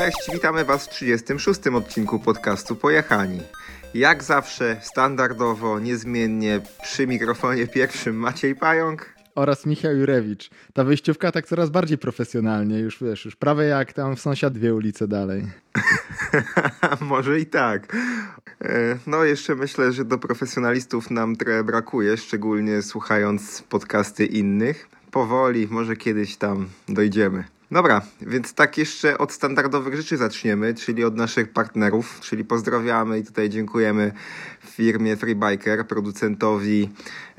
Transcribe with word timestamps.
Cześć, 0.00 0.30
witamy 0.32 0.64
Was 0.64 0.86
w 0.86 0.88
36. 0.88 1.66
odcinku 1.66 2.18
podcastu 2.18 2.76
Pojechani. 2.76 3.40
Jak 3.94 4.22
zawsze, 4.22 4.76
standardowo, 4.82 5.78
niezmiennie 5.78 6.60
przy 6.82 7.06
mikrofonie 7.06 7.66
pierwszym 7.66 8.16
Maciej 8.16 8.54
Pająk 8.54 9.14
oraz 9.34 9.66
Michał 9.66 9.96
Jurewicz. 9.96 10.50
Ta 10.72 10.84
wyjściówka 10.84 11.32
tak 11.32 11.46
coraz 11.46 11.70
bardziej 11.70 11.98
profesjonalnie, 11.98 12.78
już 12.78 13.02
wiesz, 13.02 13.24
już 13.24 13.36
prawie 13.36 13.64
jak 13.64 13.92
tam 13.92 14.16
w 14.16 14.20
sąsiad 14.20 14.52
dwie 14.52 14.74
ulice 14.74 15.08
dalej. 15.08 15.46
Może 17.00 17.40
i 17.40 17.46
tak. 17.46 17.96
E, 18.62 18.98
no 19.06 19.24
jeszcze 19.24 19.54
myślę, 19.54 19.92
że 19.92 20.04
do 20.04 20.18
profesjonalistów 20.18 21.10
nam 21.10 21.36
trochę 21.36 21.64
brakuje, 21.64 22.16
szczególnie 22.16 22.82
słuchając 22.82 23.62
podcasty 23.62 24.26
innych. 24.26 24.88
Powoli, 25.10 25.68
może 25.70 25.96
kiedyś 25.96 26.36
tam 26.36 26.68
dojdziemy. 26.88 27.59
Dobra, 27.72 28.02
więc 28.20 28.54
tak 28.54 28.78
jeszcze 28.78 29.18
od 29.18 29.32
standardowych 29.32 29.96
rzeczy 29.96 30.16
zaczniemy, 30.16 30.74
czyli 30.74 31.04
od 31.04 31.16
naszych 31.16 31.52
partnerów, 31.52 32.20
czyli 32.20 32.44
pozdrawiamy 32.44 33.18
i 33.18 33.24
tutaj 33.24 33.48
dziękujemy 33.48 34.12
firmie 34.64 35.16
Freebiker, 35.16 35.86
producentowi 35.86 36.90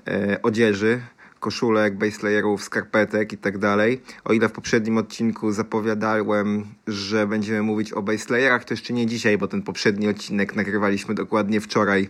e, 0.07 0.41
odzieży, 0.41 1.01
koszulek, 1.41 1.97
baselayerów, 1.97 2.63
skarpetek 2.63 3.33
i 3.33 3.37
tak 3.37 3.57
dalej. 3.57 4.01
O 4.25 4.33
ile 4.33 4.49
w 4.49 4.51
poprzednim 4.51 4.97
odcinku 4.97 5.51
zapowiadałem, 5.51 6.65
że 6.87 7.27
będziemy 7.27 7.61
mówić 7.61 7.93
o 7.93 8.01
baselayerach, 8.01 8.65
to 8.65 8.73
jeszcze 8.73 8.93
nie 8.93 9.05
dzisiaj, 9.05 9.37
bo 9.37 9.47
ten 9.47 9.61
poprzedni 9.61 10.07
odcinek 10.07 10.55
nagrywaliśmy 10.55 11.15
dokładnie 11.15 11.61
wczoraj, 11.61 12.09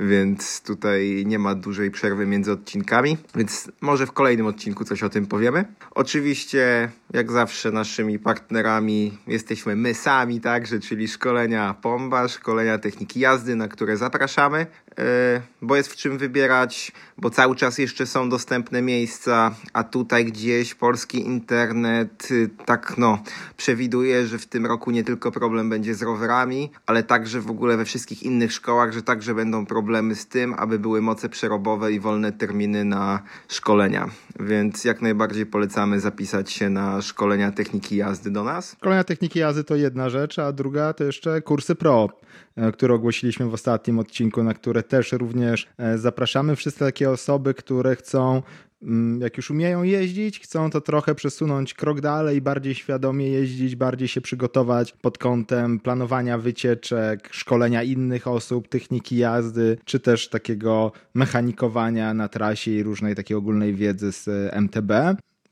więc 0.00 0.60
tutaj 0.60 1.24
nie 1.26 1.38
ma 1.38 1.54
dużej 1.54 1.90
przerwy 1.90 2.26
między 2.26 2.52
odcinkami, 2.52 3.16
więc 3.34 3.70
może 3.80 4.06
w 4.06 4.12
kolejnym 4.12 4.46
odcinku 4.46 4.84
coś 4.84 5.02
o 5.02 5.08
tym 5.08 5.26
powiemy. 5.26 5.64
Oczywiście, 5.90 6.90
jak 7.12 7.32
zawsze 7.32 7.70
naszymi 7.70 8.18
partnerami 8.18 9.18
jesteśmy 9.26 9.76
my 9.76 9.94
sami 9.94 10.40
także, 10.40 10.80
czyli 10.80 11.08
szkolenia 11.08 11.74
Pomba, 11.82 12.28
szkolenia 12.28 12.78
techniki 12.78 13.20
jazdy, 13.20 13.56
na 13.56 13.68
które 13.68 13.96
zapraszamy. 13.96 14.66
E, 14.98 15.42
bo 15.62 15.76
jest 15.76 15.92
w 15.92 15.96
czym 15.96 16.18
wybierać, 16.18 16.92
bo 17.18 17.30
cały 17.30 17.56
czas 17.56 17.78
jeszcze 17.78 18.06
są 18.06 18.28
dostępne 18.28 18.82
miejsca, 18.82 19.54
a 19.72 19.84
tutaj 19.84 20.24
gdzieś 20.24 20.74
polski 20.74 21.26
internet 21.26 22.30
y, 22.30 22.50
tak 22.66 22.94
no 22.98 23.22
przewiduje, 23.56 24.26
że 24.26 24.38
w 24.38 24.46
tym 24.46 24.66
roku 24.66 24.90
nie 24.90 25.04
tylko 25.04 25.32
problem 25.32 25.70
będzie 25.70 25.94
z 25.94 26.02
rowerami, 26.02 26.70
ale 26.86 27.02
także 27.02 27.40
w 27.40 27.50
ogóle 27.50 27.76
we 27.76 27.84
wszystkich 27.84 28.22
innych 28.22 28.52
szkołach, 28.52 28.92
że 28.92 29.02
także 29.02 29.34
będą 29.34 29.66
problemy 29.66 30.14
z 30.14 30.26
tym, 30.26 30.54
aby 30.54 30.78
były 30.78 31.02
moce 31.02 31.28
przerobowe 31.28 31.92
i 31.92 32.00
wolne 32.00 32.32
terminy 32.32 32.84
na 32.84 33.22
szkolenia. 33.48 34.10
Więc 34.40 34.84
jak 34.84 35.02
najbardziej 35.02 35.46
polecamy 35.46 36.00
zapisać 36.00 36.50
się 36.50 36.70
na 36.70 37.02
szkolenia 37.02 37.52
techniki 37.52 37.96
jazdy 37.96 38.30
do 38.30 38.44
nas. 38.44 38.72
Szkolenia 38.72 39.04
techniki 39.04 39.38
jazdy 39.38 39.64
to 39.64 39.76
jedna 39.76 40.10
rzecz, 40.10 40.38
a 40.38 40.52
druga 40.52 40.92
to 40.92 41.04
jeszcze 41.04 41.42
kursy 41.42 41.74
pro, 41.74 42.08
e, 42.56 42.72
które 42.72 42.94
ogłosiliśmy 42.94 43.46
w 43.48 43.54
ostatnim 43.54 43.98
odcinku, 43.98 44.42
na 44.42 44.54
które 44.54 44.81
też 44.82 45.12
również 45.12 45.68
e, 45.78 45.98
zapraszamy 45.98 46.56
wszystkie 46.56 46.84
takie 46.84 47.10
osoby, 47.10 47.54
które 47.54 47.96
chcą 47.96 48.42
mm, 48.82 49.20
jak 49.20 49.36
już 49.36 49.50
umieją 49.50 49.82
jeździć, 49.82 50.40
chcą 50.40 50.70
to 50.70 50.80
trochę 50.80 51.14
przesunąć 51.14 51.74
krok 51.74 52.00
dalej, 52.00 52.40
bardziej 52.40 52.74
świadomie 52.74 53.28
jeździć, 53.28 53.76
bardziej 53.76 54.08
się 54.08 54.20
przygotować 54.20 54.92
pod 54.92 55.18
kątem 55.18 55.80
planowania 55.80 56.38
wycieczek, 56.38 57.28
szkolenia 57.32 57.82
innych 57.82 58.28
osób, 58.28 58.68
techniki 58.68 59.16
jazdy, 59.16 59.78
czy 59.84 60.00
też 60.00 60.28
takiego 60.28 60.92
mechanikowania 61.14 62.14
na 62.14 62.28
trasie 62.28 62.70
i 62.70 62.82
różnej 62.82 63.14
takiej 63.14 63.36
ogólnej 63.36 63.74
wiedzy 63.74 64.12
z 64.12 64.28
MTB. 64.54 64.92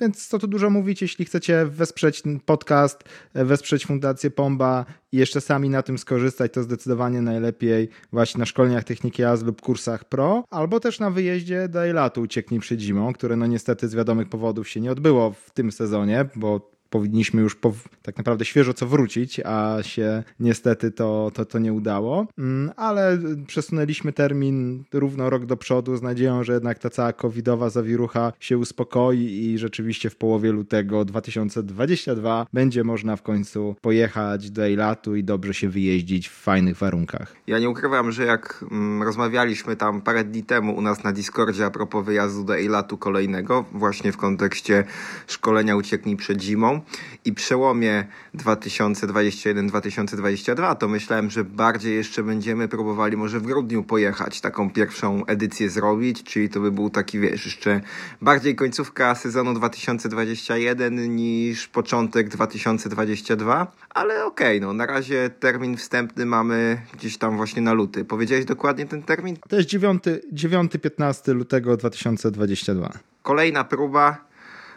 Więc 0.00 0.26
co 0.26 0.38
tu 0.38 0.46
dużo 0.46 0.70
mówić, 0.70 1.02
jeśli 1.02 1.24
chcecie 1.24 1.66
wesprzeć 1.66 2.22
podcast, 2.44 3.04
wesprzeć 3.34 3.86
Fundację 3.86 4.30
Pomba 4.30 4.84
i 5.12 5.16
jeszcze 5.16 5.40
sami 5.40 5.70
na 5.70 5.82
tym 5.82 5.98
skorzystać, 5.98 6.52
to 6.52 6.62
zdecydowanie 6.62 7.22
najlepiej 7.22 7.88
właśnie 8.12 8.38
na 8.38 8.46
szkoleniach 8.46 8.84
techniki 8.84 9.22
jazdy 9.22 9.46
lub 9.46 9.62
kursach 9.62 10.04
pro, 10.04 10.44
albo 10.50 10.80
też 10.80 11.00
na 11.00 11.10
wyjeździe 11.10 11.68
do 11.68 11.84
Eilatu 11.84 12.20
ucieknij 12.20 12.60
przed 12.60 12.80
zimą, 12.80 13.12
które 13.12 13.36
no 13.36 13.46
niestety 13.46 13.88
z 13.88 13.94
wiadomych 13.94 14.28
powodów 14.28 14.68
się 14.68 14.80
nie 14.80 14.92
odbyło 14.92 15.32
w 15.32 15.50
tym 15.50 15.72
sezonie, 15.72 16.28
bo 16.36 16.79
powinniśmy 16.90 17.42
już 17.42 17.56
tak 18.02 18.16
naprawdę 18.16 18.44
świeżo 18.44 18.74
co 18.74 18.86
wrócić, 18.86 19.40
a 19.44 19.78
się 19.82 20.22
niestety 20.40 20.90
to, 20.90 21.30
to, 21.34 21.44
to 21.44 21.58
nie 21.58 21.72
udało. 21.72 22.26
Mm, 22.38 22.70
ale 22.76 23.18
przesunęliśmy 23.46 24.12
termin 24.12 24.84
równo 24.92 25.30
rok 25.30 25.46
do 25.46 25.56
przodu 25.56 25.96
z 25.96 26.02
nadzieją, 26.02 26.44
że 26.44 26.52
jednak 26.52 26.78
ta 26.78 26.90
cała 26.90 27.12
covidowa 27.12 27.70
zawirucha 27.70 28.32
się 28.40 28.58
uspokoi 28.58 29.18
i 29.18 29.58
rzeczywiście 29.58 30.10
w 30.10 30.16
połowie 30.16 30.52
lutego 30.52 31.04
2022 31.04 32.46
będzie 32.52 32.84
można 32.84 33.16
w 33.16 33.22
końcu 33.22 33.76
pojechać 33.80 34.50
do 34.50 34.64
Eilatu 34.64 35.16
i 35.16 35.24
dobrze 35.24 35.54
się 35.54 35.68
wyjeździć 35.68 36.28
w 36.28 36.32
fajnych 36.32 36.76
warunkach. 36.76 37.36
Ja 37.46 37.58
nie 37.58 37.70
ukrywam, 37.70 38.12
że 38.12 38.24
jak 38.24 38.64
mm, 38.70 39.02
rozmawialiśmy 39.02 39.76
tam 39.76 40.00
parę 40.00 40.24
dni 40.24 40.42
temu 40.42 40.76
u 40.76 40.80
nas 40.80 41.04
na 41.04 41.12
Discordzie 41.12 41.64
a 41.64 41.70
propos 41.70 42.06
wyjazdu 42.06 42.44
do 42.44 42.56
Eilatu 42.56 42.98
kolejnego, 42.98 43.64
właśnie 43.72 44.12
w 44.12 44.16
kontekście 44.16 44.84
szkolenia 45.26 45.76
ucieknij 45.76 46.16
przed 46.16 46.42
zimą, 46.42 46.79
i 47.24 47.32
przełomie 47.32 48.04
2021-2022, 48.34 50.76
to 50.76 50.88
myślałem, 50.88 51.30
że 51.30 51.44
bardziej 51.44 51.94
jeszcze 51.94 52.22
będziemy 52.22 52.68
próbowali 52.68 53.16
może 53.16 53.40
w 53.40 53.42
grudniu 53.42 53.82
pojechać, 53.82 54.40
taką 54.40 54.70
pierwszą 54.70 55.26
edycję 55.26 55.70
zrobić, 55.70 56.22
czyli 56.22 56.48
to 56.48 56.60
by 56.60 56.72
był 56.72 56.90
taki, 56.90 57.20
wiesz, 57.20 57.44
jeszcze 57.44 57.80
bardziej 58.22 58.56
końcówka 58.56 59.14
sezonu 59.14 59.54
2021 59.54 61.16
niż 61.16 61.68
początek 61.68 62.28
2022, 62.28 63.72
ale 63.90 64.24
okej, 64.24 64.58
okay, 64.58 64.66
no 64.66 64.72
na 64.72 64.86
razie 64.86 65.30
termin 65.40 65.76
wstępny 65.76 66.26
mamy 66.26 66.80
gdzieś 66.92 67.18
tam 67.18 67.36
właśnie 67.36 67.62
na 67.62 67.72
luty. 67.72 68.04
Powiedziałeś 68.04 68.44
dokładnie 68.44 68.86
ten 68.86 69.02
termin? 69.02 69.36
To 69.48 69.56
jest 69.56 69.68
9-15 69.68 71.34
lutego 71.34 71.76
2022. 71.76 72.92
Kolejna 73.22 73.64
próba 73.64 74.29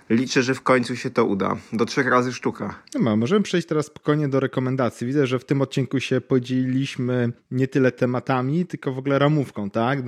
Liczę, 0.09 0.43
że 0.43 0.55
w 0.55 0.61
końcu 0.61 0.95
się 0.95 1.09
to 1.09 1.25
uda. 1.25 1.55
Do 1.73 1.85
trzech 1.85 2.07
razy 2.07 2.33
sztuka. 2.33 2.75
No, 3.01 3.15
możemy 3.17 3.41
przejść 3.41 3.67
teraz 3.67 3.85
spokojnie 3.85 4.27
do 4.27 4.39
rekomendacji. 4.39 5.07
Widzę, 5.07 5.27
że 5.27 5.39
w 5.39 5.45
tym 5.45 5.61
odcinku 5.61 5.99
się 5.99 6.21
podzieliliśmy 6.21 7.31
nie 7.51 7.67
tyle 7.67 7.91
tematami, 7.91 8.65
tylko 8.65 8.93
w 8.93 8.97
ogóle 8.97 9.19
ramówką, 9.19 9.69
tak? 9.69 9.99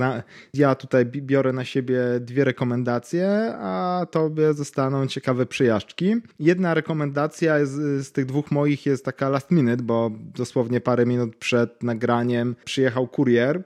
ja 0.53 0.75
tutaj 0.75 1.05
biorę 1.05 1.53
na 1.53 1.65
siebie 1.65 1.99
dwie 2.19 2.43
rekomendacje, 2.43 3.53
a 3.57 4.05
tobie 4.11 4.53
zostaną 4.53 5.07
ciekawe 5.07 5.45
przyjażdżki. 5.45 6.15
Jedna 6.39 6.73
rekomendacja 6.73 7.65
z, 7.65 8.05
z 8.07 8.11
tych 8.11 8.25
dwóch 8.25 8.51
moich 8.51 8.85
jest 8.85 9.05
taka 9.05 9.29
last 9.29 9.51
minute, 9.51 9.83
bo 9.83 10.11
dosłownie 10.35 10.81
parę 10.81 11.05
minut 11.05 11.35
przed 11.35 11.83
nagraniem 11.83 12.55
przyjechał 12.65 13.07
kurier 13.07 13.63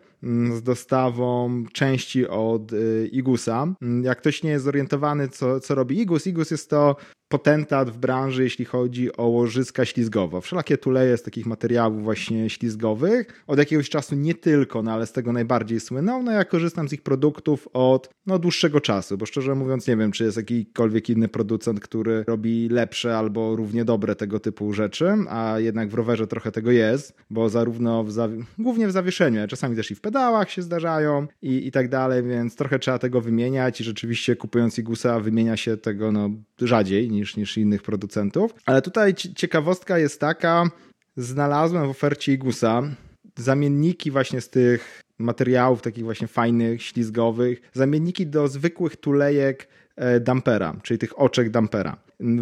z 0.53 0.62
dostawą 0.63 1.63
części 1.74 2.28
od 2.28 2.74
y, 2.74 3.09
Igusa. 3.12 3.68
Mm, 3.81 4.03
jak 4.03 4.18
ktoś 4.18 4.44
nie 4.44 4.50
jest 4.50 4.66
zorientowany, 4.66 5.28
co, 5.28 5.59
co 5.59 5.75
robi 5.75 6.02
Igus, 6.02 6.28
Igus 6.28 6.52
jest 6.52 6.69
to 6.69 6.96
potentat 7.29 7.90
w 7.90 7.97
branży, 7.97 8.44
jeśli 8.44 8.66
chodzi 8.66 9.17
o 9.17 9.28
łożyska 9.28 9.85
ślizgowe. 9.85 10.41
Wszelakie 10.41 10.78
tuleje 10.78 11.17
z 11.17 11.23
takich 11.23 11.45
materiałów 11.45 12.03
właśnie 12.03 12.50
ślizgowych. 12.50 13.44
Od 13.47 13.59
jakiegoś 13.59 13.90
czasu 13.90 14.16
nie 14.16 14.34
tylko, 14.34 14.84
no 14.84 14.91
ale 14.91 15.07
z 15.07 15.12
tego 15.12 15.34
najbardziej 15.34 15.79
słyną. 15.79 16.23
No 16.23 16.31
ja 16.31 16.45
korzystam 16.45 16.90
z 16.90 16.94
ich 16.94 17.01
produktów 17.01 17.67
od 17.73 18.09
no, 18.25 18.40
dłuższego 18.40 18.81
czasu, 18.81 19.17
bo 19.17 19.25
szczerze 19.25 19.56
mówiąc 19.56 19.88
nie 19.88 19.97
wiem, 19.97 20.12
czy 20.12 20.23
jest 20.23 20.38
jakikolwiek 20.38 21.09
inny 21.09 21.28
producent, 21.28 21.79
który 21.79 22.23
robi 22.28 22.69
lepsze 22.69 23.17
albo 23.17 23.56
równie 23.56 23.85
dobre 23.85 24.16
tego 24.16 24.40
typu 24.40 24.73
rzeczy, 24.73 25.13
a 25.29 25.59
jednak 25.59 25.90
w 25.90 25.94
rowerze 25.94 26.28
trochę 26.28 26.51
tego 26.51 26.72
jest, 26.72 27.13
bo 27.29 27.50
zarówno 27.50 28.03
w 28.03 28.13
głównie 28.59 28.88
w 28.88 28.91
zawieszeniu, 28.91 29.47
czasami 29.47 29.75
też 29.75 29.91
i 29.91 29.96
w 29.96 30.01
pedałach 30.01 30.50
się 30.50 30.61
zdarzają 30.61 31.28
i, 31.41 31.67
i 31.67 31.72
tak 31.72 31.90
dalej, 31.90 32.23
więc 32.23 32.56
trochę 32.56 32.79
trzeba 32.79 33.00
tego 33.00 33.22
wymieniać 33.22 33.81
i 33.81 33.84
rzeczywiście 33.84 34.35
kupując 34.35 34.79
Igusa 34.79 35.19
wymienia 35.19 35.57
się 35.57 35.78
tego 35.78 36.11
no, 36.11 36.29
rzadziej 36.61 37.11
niż, 37.20 37.38
niż 37.38 37.58
innych 37.58 37.84
producentów. 37.84 38.54
Ale 38.66 38.82
tutaj 38.82 39.14
ciekawostka 39.14 40.00
jest 40.00 40.20
taka, 40.20 40.70
znalazłem 41.18 41.88
w 41.88 41.90
ofercie 41.90 42.34
Igusa 42.34 42.84
zamienniki 43.38 44.12
właśnie 44.12 44.42
z 44.42 44.50
tych 44.50 45.02
materiałów 45.20 45.82
takich 45.82 46.04
właśnie 46.04 46.28
fajnych, 46.28 46.84
ślizgowych, 46.84 47.62
zamienniki 47.74 48.28
do 48.28 48.48
zwykłych 48.48 48.96
tulejek 48.96 49.68
e, 49.96 50.20
dampera, 50.20 50.76
czyli 50.84 50.98
tych 50.98 51.20
oczek 51.20 51.50
dampera. 51.50 51.98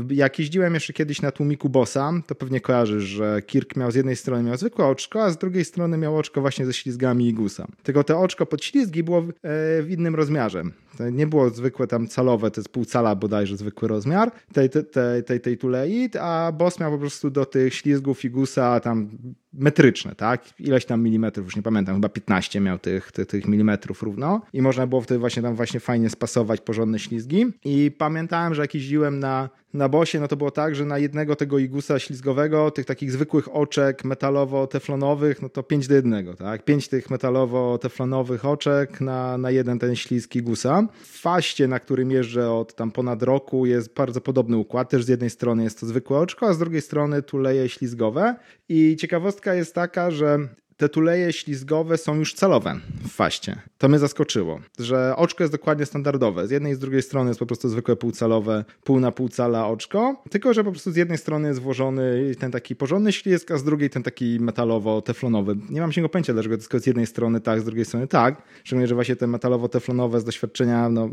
Jak 0.10 0.40
jeździłem 0.40 0.74
jeszcze 0.74 0.94
kiedyś 0.94 1.22
na 1.22 1.32
tłumiku 1.32 1.70
Bossa, 1.70 2.14
to 2.28 2.36
pewnie 2.36 2.62
kojarzysz, 2.62 3.04
że 3.04 3.42
Kirk 3.42 3.76
miał 3.76 3.92
z 3.92 3.96
jednej 3.96 4.16
strony 4.16 4.44
miał 4.44 4.58
zwykłe 4.58 4.86
oczko, 4.86 5.24
a 5.24 5.30
z 5.30 5.38
drugiej 5.38 5.66
strony 5.66 5.98
miał 5.98 6.18
oczko 6.18 6.42
właśnie 6.42 6.66
ze 6.66 6.74
ślizgami 6.74 7.28
Igusa. 7.28 7.68
Tylko 7.84 8.04
to 8.04 8.20
oczko 8.20 8.46
pod 8.46 8.64
ślizgi 8.64 9.04
było 9.04 9.22
w 9.22 9.30
e, 9.30 9.90
innym 9.90 10.16
rozmiarze. 10.16 10.64
To 10.98 11.10
nie 11.10 11.28
było 11.28 11.50
zwykłe 11.50 11.88
tam 11.88 12.08
calowe, 12.08 12.52
to 12.52 12.62
jest 12.62 12.70
pół 12.70 12.86
cala 12.86 13.16
bodajże 13.16 13.58
zwykły 13.58 13.88
rozmiar 13.88 14.32
tej, 14.54 14.70
tej, 14.70 14.84
tej, 15.26 15.42
tej, 15.42 15.58
tulei, 15.58 16.10
a 16.20 16.52
boss 16.52 16.80
miał 16.80 16.92
po 16.92 16.98
prostu 16.98 17.30
do 17.30 17.46
tych 17.46 17.74
ślizgów 17.74 18.20
figusa 18.20 18.80
tam 18.80 19.10
metryczne, 19.54 20.16
tak? 20.16 20.60
Ileś 20.60 20.86
tam 20.86 21.04
milimetrów, 21.04 21.46
już 21.46 21.56
nie 21.56 21.62
pamiętam, 21.62 21.96
chyba 21.96 22.10
15 22.10 22.60
miał 22.60 22.80
tych, 22.80 23.12
tych, 23.12 23.28
tych 23.28 23.48
milimetrów 23.48 24.04
równo 24.04 24.42
i 24.54 24.62
można 24.62 24.88
było 24.88 25.02
wtedy 25.02 25.20
właśnie 25.20 25.44
tam 25.44 25.56
właśnie 25.56 25.80
fajnie 25.80 26.10
spasować 26.10 26.62
porządne 26.62 27.00
ślizgi 27.00 27.46
i 27.66 27.92
pamiętałem, 27.98 28.54
że 28.54 28.62
jak 28.62 28.76
jeździłem 28.76 29.20
na, 29.20 29.50
na 29.74 29.90
bosie, 29.90 30.20
no 30.20 30.28
to 30.28 30.36
było 30.36 30.52
tak, 30.52 30.76
że 30.76 30.86
na 30.86 30.98
jednego 30.98 31.36
tego 31.36 31.60
igusa 31.60 32.00
ślizgowego, 32.00 32.72
tych 32.72 32.86
takich 32.86 33.12
zwykłych 33.12 33.56
oczek 33.56 34.04
metalowo-teflonowych, 34.04 35.42
no 35.42 35.50
to 35.50 35.64
5 35.64 35.88
do 35.88 35.96
jednego, 35.96 36.34
tak? 36.34 36.66
5 36.66 36.88
tych 36.88 37.08
metalowo-teflonowych 37.08 38.46
oczek 38.46 39.02
na, 39.02 39.38
na 39.38 39.52
jeden 39.52 39.80
ten 39.80 39.96
ślizg 39.96 40.36
igusa. 40.36 40.87
W 40.94 41.20
faście, 41.20 41.68
na 41.68 41.80
którym 41.80 42.12
jeżdżę 42.12 42.52
od 42.52 42.76
tam 42.76 42.92
ponad 42.92 43.24
roku 43.24 43.66
jest 43.66 43.94
bardzo 43.94 44.22
podobny 44.22 44.58
układ, 44.58 44.90
też 44.90 45.04
z 45.04 45.08
jednej 45.08 45.30
strony 45.30 45.64
jest 45.64 45.80
to 45.80 45.86
zwykłe 45.86 46.18
oczko, 46.18 46.48
a 46.48 46.54
z 46.54 46.58
drugiej 46.58 46.82
strony 46.82 47.22
tuleje 47.22 47.70
ślizgowe. 47.70 48.36
I 48.70 48.96
ciekawostka 48.96 49.54
jest 49.54 49.76
taka, 49.76 50.12
że 50.12 50.40
te 50.78 50.90
tuleje 50.90 51.34
ślizgowe 51.34 51.98
są 51.98 52.16
już 52.16 52.34
celowe 52.34 52.76
w 53.04 53.10
faście. 53.10 53.62
To 53.78 53.90
mnie 53.90 54.00
zaskoczyło, 54.00 54.60
że 54.80 55.14
oczko 55.16 55.44
jest 55.44 55.54
dokładnie 55.54 55.86
standardowe. 55.86 56.48
Z 56.48 56.52
jednej 56.52 56.72
i 56.72 56.76
z 56.76 56.80
drugiej 56.80 57.02
strony 57.02 57.30
jest 57.30 57.40
po 57.40 57.46
prostu 57.46 57.70
zwykłe 57.70 57.96
półcalowe, 57.96 58.66
pół 58.84 59.00
na 59.00 59.12
pół 59.12 59.30
cala 59.30 59.68
oczko, 59.68 60.24
tylko 60.30 60.54
że 60.54 60.64
po 60.64 60.72
prostu 60.72 60.92
z 60.92 60.96
jednej 60.96 61.18
strony 61.18 61.48
jest 61.48 61.60
włożony 61.60 62.36
ten 62.40 62.52
taki 62.52 62.76
porządny 62.76 63.12
ślizg, 63.12 63.52
a 63.52 63.58
z 63.58 63.64
drugiej 63.64 63.90
ten 63.90 64.04
taki 64.04 64.40
metalowo-teflonowy. 64.40 65.58
Nie 65.70 65.82
mam 65.82 65.92
się 65.92 66.02
go 66.02 66.10
pojęcia, 66.10 66.34
dlaczego 66.34 66.58
tylko 66.58 66.80
z 66.80 66.86
jednej 66.86 67.06
strony 67.06 67.42
tak, 67.42 67.62
z 67.62 67.66
drugiej 67.66 67.86
strony 67.86 68.08
tak. 68.08 68.42
Szczególnie, 68.64 68.88
że 68.88 68.96
właśnie 68.96 69.16
te 69.16 69.28
metalowo-teflonowe 69.28 70.20
z 70.20 70.24
doświadczenia 70.24 70.90
no, 70.90 71.10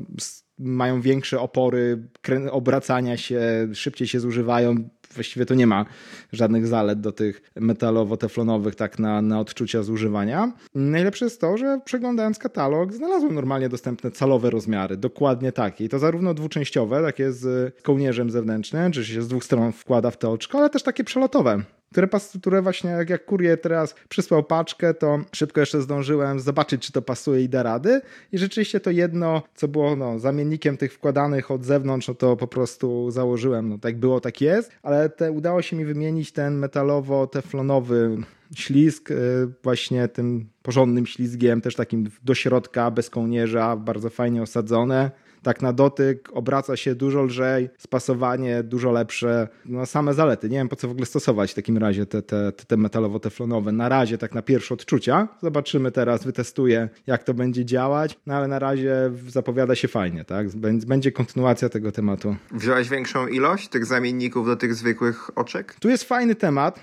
mają 0.58 1.00
większe 1.00 1.40
opory 1.40 2.08
obracania 2.50 3.16
się, 3.16 3.68
szybciej 3.72 4.08
się 4.08 4.20
zużywają, 4.20 4.88
właściwie 5.14 5.46
to 5.46 5.54
nie 5.54 5.66
ma 5.66 5.84
żadnych 6.32 6.66
zalet 6.66 7.00
do 7.00 7.12
tych 7.12 7.42
metalowo-teflonowych 7.56 8.74
tak 8.74 8.98
na, 8.98 9.22
na 9.22 9.40
odczucia 9.40 9.82
zużywania. 9.82 10.52
Najlepsze 10.74 11.24
jest 11.24 11.40
to, 11.40 11.56
że 11.56 11.80
przeglądając 11.84 12.38
katalog 12.38 12.92
znalazłem 12.92 13.34
normalnie 13.34 13.68
dostępne 13.68 14.10
calowe 14.10 14.50
rozmiary, 14.50 14.96
dokładnie 14.96 15.52
takie. 15.52 15.84
I 15.84 15.88
to 15.88 15.98
zarówno 15.98 16.34
dwuczęściowe, 16.34 17.02
takie 17.02 17.32
z 17.32 17.74
kołnierzem 17.82 18.30
zewnętrznym, 18.30 18.92
czy 18.92 19.04
się 19.04 19.22
z 19.22 19.28
dwóch 19.28 19.44
stron 19.44 19.72
wkłada 19.72 20.10
w 20.10 20.18
to 20.18 20.32
oczko, 20.32 20.58
ale 20.58 20.70
też 20.70 20.82
takie 20.82 21.04
przelotowe 21.04 21.62
które, 21.94 22.08
które 22.40 22.62
właśnie 22.62 22.90
jak, 22.90 23.10
jak 23.10 23.24
kurier 23.24 23.60
teraz 23.60 23.94
przysłał 24.08 24.42
paczkę, 24.42 24.94
to 24.94 25.18
szybko 25.32 25.60
jeszcze 25.60 25.82
zdążyłem 25.82 26.40
zobaczyć, 26.40 26.86
czy 26.86 26.92
to 26.92 27.02
pasuje 27.02 27.42
i 27.42 27.48
da 27.48 27.62
rady. 27.62 28.00
I 28.32 28.38
rzeczywiście 28.38 28.80
to 28.80 28.90
jedno, 28.90 29.42
co 29.54 29.68
było 29.68 29.96
no, 29.96 30.18
zamiennikiem 30.18 30.76
tych 30.76 30.92
wkładanych 30.92 31.50
od 31.50 31.64
zewnątrz, 31.64 32.08
no 32.08 32.14
to 32.14 32.36
po 32.36 32.46
prostu 32.46 33.10
założyłem. 33.10 33.68
No 33.68 33.78
tak 33.78 33.98
było, 33.98 34.20
tak 34.20 34.40
jest. 34.40 34.72
Ale 34.82 35.08
te, 35.08 35.32
udało 35.32 35.62
się 35.62 35.76
mi 35.76 35.84
wymienić 35.84 36.32
ten 36.32 36.60
metalowo-teflonowy 36.60 38.22
ślizg 38.54 39.10
y, 39.10 39.14
właśnie 39.62 40.08
tym 40.08 40.46
porządnym 40.62 41.06
ślizgiem, 41.06 41.60
też 41.60 41.74
takim 41.74 42.10
do 42.24 42.34
środka, 42.34 42.90
bez 42.90 43.10
kołnierza, 43.10 43.76
bardzo 43.76 44.10
fajnie 44.10 44.42
osadzone 44.42 45.10
tak 45.44 45.62
na 45.62 45.72
dotyk 45.72 46.28
obraca 46.32 46.76
się 46.76 46.94
dużo 46.94 47.22
lżej, 47.22 47.68
spasowanie 47.78 48.62
dużo 48.62 48.92
lepsze, 48.92 49.48
no 49.66 49.86
same 49.86 50.14
zalety. 50.14 50.48
Nie 50.48 50.58
wiem 50.58 50.68
po 50.68 50.76
co 50.76 50.88
w 50.88 50.90
ogóle 50.90 51.06
stosować 51.06 51.52
w 51.52 51.54
takim 51.54 51.78
razie 51.78 52.06
te, 52.06 52.22
te, 52.22 52.52
te 52.52 52.76
metalowo-teflonowe. 52.76 53.72
Na 53.72 53.88
razie 53.88 54.18
tak 54.18 54.34
na 54.34 54.42
pierwsze 54.42 54.74
odczucia. 54.74 55.28
Zobaczymy 55.42 55.90
teraz, 55.90 56.24
wytestuję 56.24 56.88
jak 57.06 57.24
to 57.24 57.34
będzie 57.34 57.64
działać, 57.64 58.18
no 58.26 58.34
ale 58.34 58.48
na 58.48 58.58
razie 58.58 59.10
zapowiada 59.28 59.74
się 59.74 59.88
fajnie, 59.88 60.24
tak? 60.24 60.48
Będzie 60.86 61.12
kontynuacja 61.12 61.68
tego 61.68 61.92
tematu. 61.92 62.36
Wziąłeś 62.52 62.88
większą 62.88 63.26
ilość 63.26 63.68
tych 63.68 63.84
zamienników 63.84 64.46
do 64.46 64.56
tych 64.56 64.74
zwykłych 64.74 65.38
oczek? 65.38 65.74
Tu 65.80 65.88
jest 65.88 66.04
fajny 66.04 66.34
temat, 66.34 66.80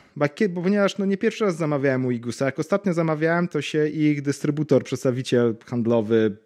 bo 0.50 0.62
ponieważ 0.64 0.98
no 0.98 1.06
nie 1.06 1.18
pierwszy 1.18 1.46
raz 1.46 1.56
zamawiałem 1.56 2.06
u 2.06 2.12
Igusa. 2.12 2.46
Jak 2.46 2.60
ostatnio 2.60 2.94
zamawiałem, 2.94 3.48
to 3.48 3.62
się 3.62 3.88
ich 3.88 4.22
dystrybutor, 4.22 4.84
przedstawiciel 4.84 5.56
handlowy 5.66 6.38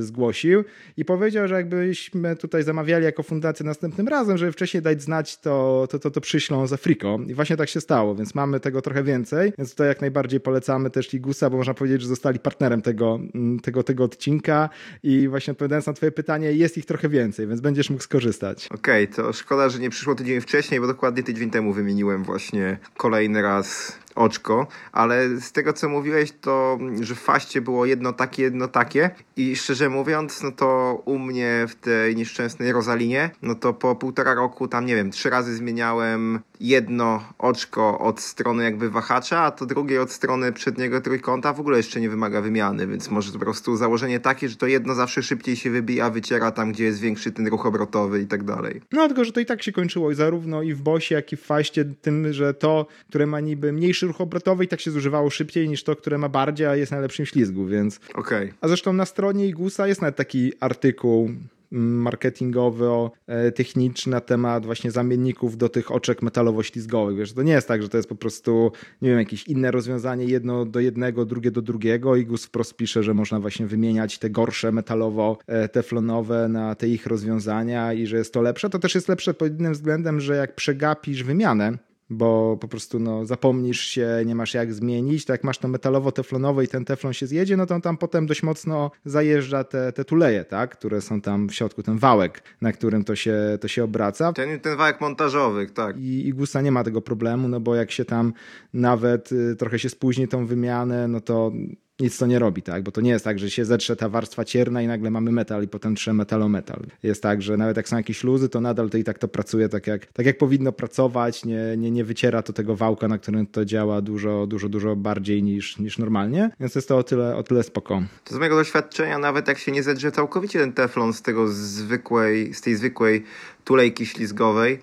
zgłosił 0.00 0.64
i 0.96 1.04
powiedział, 1.04 1.48
że 1.48 1.54
jakbyśmy 1.54 2.36
tutaj 2.36 2.62
zamawiali 2.62 3.04
jako 3.04 3.22
fundację 3.22 3.66
następnym 3.66 4.08
razem, 4.08 4.38
żeby 4.38 4.52
wcześniej 4.52 4.82
dać 4.82 5.02
znać, 5.02 5.38
to, 5.38 5.86
to, 5.90 5.98
to, 5.98 6.10
to 6.10 6.20
przyślą 6.20 6.66
za 6.66 6.76
friko. 6.76 7.18
I 7.26 7.34
właśnie 7.34 7.56
tak 7.56 7.68
się 7.68 7.80
stało, 7.80 8.14
więc 8.14 8.34
mamy 8.34 8.60
tego 8.60 8.82
trochę 8.82 9.02
więcej, 9.02 9.52
więc 9.58 9.70
tutaj 9.70 9.88
jak 9.88 10.00
najbardziej 10.00 10.40
polecamy 10.40 10.90
też 10.90 11.12
Ligusa, 11.12 11.50
bo 11.50 11.56
można 11.56 11.74
powiedzieć, 11.74 12.02
że 12.02 12.08
zostali 12.08 12.38
partnerem 12.38 12.82
tego, 12.82 13.20
mm, 13.34 13.60
tego, 13.60 13.82
tego 13.82 14.04
odcinka 14.04 14.68
i 15.02 15.28
właśnie 15.28 15.52
odpowiadając 15.52 15.86
na 15.86 15.92
twoje 15.92 16.12
pytanie, 16.12 16.52
jest 16.52 16.78
ich 16.78 16.86
trochę 16.86 17.08
więcej, 17.08 17.46
więc 17.46 17.60
będziesz 17.60 17.90
mógł 17.90 18.02
skorzystać. 18.02 18.68
Okej, 18.70 19.04
okay, 19.04 19.16
to 19.16 19.32
szkoda, 19.32 19.68
że 19.68 19.78
nie 19.78 19.90
przyszło 19.90 20.14
tydzień 20.14 20.40
wcześniej, 20.40 20.80
bo 20.80 20.86
dokładnie 20.86 21.22
tydzień 21.22 21.50
temu 21.50 21.72
wymieniłem 21.72 22.24
właśnie 22.24 22.78
kolejny 22.96 23.42
raz 23.42 23.98
oczko, 24.16 24.66
ale 24.92 25.28
z 25.40 25.52
tego 25.52 25.72
co 25.72 25.88
mówiłeś, 25.88 26.32
to 26.40 26.78
że 27.00 27.14
w 27.14 27.20
faście 27.20 27.60
było 27.60 27.86
jedno 27.86 28.12
takie, 28.12 28.42
jedno 28.42 28.68
takie 28.68 29.10
i 29.36 29.56
szczerze 29.56 29.88
mówiąc, 29.88 30.42
no 30.42 30.52
to 30.52 31.02
u 31.04 31.18
mnie 31.18 31.66
w 31.68 31.74
tej 31.74 32.16
nieszczęsnej 32.16 32.72
Rosalinie, 32.72 33.30
no 33.42 33.54
to 33.54 33.72
po 33.72 33.94
półtora 33.96 34.34
roku 34.34 34.68
tam, 34.68 34.86
nie 34.86 34.96
wiem, 34.96 35.10
trzy 35.10 35.30
razy 35.30 35.56
zmieniałem 35.56 36.40
jedno 36.60 37.24
oczko 37.38 37.98
od 37.98 38.20
strony 38.20 38.64
jakby 38.64 38.90
wahacza, 38.90 39.40
a 39.40 39.50
to 39.50 39.66
drugie 39.66 40.02
od 40.02 40.12
strony 40.12 40.52
przedniego 40.52 41.00
trójkąta 41.00 41.52
w 41.52 41.60
ogóle 41.60 41.76
jeszcze 41.76 42.00
nie 42.00 42.10
wymaga 42.10 42.40
wymiany, 42.40 42.86
więc 42.86 43.10
może 43.10 43.32
po 43.32 43.38
prostu 43.38 43.76
założenie 43.76 44.20
takie, 44.20 44.48
że 44.48 44.56
to 44.56 44.66
jedno 44.66 44.94
zawsze 44.94 45.22
szybciej 45.22 45.56
się 45.56 45.70
wybija, 45.70 46.10
wyciera 46.10 46.50
tam, 46.50 46.72
gdzie 46.72 46.84
jest 46.84 47.00
większy 47.00 47.32
ten 47.32 47.46
ruch 47.46 47.66
obrotowy 47.66 48.20
i 48.20 48.26
tak 48.26 48.44
dalej. 48.44 48.80
No 48.92 49.06
tylko, 49.06 49.24
że 49.24 49.32
to 49.32 49.40
i 49.40 49.46
tak 49.46 49.62
się 49.62 49.72
kończyło 49.72 50.10
i 50.10 50.14
zarówno 50.14 50.62
i 50.62 50.74
w 50.74 50.82
bosie, 50.82 51.14
jak 51.14 51.32
i 51.32 51.36
w 51.36 51.42
faście 51.42 51.84
tym, 51.84 52.32
że 52.32 52.54
to, 52.54 52.86
które 53.08 53.26
ma 53.26 53.40
niby 53.40 53.72
mniejszy 53.72 54.05
ruch 54.06 54.20
obrotowy 54.20 54.64
i 54.64 54.68
tak 54.68 54.80
się 54.80 54.90
zużywało 54.90 55.30
szybciej 55.30 55.68
niż 55.68 55.84
to, 55.84 55.96
które 55.96 56.18
ma 56.18 56.28
bardziej, 56.28 56.66
a 56.66 56.76
jest 56.76 56.92
na 56.92 57.00
lepszym 57.00 57.26
ślizgu, 57.26 57.66
więc... 57.66 58.00
Okej. 58.14 58.44
Okay. 58.44 58.54
A 58.60 58.68
zresztą 58.68 58.92
na 58.92 59.04
stronie 59.04 59.46
Igusa 59.46 59.88
jest 59.88 60.00
nawet 60.00 60.16
taki 60.16 60.52
artykuł 60.60 61.30
marketingowo-techniczny 61.72 64.10
na 64.10 64.20
temat 64.20 64.66
właśnie 64.66 64.90
zamienników 64.90 65.56
do 65.56 65.68
tych 65.68 65.92
oczek 65.92 66.22
metalowo-ślizgowych. 66.22 67.16
Wiesz, 67.16 67.32
to 67.32 67.42
nie 67.42 67.52
jest 67.52 67.68
tak, 67.68 67.82
że 67.82 67.88
to 67.88 67.96
jest 67.96 68.08
po 68.08 68.14
prostu, 68.14 68.72
nie 69.02 69.10
wiem, 69.10 69.18
jakieś 69.18 69.48
inne 69.48 69.70
rozwiązanie 69.70 70.24
jedno 70.24 70.64
do 70.64 70.80
jednego, 70.80 71.24
drugie 71.24 71.50
do 71.50 71.62
drugiego 71.62 72.16
i 72.16 72.26
GUS 72.26 72.44
wprost 72.44 72.76
pisze, 72.76 73.02
że 73.02 73.14
można 73.14 73.40
właśnie 73.40 73.66
wymieniać 73.66 74.18
te 74.18 74.30
gorsze 74.30 74.72
metalowo-teflonowe 74.72 76.48
na 76.48 76.74
te 76.74 76.88
ich 76.88 77.06
rozwiązania 77.06 77.92
i 77.92 78.06
że 78.06 78.16
jest 78.16 78.32
to 78.32 78.42
lepsze. 78.42 78.70
To 78.70 78.78
też 78.78 78.94
jest 78.94 79.08
lepsze 79.08 79.34
pod 79.34 79.60
innym 79.60 79.72
względem, 79.72 80.20
że 80.20 80.36
jak 80.36 80.54
przegapisz 80.54 81.22
wymianę, 81.22 81.78
bo 82.10 82.56
po 82.60 82.68
prostu 82.68 82.98
no, 82.98 83.26
zapomnisz 83.26 83.80
się, 83.80 84.08
nie 84.26 84.34
masz 84.34 84.54
jak 84.54 84.74
zmienić. 84.74 85.24
Tak 85.24 85.34
jak 85.34 85.44
masz 85.44 85.58
to 85.58 85.68
metalowo-teflonowe 85.68 86.64
i 86.64 86.68
ten 86.68 86.84
teflon 86.84 87.12
się 87.12 87.26
zjedzie, 87.26 87.56
no 87.56 87.66
to 87.66 87.74
on 87.74 87.80
tam 87.80 87.96
potem 87.96 88.26
dość 88.26 88.42
mocno 88.42 88.90
zajeżdża 89.04 89.64
te, 89.64 89.92
te 89.92 90.04
tuleje, 90.04 90.44
tak? 90.44 90.78
które 90.78 91.00
są 91.00 91.20
tam 91.20 91.48
w 91.48 91.54
środku, 91.54 91.82
ten 91.82 91.98
wałek, 91.98 92.42
na 92.60 92.72
którym 92.72 93.04
to 93.04 93.16
się, 93.16 93.58
to 93.60 93.68
się 93.68 93.84
obraca. 93.84 94.32
Ten, 94.32 94.60
ten 94.60 94.76
wałek 94.76 95.00
montażowy, 95.00 95.66
tak. 95.66 95.98
I, 95.98 96.28
I 96.28 96.32
Gusta 96.32 96.60
nie 96.60 96.72
ma 96.72 96.84
tego 96.84 97.02
problemu, 97.02 97.48
no 97.48 97.60
bo 97.60 97.74
jak 97.74 97.90
się 97.90 98.04
tam 98.04 98.32
nawet 98.74 99.32
y, 99.32 99.56
trochę 99.56 99.78
się 99.78 99.88
spóźni 99.88 100.28
tą 100.28 100.46
wymianę, 100.46 101.08
no 101.08 101.20
to 101.20 101.52
nic 102.00 102.18
to 102.18 102.26
nie 102.26 102.38
robi, 102.38 102.62
tak? 102.62 102.82
Bo 102.82 102.92
to 102.92 103.00
nie 103.00 103.10
jest 103.10 103.24
tak, 103.24 103.38
że 103.38 103.50
się 103.50 103.64
zetrze 103.64 103.96
ta 103.96 104.08
warstwa 104.08 104.44
cierna 104.44 104.82
i 104.82 104.86
nagle 104.86 105.10
mamy 105.10 105.32
metal 105.32 105.64
i 105.64 105.68
potem 105.68 105.94
trze 105.94 106.12
metalometal. 106.12 106.82
Jest 107.02 107.22
tak, 107.22 107.42
że 107.42 107.56
nawet 107.56 107.76
jak 107.76 107.88
są 107.88 107.96
jakieś 107.96 108.24
luzy, 108.24 108.48
to 108.48 108.60
nadal 108.60 108.90
to 108.90 108.98
i 108.98 109.04
tak 109.04 109.18
to 109.18 109.28
pracuje 109.28 109.68
tak 109.68 109.86
jak, 109.86 110.06
tak 110.06 110.26
jak 110.26 110.38
powinno 110.38 110.72
pracować, 110.72 111.44
nie, 111.44 111.76
nie, 111.76 111.90
nie 111.90 112.04
wyciera 112.04 112.42
to 112.42 112.52
tego 112.52 112.76
wałka, 112.76 113.08
na 113.08 113.18
którym 113.18 113.46
to 113.46 113.64
działa 113.64 114.00
dużo, 114.00 114.46
dużo, 114.46 114.68
dużo 114.68 114.96
bardziej 114.96 115.42
niż, 115.42 115.78
niż 115.78 115.98
normalnie, 115.98 116.50
więc 116.60 116.74
jest 116.74 116.88
to 116.88 116.98
o 116.98 117.02
tyle, 117.02 117.36
o 117.36 117.42
tyle 117.42 117.62
spoko. 117.62 118.02
To 118.24 118.34
z 118.34 118.38
mojego 118.38 118.56
doświadczenia, 118.56 119.18
nawet 119.18 119.48
jak 119.48 119.58
się 119.58 119.72
nie 119.72 119.82
zedrze 119.82 120.12
całkowicie 120.12 120.58
ten 120.58 120.72
teflon 120.72 121.12
z 121.12 121.22
tego 121.22 121.48
zwykłej, 121.48 122.54
z 122.54 122.60
tej 122.60 122.74
zwykłej 122.74 123.24
tulejki 123.64 124.06
ślizgowej, 124.06 124.78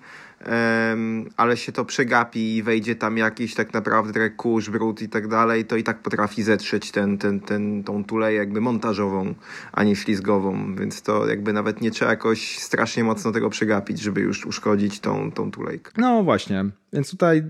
um, 0.46 1.30
ale 1.36 1.56
się 1.56 1.72
to 1.72 1.84
przegapi 1.84 2.56
i 2.56 2.62
wejdzie 2.62 2.96
tam 2.96 3.16
jakiś 3.18 3.54
tak 3.54 3.74
naprawdę 3.74 4.30
kurz, 4.30 4.70
brud 4.70 5.02
i 5.02 5.08
tak 5.08 5.28
dalej, 5.28 5.64
to 5.64 5.76
i 5.76 5.82
tak 5.82 5.98
potrafi 5.98 6.42
zetrzeć 6.42 6.90
ten, 6.90 7.18
ten, 7.18 7.40
ten, 7.40 7.84
tą 7.84 8.04
tuleję 8.04 8.38
jakby 8.38 8.60
montażową, 8.60 9.34
a 9.72 9.84
nie 9.84 9.96
ślizgową, 9.96 10.74
więc 10.74 11.02
to 11.02 11.28
jakby 11.28 11.52
nawet 11.52 11.80
nie 11.80 11.90
trzeba 11.90 12.10
jakoś 12.10 12.58
strasznie 12.58 13.04
mocno 13.04 13.32
tego 13.32 13.50
przegapić, 13.50 14.00
żeby 14.00 14.20
już 14.20 14.46
uszkodzić 14.46 15.00
tą, 15.00 15.32
tą 15.32 15.50
tulejkę. 15.50 15.90
No 15.96 16.22
właśnie, 16.22 16.64
Więc 16.94 17.10
tutaj 17.10 17.38
e, 17.38 17.42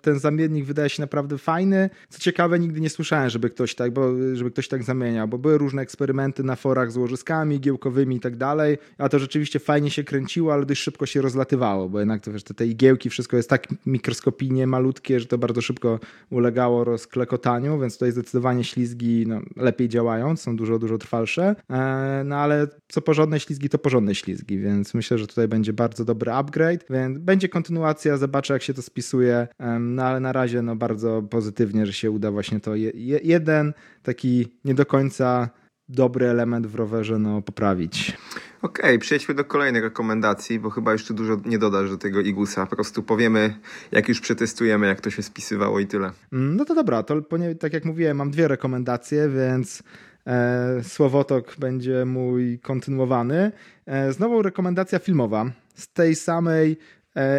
ten 0.00 0.18
zamiennik 0.18 0.64
wydaje 0.64 0.88
się 0.88 1.02
naprawdę 1.02 1.38
fajny. 1.38 1.90
Co 2.08 2.18
ciekawe, 2.18 2.58
nigdy 2.58 2.80
nie 2.80 2.90
słyszałem, 2.90 3.30
żeby 3.30 3.50
ktoś 3.50 3.74
tak, 3.74 3.92
bo, 3.92 4.12
żeby 4.34 4.50
ktoś 4.50 4.68
tak 4.68 4.82
zamieniał, 4.82 5.28
bo 5.28 5.38
były 5.38 5.58
różne 5.58 5.82
eksperymenty 5.82 6.44
na 6.44 6.56
forach 6.56 6.92
z 6.92 6.96
łożyskami 6.96 7.60
giełkowymi 7.60 8.16
i 8.16 8.20
tak 8.20 8.36
dalej, 8.36 8.78
a 8.98 9.08
to 9.08 9.18
rzeczywiście 9.18 9.58
fajnie 9.58 9.90
się 9.90 10.04
kręciło, 10.04 10.52
ale 10.52 10.66
dość 10.66 10.82
szybko 10.82 11.06
się 11.06 11.22
rozlatywało, 11.22 11.88
bo 11.88 11.98
jednak 11.98 12.22
to, 12.22 12.32
wiesz, 12.32 12.42
te, 12.42 12.54
te 12.54 12.66
igiełki, 12.66 13.10
wszystko 13.10 13.36
jest 13.36 13.50
tak 13.50 13.66
mikroskopijnie 13.86 14.66
malutkie, 14.66 15.20
że 15.20 15.26
to 15.26 15.38
bardzo 15.38 15.60
szybko 15.60 16.00
ulegało 16.30 16.84
rozklekotaniu, 16.84 17.80
więc 17.80 17.94
tutaj 17.94 18.12
zdecydowanie 18.12 18.64
ślizgi 18.64 19.24
no, 19.26 19.40
lepiej 19.56 19.88
działają, 19.88 20.36
są 20.36 20.56
dużo, 20.56 20.78
dużo 20.78 20.98
trwalsze, 20.98 21.56
e, 21.70 22.22
no 22.24 22.36
ale 22.36 22.66
co 22.88 23.02
porządne 23.02 23.40
ślizgi, 23.40 23.68
to 23.68 23.78
porządne 23.78 24.14
ślizgi, 24.14 24.58
więc 24.58 24.94
myślę, 24.94 25.18
że 25.18 25.26
tutaj 25.26 25.48
będzie 25.48 25.72
bardzo 25.72 26.04
dobry 26.04 26.32
upgrade, 26.32 26.84
więc 26.90 27.18
będzie 27.18 27.48
kontynuacja, 27.48 28.16
zobaczę 28.16 28.52
jak 28.52 28.62
się 28.62 28.67
to 28.74 28.82
spisuje, 28.82 29.48
no 29.80 30.02
ale 30.02 30.20
na 30.20 30.32
razie 30.32 30.62
no 30.62 30.76
bardzo 30.76 31.22
pozytywnie, 31.22 31.86
że 31.86 31.92
się 31.92 32.10
uda 32.10 32.30
właśnie 32.30 32.60
to 32.60 32.74
je, 32.74 32.92
jeden 33.22 33.72
taki 34.02 34.48
nie 34.64 34.74
do 34.74 34.86
końca 34.86 35.50
dobry 35.88 36.26
element 36.26 36.66
w 36.66 36.74
rowerze 36.74 37.18
no, 37.18 37.42
poprawić. 37.42 38.16
Okej, 38.62 38.84
okay, 38.84 38.98
przejdźmy 38.98 39.34
do 39.34 39.44
kolejnej 39.44 39.82
rekomendacji, 39.82 40.60
bo 40.60 40.70
chyba 40.70 40.92
jeszcze 40.92 41.14
dużo 41.14 41.40
nie 41.44 41.58
dodasz 41.58 41.90
do 41.90 41.98
tego 41.98 42.20
Igusa. 42.20 42.66
Po 42.66 42.76
prostu 42.76 43.02
powiemy, 43.02 43.54
jak 43.92 44.08
już 44.08 44.20
przetestujemy, 44.20 44.86
jak 44.86 45.00
to 45.00 45.10
się 45.10 45.22
spisywało 45.22 45.80
i 45.80 45.86
tyle. 45.86 46.10
Mm, 46.32 46.56
no 46.56 46.64
to 46.64 46.74
dobra, 46.74 47.02
to 47.02 47.22
tak 47.60 47.72
jak 47.72 47.84
mówiłem, 47.84 48.16
mam 48.16 48.30
dwie 48.30 48.48
rekomendacje, 48.48 49.28
więc 49.28 49.82
e, 50.26 50.84
Słowotok 50.84 51.56
będzie 51.58 52.04
mój 52.04 52.58
kontynuowany. 52.58 53.52
E, 53.86 54.12
znowu 54.12 54.42
rekomendacja 54.42 54.98
filmowa 54.98 55.50
z 55.74 55.88
tej 55.88 56.14
samej 56.14 56.78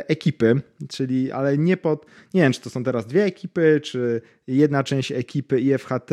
ekipy, 0.08 0.62
czyli 0.90 1.32
ale 1.32 1.58
nie 1.58 1.78
pod, 1.78 2.06
nie 2.34 2.42
wiem 2.42 2.54
czy 2.54 2.62
to 2.62 2.70
są 2.70 2.84
teraz 2.84 3.08
dwie 3.08 3.24
ekipy, 3.24 3.82
czy 3.84 4.22
jedna 4.50 4.84
część 4.84 5.12
ekipy 5.12 5.60
IFHT 5.62 6.12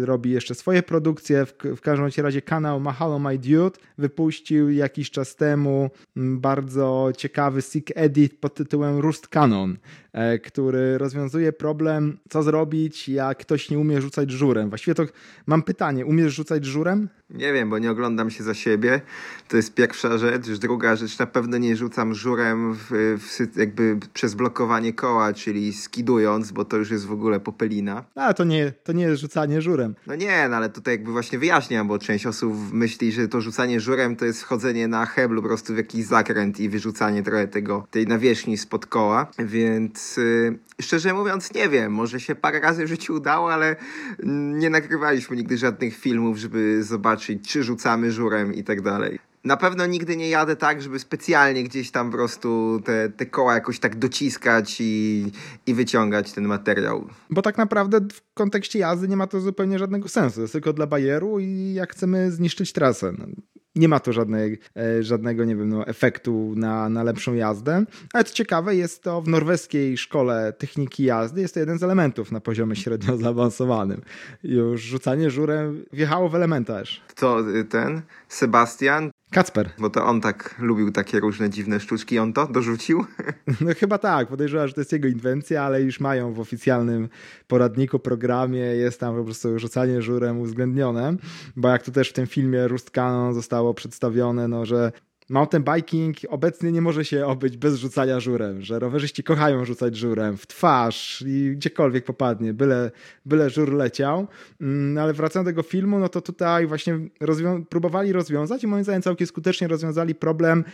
robi 0.00 0.30
jeszcze 0.30 0.54
swoje 0.54 0.82
produkcje. 0.82 1.46
W, 1.46 1.54
w 1.76 1.80
każdym 1.80 2.24
razie 2.24 2.42
kanał 2.42 2.80
Mahalo 2.80 3.18
My 3.18 3.38
Dude 3.38 3.78
wypuścił 3.98 4.70
jakiś 4.70 5.10
czas 5.10 5.36
temu 5.36 5.90
mm, 6.16 6.40
bardzo 6.40 7.10
ciekawy 7.16 7.62
sick 7.62 7.90
edit 7.94 8.40
pod 8.40 8.54
tytułem 8.54 8.98
Rust 8.98 9.28
Canon, 9.28 9.76
e, 10.12 10.38
który 10.38 10.98
rozwiązuje 10.98 11.52
problem, 11.52 12.18
co 12.28 12.42
zrobić, 12.42 13.08
jak 13.08 13.38
ktoś 13.38 13.70
nie 13.70 13.78
umie 13.78 14.00
rzucać 14.00 14.30
żurem. 14.30 14.68
Właściwie 14.68 14.94
to 14.94 15.04
mam 15.46 15.62
pytanie, 15.62 16.06
umiesz 16.06 16.34
rzucać 16.34 16.64
żurem? 16.64 17.08
Nie 17.30 17.52
wiem, 17.52 17.70
bo 17.70 17.78
nie 17.78 17.90
oglądam 17.90 18.30
się 18.30 18.44
za 18.44 18.54
siebie. 18.54 19.00
To 19.48 19.56
jest 19.56 19.74
pierwsza 19.74 20.18
rzecz. 20.18 20.48
Druga 20.48 20.96
rzecz, 20.96 21.18
na 21.18 21.26
pewno 21.26 21.58
nie 21.58 21.76
rzucam 21.76 22.14
żurem 22.14 22.74
w, 22.74 23.18
w, 23.18 23.56
jakby 23.56 23.98
przez 24.14 24.34
blokowanie 24.34 24.92
koła, 24.92 25.32
czyli 25.32 25.72
skidując, 25.72 26.52
bo 26.52 26.64
to 26.64 26.76
już 26.76 26.90
jest 26.90 27.06
w 27.06 27.12
ogóle 27.12 27.40
po 27.40 27.52
popelina. 27.58 28.04
A, 28.14 28.34
to 28.34 28.44
nie, 28.44 28.72
to 28.84 28.92
nie 28.92 29.04
jest 29.04 29.20
rzucanie 29.20 29.62
żurem. 29.62 29.94
No 30.06 30.14
nie, 30.14 30.48
no 30.48 30.56
ale 30.56 30.68
tutaj 30.68 30.94
jakby 30.94 31.12
właśnie 31.12 31.38
wyjaśniam, 31.38 31.88
bo 31.88 31.98
część 31.98 32.26
osób 32.26 32.72
myśli, 32.72 33.12
że 33.12 33.28
to 33.28 33.40
rzucanie 33.40 33.80
żurem 33.80 34.16
to 34.16 34.24
jest 34.24 34.42
wchodzenie 34.42 34.88
na 34.88 35.06
heblu 35.06 35.42
po 35.42 35.48
prostu 35.48 35.74
w 35.74 35.76
jakiś 35.76 36.06
zakręt 36.06 36.60
i 36.60 36.68
wyrzucanie 36.68 37.22
trochę 37.22 37.48
tego, 37.48 37.86
tej 37.90 38.06
nawierzchni 38.06 38.58
spod 38.58 38.86
koła, 38.86 39.26
więc 39.38 40.16
yy, 40.16 40.58
szczerze 40.80 41.14
mówiąc 41.14 41.54
nie 41.54 41.68
wiem, 41.68 41.92
może 41.92 42.20
się 42.20 42.34
parę 42.34 42.60
razy 42.60 42.84
w 42.84 42.88
życiu 42.88 43.14
udało, 43.14 43.52
ale 43.52 43.76
nie 44.58 44.70
nagrywaliśmy 44.70 45.36
nigdy 45.36 45.56
żadnych 45.56 45.96
filmów, 45.96 46.38
żeby 46.38 46.82
zobaczyć, 46.82 47.48
czy 47.52 47.62
rzucamy 47.62 48.12
żurem 48.12 48.54
i 48.54 48.64
tak 48.64 48.80
dalej. 48.80 49.18
Na 49.48 49.56
pewno 49.56 49.86
nigdy 49.86 50.16
nie 50.16 50.28
jadę 50.28 50.56
tak, 50.56 50.82
żeby 50.82 50.98
specjalnie 50.98 51.64
gdzieś 51.64 51.90
tam 51.90 52.10
po 52.10 52.16
prostu 52.16 52.80
te, 52.84 53.08
te 53.08 53.26
koła 53.26 53.54
jakoś 53.54 53.78
tak 53.78 53.96
dociskać 53.96 54.76
i, 54.80 55.26
i 55.66 55.74
wyciągać 55.74 56.32
ten 56.32 56.44
materiał. 56.44 57.08
Bo 57.30 57.42
tak 57.42 57.58
naprawdę 57.58 58.00
w 58.12 58.34
kontekście 58.34 58.78
jazdy 58.78 59.08
nie 59.08 59.16
ma 59.16 59.26
to 59.26 59.40
zupełnie 59.40 59.78
żadnego 59.78 60.08
sensu. 60.08 60.40
Jest 60.40 60.52
tylko 60.52 60.72
dla 60.72 60.86
bajeru 60.86 61.38
i 61.38 61.74
jak 61.74 61.92
chcemy 61.92 62.30
zniszczyć 62.30 62.72
trasę. 62.72 63.12
No, 63.18 63.26
nie 63.74 63.88
ma 63.88 64.00
to 64.00 64.12
żadnej, 64.12 64.58
e, 64.76 65.02
żadnego, 65.02 65.44
nie 65.44 65.56
wiem, 65.56 65.68
no, 65.68 65.86
efektu 65.86 66.54
na, 66.56 66.88
na 66.88 67.02
lepszą 67.02 67.34
jazdę. 67.34 67.84
Ale 68.12 68.24
co 68.24 68.34
ciekawe, 68.34 68.76
jest 68.76 69.02
to 69.02 69.22
w 69.22 69.28
norweskiej 69.28 69.98
szkole 69.98 70.52
techniki 70.58 71.04
jazdy, 71.04 71.40
jest 71.40 71.54
to 71.54 71.60
jeden 71.60 71.78
z 71.78 71.82
elementów 71.82 72.32
na 72.32 72.40
poziomie 72.40 72.76
średnio 72.76 73.16
zaawansowanym. 73.16 74.00
Już 74.42 74.82
rzucanie 74.82 75.30
żurem 75.30 75.84
wjechało 75.92 76.28
w 76.28 76.34
elementarz. 76.34 77.02
To 77.14 77.50
y, 77.50 77.64
ten 77.64 78.02
Sebastian 78.28 79.10
Kacper. 79.30 79.70
Bo 79.78 79.90
to 79.90 80.06
on 80.06 80.20
tak 80.20 80.54
lubił 80.58 80.92
takie 80.92 81.20
różne 81.20 81.50
dziwne 81.50 81.80
sztuczki. 81.80 82.18
On 82.18 82.32
to 82.32 82.46
dorzucił? 82.46 83.04
No 83.60 83.70
chyba 83.76 83.98
tak. 83.98 84.28
Podejrzewam, 84.28 84.68
że 84.68 84.74
to 84.74 84.80
jest 84.80 84.92
jego 84.92 85.08
inwencja, 85.08 85.62
ale 85.62 85.82
już 85.82 86.00
mają 86.00 86.32
w 86.32 86.40
oficjalnym 86.40 87.08
poradniku, 87.46 87.98
programie 87.98 88.60
jest 88.60 89.00
tam 89.00 89.16
po 89.16 89.24
prostu 89.24 89.58
rzucanie 89.58 90.02
żurem 90.02 90.38
uwzględnione. 90.38 91.16
Bo 91.56 91.68
jak 91.68 91.82
to 91.82 91.92
też 91.92 92.10
w 92.10 92.12
tym 92.12 92.26
filmie 92.26 92.68
Rust 92.68 92.90
Canon 92.90 93.34
zostało 93.34 93.74
przedstawione, 93.74 94.48
no 94.48 94.66
że 94.66 94.92
mountain 95.28 95.64
biking 95.74 96.16
obecnie 96.28 96.72
nie 96.72 96.82
może 96.82 97.04
się 97.04 97.26
obyć 97.26 97.56
bez 97.56 97.74
rzucania 97.74 98.20
żurem, 98.20 98.62
że 98.62 98.78
rowerzyści 98.78 99.22
kochają 99.22 99.64
rzucać 99.64 99.96
żurem 99.96 100.36
w 100.36 100.46
twarz 100.46 101.24
i 101.26 101.52
gdziekolwiek 101.56 102.04
popadnie, 102.04 102.54
byle, 102.54 102.90
byle 103.26 103.50
żur 103.50 103.72
leciał. 103.72 104.26
Mm, 104.60 104.98
ale 104.98 105.12
wracając 105.12 105.46
do 105.46 105.50
tego 105.50 105.62
filmu, 105.62 105.98
no 105.98 106.08
to 106.08 106.20
tutaj 106.20 106.66
właśnie 106.66 106.98
rozwią 107.20 107.64
próbowali 107.64 108.12
rozwiązać 108.12 108.64
i 108.64 108.66
moim 108.66 108.84
zdaniem 108.84 109.02
całkiem 109.02 109.26
skutecznie 109.26 109.68
rozwiązali 109.68 110.14
problem, 110.14 110.64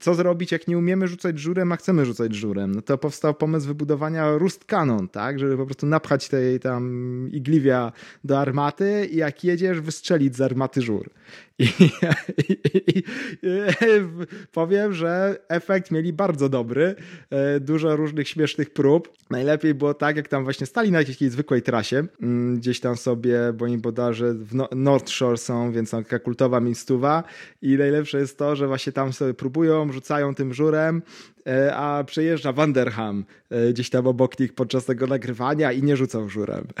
co 0.00 0.14
zrobić, 0.14 0.52
jak 0.52 0.68
nie 0.68 0.78
umiemy 0.78 1.08
rzucać 1.08 1.38
żurem, 1.38 1.72
a 1.72 1.76
chcemy 1.76 2.06
rzucać 2.06 2.34
żurem. 2.34 2.74
No 2.74 2.82
to 2.82 2.98
powstał 2.98 3.34
pomysł 3.34 3.66
wybudowania 3.66 4.38
rust 4.38 4.64
cannon, 4.64 5.08
tak, 5.08 5.38
żeby 5.38 5.56
po 5.56 5.66
prostu 5.66 5.86
napchać 5.86 6.28
tej 6.28 6.60
tam 6.60 7.28
igliwia 7.32 7.92
do 8.24 8.38
armaty 8.38 9.08
i 9.10 9.16
jak 9.16 9.44
jedziesz, 9.44 9.80
wystrzelić 9.80 10.36
z 10.36 10.40
armaty 10.40 10.82
żur. 10.82 11.10
I, 11.58 11.64
i, 12.48 12.98
i, 12.98 13.02
powiem, 14.52 14.92
że 14.92 15.38
efekt 15.48 15.90
mieli 15.90 16.12
bardzo 16.12 16.48
dobry. 16.48 16.94
E, 17.30 17.60
dużo 17.60 17.96
różnych 17.96 18.28
śmiesznych 18.28 18.70
prób. 18.70 19.08
Najlepiej 19.30 19.74
było 19.74 19.94
tak, 19.94 20.16
jak 20.16 20.28
tam 20.28 20.44
właśnie 20.44 20.66
stali 20.66 20.90
na 20.90 20.98
jakiejś 20.98 21.32
zwykłej 21.32 21.62
trasie, 21.62 22.06
mm, 22.22 22.56
gdzieś 22.56 22.80
tam 22.80 22.96
sobie, 22.96 23.38
bo 23.54 23.66
im 23.66 23.80
bodarze 23.80 24.34
w 24.34 24.54
no, 24.54 24.68
North 24.74 25.10
Shore 25.10 25.36
są, 25.36 25.72
więc 25.72 25.90
taka 25.90 26.18
kultowa 26.18 26.60
miejscowa 26.60 27.24
i 27.62 27.76
najlepsze 27.76 28.18
jest 28.18 28.38
to, 28.38 28.56
że 28.56 28.66
właśnie 28.66 28.92
tam 28.92 29.12
sobie 29.12 29.34
próbują, 29.34 29.92
rzucają 29.92 30.34
tym 30.34 30.54
żurem, 30.54 31.02
a 31.74 32.04
przejeżdża 32.06 32.52
Vanderham 32.52 33.24
e, 33.50 33.72
gdzieś 33.72 33.90
tam 33.90 34.06
obok 34.06 34.38
nich 34.38 34.54
podczas 34.54 34.84
tego 34.84 35.06
nagrywania 35.06 35.72
i 35.72 35.82
nie 35.82 35.96
rzucał 35.96 36.28
żurem. 36.28 36.66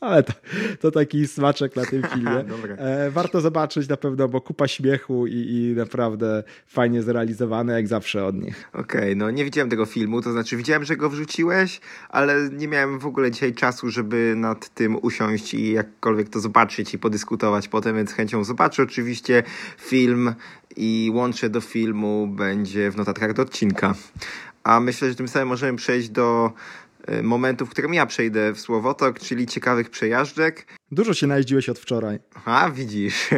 Ale 0.00 0.22
to, 0.22 0.32
to, 0.80 0.90
taki 0.90 1.26
smaczek 1.26 1.76
na 1.76 1.84
tym 1.84 2.02
filmie. 2.14 2.44
e, 2.78 3.10
warto 3.10 3.40
zobaczyć 3.40 3.88
na 3.88 3.96
pewno, 3.96 4.28
bo 4.28 4.40
kupa 4.40 4.68
śmiechu 4.68 5.26
i, 5.26 5.34
i 5.34 5.74
naprawdę 5.76 6.42
fajnie 6.66 7.02
zrealizowane, 7.02 7.72
jak 7.72 7.88
zawsze 7.88 8.24
od 8.24 8.36
nich. 8.36 8.68
Okej, 8.72 9.00
okay, 9.00 9.16
no 9.16 9.30
nie 9.30 9.44
widziałem 9.44 9.70
tego 9.70 9.86
filmu, 9.86 10.22
to 10.22 10.32
znaczy 10.32 10.56
widziałem, 10.56 10.84
że 10.84 10.96
go 10.96 11.10
wrzuciłeś, 11.10 11.80
ale 12.08 12.48
nie 12.52 12.68
miałem 12.68 12.98
w 12.98 13.06
ogóle 13.06 13.30
dzisiaj 13.30 13.52
czasu, 13.52 13.90
żeby 13.90 14.34
nad 14.36 14.68
tym 14.68 14.96
usiąść 15.02 15.54
i 15.54 15.72
jakkolwiek 15.72 16.28
to 16.28 16.40
zobaczyć 16.40 16.94
i 16.94 16.98
podyskutować 16.98 17.68
potem, 17.68 17.96
więc 17.96 18.12
chęcią 18.12 18.44
zobaczę 18.44 18.82
oczywiście 18.82 19.42
film 19.78 20.34
i 20.76 21.10
łączę 21.14 21.50
do 21.50 21.60
filmu 21.60 22.26
będzie 22.26 22.90
w 22.90 22.96
notatkach 22.96 23.32
do 23.32 23.42
odcinka. 23.42 23.94
A 24.64 24.80
myślę, 24.80 25.08
że 25.08 25.14
tym 25.14 25.28
samym 25.28 25.48
możemy 25.48 25.78
przejść 25.78 26.08
do 26.08 26.52
E, 27.08 27.22
momentu, 27.22 27.66
w 27.66 27.70
którym 27.70 27.94
ja 27.94 28.06
przejdę 28.06 28.52
w 28.52 28.60
Słowotok, 28.60 29.20
czyli 29.20 29.46
ciekawych 29.46 29.90
przejażdżek. 29.90 30.66
Dużo 30.92 31.14
się 31.14 31.26
najeździłeś 31.26 31.68
od 31.68 31.78
wczoraj. 31.78 32.18
A, 32.44 32.70
widzisz. 32.70 33.28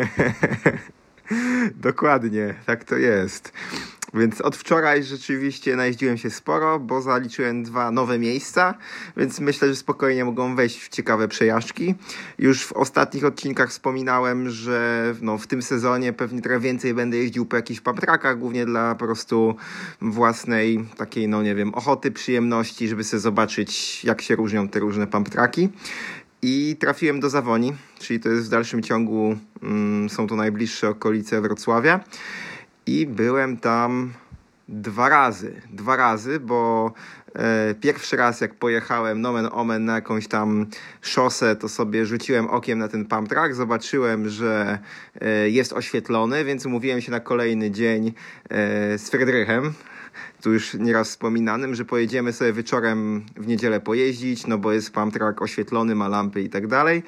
Dokładnie, 1.76 2.54
tak 2.66 2.84
to 2.84 2.96
jest. 2.96 3.52
Więc 4.14 4.40
od 4.40 4.56
wczoraj 4.56 5.02
rzeczywiście 5.02 5.76
najeździłem 5.76 6.18
się 6.18 6.30
sporo, 6.30 6.78
bo 6.78 7.02
zaliczyłem 7.02 7.62
dwa 7.62 7.90
nowe 7.90 8.18
miejsca, 8.18 8.74
więc 9.16 9.40
myślę, 9.40 9.68
że 9.68 9.76
spokojnie 9.76 10.24
mogą 10.24 10.56
wejść 10.56 10.82
w 10.82 10.88
ciekawe 10.88 11.28
przejażdżki. 11.28 11.94
Już 12.38 12.64
w 12.64 12.72
ostatnich 12.72 13.24
odcinkach 13.24 13.70
wspominałem, 13.70 14.50
że 14.50 15.14
no, 15.20 15.38
w 15.38 15.46
tym 15.46 15.62
sezonie 15.62 16.12
pewnie 16.12 16.42
trochę 16.42 16.60
więcej 16.60 16.94
będę 16.94 17.16
jeździł 17.16 17.46
po 17.46 17.56
jakichś 17.56 17.80
paprakach, 17.80 18.38
głównie 18.38 18.66
dla 18.66 18.94
po 18.94 19.04
prostu 19.04 19.56
własnej 20.00 20.84
takiej, 20.96 21.28
no 21.28 21.42
nie 21.42 21.54
wiem, 21.54 21.74
ochoty, 21.74 22.10
przyjemności, 22.10 22.88
żeby 22.88 23.04
sobie 23.04 23.20
zobaczyć, 23.20 24.04
jak 24.04 24.22
się 24.22 24.36
różnią 24.36 24.68
te 24.68 24.78
różne 24.78 25.06
pumptraki. 25.06 25.68
I 26.42 26.76
trafiłem 26.80 27.20
do 27.20 27.30
Zawoni, 27.30 27.72
czyli 27.98 28.20
to 28.20 28.28
jest 28.28 28.46
w 28.46 28.50
dalszym 28.50 28.82
ciągu, 28.82 29.36
mm, 29.62 30.10
są 30.10 30.26
to 30.26 30.36
najbliższe 30.36 30.88
okolice 30.88 31.40
Wrocławia 31.40 32.00
i 32.90 33.06
byłem 33.06 33.56
tam 33.56 34.12
dwa 34.68 35.08
razy. 35.08 35.62
Dwa 35.72 35.96
razy, 35.96 36.40
bo 36.40 36.92
e, 37.34 37.74
pierwszy 37.74 38.16
raz 38.16 38.40
jak 38.40 38.54
pojechałem 38.54 39.20
nomen 39.20 39.48
omen 39.52 39.84
na 39.84 39.94
jakąś 39.94 40.28
tam 40.28 40.66
szosę, 41.02 41.56
to 41.56 41.68
sobie 41.68 42.06
rzuciłem 42.06 42.46
okiem 42.46 42.78
na 42.78 42.88
ten 42.88 43.04
pump 43.04 43.28
track, 43.28 43.54
zobaczyłem, 43.54 44.28
że 44.28 44.78
e, 45.20 45.50
jest 45.50 45.72
oświetlony, 45.72 46.44
więc 46.44 46.66
umówiłem 46.66 47.00
się 47.00 47.10
na 47.10 47.20
kolejny 47.20 47.70
dzień 47.70 48.06
e, 48.08 48.98
z 48.98 49.10
Fredrychem, 49.10 49.72
tu 50.42 50.52
już 50.52 50.74
nieraz 50.74 51.08
wspominanym, 51.08 51.74
że 51.74 51.84
pojedziemy 51.84 52.32
sobie 52.32 52.52
wieczorem 52.52 53.26
w 53.36 53.46
niedzielę 53.46 53.80
pojeździć, 53.80 54.46
no 54.46 54.58
bo 54.58 54.72
jest 54.72 54.90
pump 54.90 55.14
track 55.14 55.42
oświetlony, 55.42 55.94
ma 55.94 56.08
lampy 56.08 56.42
i 56.42 56.48
tak 56.48 56.66
dalej. 56.66 57.02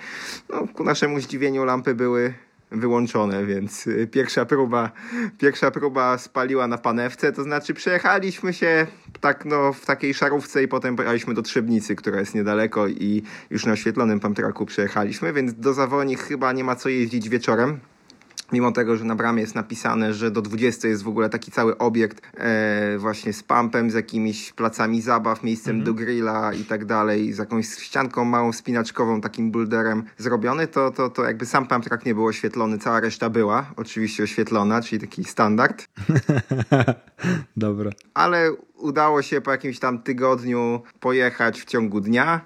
No, 0.49 0.69
ku 0.75 0.85
naszemu 0.85 1.21
zdziwieniu 1.21 1.65
lampy 1.65 1.95
były 1.95 2.35
wyłączone, 2.75 3.47
więc 3.47 3.87
y, 3.87 4.09
pierwsza 4.13 4.45
próba, 4.45 4.91
pierwsza 5.39 5.71
próba 5.71 6.19
spaliła 6.19 6.67
na 6.67 6.79
panewce, 6.79 7.33
to 7.33 7.43
znaczy 7.43 7.75
przejechaliśmy 7.75 8.53
się 8.53 8.87
tak 9.21 9.45
no 9.45 9.73
w 9.73 9.87
takiej 9.87 10.15
szarówce 10.15 10.63
i 10.63 10.69
potem 10.69 10.97
pojechaliśmy 10.97 11.35
do 11.35 11.43
Trzebnicy, 11.43 11.97
która 11.97 12.21
jest 12.21 12.35
niedaleko 12.35 12.89
i 12.89 13.23
już 13.51 13.67
na 13.67 13.73
oświetlonym 13.73 14.21
pamtraku 14.21 14.67
przejechaliśmy, 14.67 15.33
więc 15.33 15.55
do 15.55 15.75
Zawoni 15.75 16.17
chyba 16.17 16.53
nie 16.53 16.65
ma 16.65 16.77
co 16.77 16.89
jeździć 16.89 17.29
wieczorem 17.29 17.81
mimo 18.53 18.73
tego, 18.73 18.97
że 18.97 19.05
na 19.05 19.15
bramie 19.15 19.41
jest 19.41 19.55
napisane, 19.55 20.15
że 20.15 20.31
do 20.31 20.43
20 20.43 20.89
jest 20.89 21.03
w 21.03 21.09
ogóle 21.09 21.29
taki 21.29 21.51
cały 21.51 21.79
obiekt 21.79 22.23
e, 22.35 22.99
właśnie 22.99 23.33
z 23.33 23.43
pumpem, 23.43 23.91
z 23.91 23.95
jakimiś 23.95 24.53
placami 24.53 25.01
zabaw, 25.01 25.43
miejscem 25.43 25.71
mm 25.71 25.83
-hmm. 25.83 25.87
do 25.87 25.95
grilla 25.95 26.53
i 26.53 26.65
tak 26.65 26.85
dalej, 26.85 27.33
z 27.33 27.39
jakąś 27.39 27.67
ścianką 27.67 28.25
małą 28.25 28.53
spinaczkową, 28.53 29.21
takim 29.21 29.51
bulderem 29.51 30.03
zrobiony, 30.19 30.67
to, 30.67 30.91
to, 30.91 31.11
to 31.11 31.25
jakby 31.25 31.47
sam 31.47 31.67
pump 31.67 31.85
track 31.85 32.07
nie 32.07 32.15
był 32.15 32.27
oświetlony, 32.27 32.79
cała 32.79 33.01
reszta 33.01 33.31
była 33.31 33.67
oczywiście 33.77 34.23
oświetlona, 34.23 34.83
czyli 34.83 35.01
taki 35.01 35.25
standard. 35.25 35.85
Dobra. 37.57 37.91
Ale 38.15 38.53
udało 38.77 39.23
się 39.23 39.41
po 39.41 39.51
jakimś 39.51 39.79
tam 39.79 40.03
tygodniu 40.03 40.83
pojechać 41.01 41.61
w 41.61 41.65
ciągu 41.65 42.01
dnia. 42.01 42.41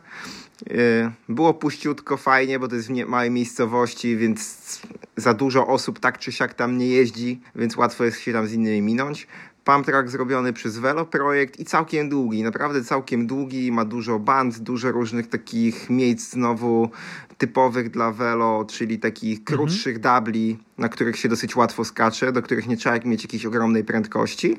Y, 0.62 1.10
było 1.28 1.54
puściutko, 1.54 2.16
fajnie, 2.16 2.58
bo 2.58 2.68
to 2.68 2.74
jest 2.74 2.88
w 2.88 3.06
małej 3.06 3.30
miejscowości, 3.30 4.16
więc 4.16 4.80
za 5.16 5.34
dużo 5.34 5.66
osób 5.66 6.00
tak 6.00 6.18
czy 6.18 6.32
siak 6.32 6.54
tam 6.54 6.78
nie 6.78 6.86
jeździ, 6.86 7.40
więc 7.56 7.76
łatwo 7.76 8.04
jest 8.04 8.20
się 8.20 8.32
tam 8.32 8.46
z 8.46 8.52
innymi 8.52 8.82
minąć. 8.82 9.26
Pump 9.64 9.86
track 9.86 10.08
zrobiony 10.08 10.52
przez 10.52 10.78
Velo 10.78 11.06
projekt 11.06 11.60
i 11.60 11.64
całkiem 11.64 12.08
długi, 12.08 12.42
naprawdę 12.42 12.84
całkiem 12.84 13.26
długi, 13.26 13.72
ma 13.72 13.84
dużo 13.84 14.18
band, 14.18 14.58
dużo 14.58 14.92
różnych 14.92 15.28
takich 15.28 15.90
miejsc 15.90 16.32
znowu 16.32 16.90
typowych 17.38 17.90
dla 17.90 18.12
Velo, 18.12 18.64
czyli 18.68 18.98
takich 18.98 19.38
mhm. 19.38 19.58
krótszych 19.58 19.98
dubli, 20.00 20.58
na 20.78 20.88
których 20.88 21.16
się 21.16 21.28
dosyć 21.28 21.56
łatwo 21.56 21.84
skacze, 21.84 22.32
do 22.32 22.42
których 22.42 22.66
nie 22.66 22.76
trzeba 22.76 22.98
mieć 23.04 23.22
jakiejś 23.22 23.46
ogromnej 23.46 23.84
prędkości. 23.84 24.58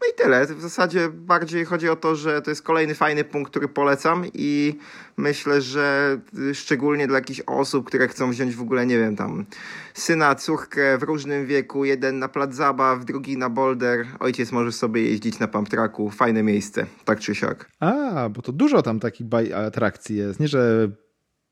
No 0.00 0.08
i 0.12 0.14
tyle. 0.16 0.46
W 0.46 0.60
zasadzie 0.60 1.08
bardziej 1.08 1.64
chodzi 1.64 1.88
o 1.88 1.96
to, 1.96 2.16
że 2.16 2.42
to 2.42 2.50
jest 2.50 2.62
kolejny 2.62 2.94
fajny 2.94 3.24
punkt, 3.24 3.50
który 3.50 3.68
polecam 3.68 4.24
i 4.34 4.78
myślę, 5.16 5.60
że 5.60 6.18
szczególnie 6.54 7.06
dla 7.06 7.18
jakichś 7.18 7.40
osób, 7.46 7.86
które 7.86 8.08
chcą 8.08 8.30
wziąć 8.30 8.54
w 8.54 8.62
ogóle, 8.62 8.86
nie 8.86 8.98
wiem, 8.98 9.16
tam 9.16 9.46
syna, 9.94 10.34
córkę 10.34 10.98
w 10.98 11.02
różnym 11.02 11.46
wieku, 11.46 11.84
jeden 11.84 12.18
na 12.18 12.28
plac 12.28 12.54
zabaw, 12.54 13.04
drugi 13.04 13.38
na 13.38 13.50
boulder, 13.50 14.06
ojciec 14.20 14.52
może 14.52 14.72
sobie 14.72 15.02
jeździć 15.02 15.38
na 15.38 15.48
pump 15.48 15.68
tracku. 15.68 16.10
Fajne 16.10 16.42
miejsce, 16.42 16.86
tak 17.04 17.20
czy 17.20 17.34
siak. 17.34 17.70
A, 17.80 18.28
bo 18.28 18.42
to 18.42 18.52
dużo 18.52 18.82
tam 18.82 19.00
takich 19.00 19.26
atrakcji 19.54 20.16
jest. 20.16 20.40
Nie, 20.40 20.48
że 20.48 20.90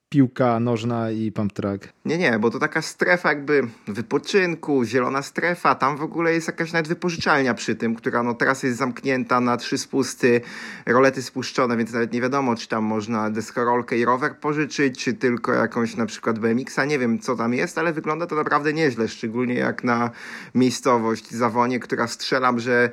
piłka 0.09 0.61
nożna 0.61 1.11
i 1.11 1.33
pump 1.33 1.53
track. 1.53 1.89
Nie, 2.05 2.19
nie, 2.19 2.39
bo 2.39 2.51
to 2.51 2.59
taka 2.59 2.83
strefa 2.83 3.29
jakby 3.29 3.63
wypoczynku, 3.89 4.85
zielona 4.85 5.23
strefa, 5.23 5.75
tam 5.75 5.97
w 5.97 6.03
ogóle 6.03 6.33
jest 6.33 6.47
jakaś 6.47 6.73
nawet 6.73 6.89
wypożyczalnia 6.89 7.55
przy 7.55 7.75
tym, 7.75 7.95
która 7.95 8.23
no 8.23 8.35
teraz 8.35 8.63
jest 8.63 8.79
zamknięta 8.79 9.41
na 9.41 9.57
trzy 9.57 9.79
spusty, 9.79 10.41
rolety 10.87 11.23
spuszczone, 11.23 11.77
więc 11.77 11.93
nawet 11.93 12.13
nie 12.13 12.21
wiadomo, 12.21 12.57
czy 12.57 12.69
tam 12.69 12.85
można 12.85 13.31
deskorolkę 13.31 13.99
i 13.99 14.05
rower 14.05 14.37
pożyczyć, 14.37 15.05
czy 15.05 15.15
tylko 15.15 15.53
jakąś 15.53 15.97
na 15.97 16.07
przykład 16.07 16.39
BMX-a, 16.39 16.85
nie 16.85 16.99
wiem 16.99 17.19
co 17.19 17.37
tam 17.37 17.55
jest, 17.55 17.79
ale 17.79 17.93
wygląda 17.93 18.27
to 18.27 18.35
naprawdę 18.35 18.73
nieźle, 18.73 19.09
szczególnie 19.09 19.55
jak 19.55 19.85
na 19.85 20.11
miejscowość 20.55 21.31
Zawonie, 21.31 21.81
która 21.81 22.07
strzelam, 22.07 22.61
że 22.61 22.91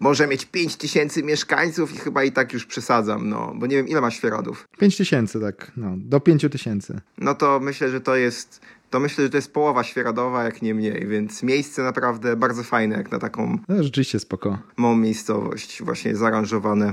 może 0.00 0.26
mieć 0.26 0.46
5 0.46 0.76
tysięcy 0.76 1.22
mieszkańców 1.22 1.94
i 1.94 1.98
chyba 1.98 2.24
i 2.24 2.32
tak 2.32 2.52
już 2.52 2.66
przesadzam, 2.66 3.28
no, 3.28 3.52
bo 3.56 3.66
nie 3.66 3.76
wiem 3.76 3.88
ile 3.88 4.00
ma 4.00 4.10
świerodów. 4.10 4.68
5 4.78 4.96
tysięcy, 4.96 5.40
tak, 5.40 5.72
no, 5.76 5.94
do 5.96 6.20
5 6.20 6.46
tysięcy. 6.50 7.00
No 7.18 7.34
to 7.34 7.60
myślę, 7.60 7.90
że 7.90 8.00
to 8.00 8.16
jest, 8.16 8.60
to 8.90 9.00
myślę, 9.00 9.24
że 9.24 9.30
to 9.30 9.36
jest 9.36 9.52
połowa 9.52 9.84
świeradowa, 9.84 10.44
jak 10.44 10.62
nie 10.62 10.74
mniej, 10.74 11.06
więc 11.06 11.42
miejsce 11.42 11.82
naprawdę 11.82 12.36
bardzo 12.36 12.62
fajne, 12.62 12.96
jak 12.96 13.12
na 13.12 13.18
taką... 13.18 13.58
No, 13.68 13.82
rzeczywiście 13.82 14.18
spoko. 14.18 14.58
Małą 14.76 14.96
miejscowość, 14.96 15.82
właśnie 15.82 16.16
zaaranżowane 16.16 16.92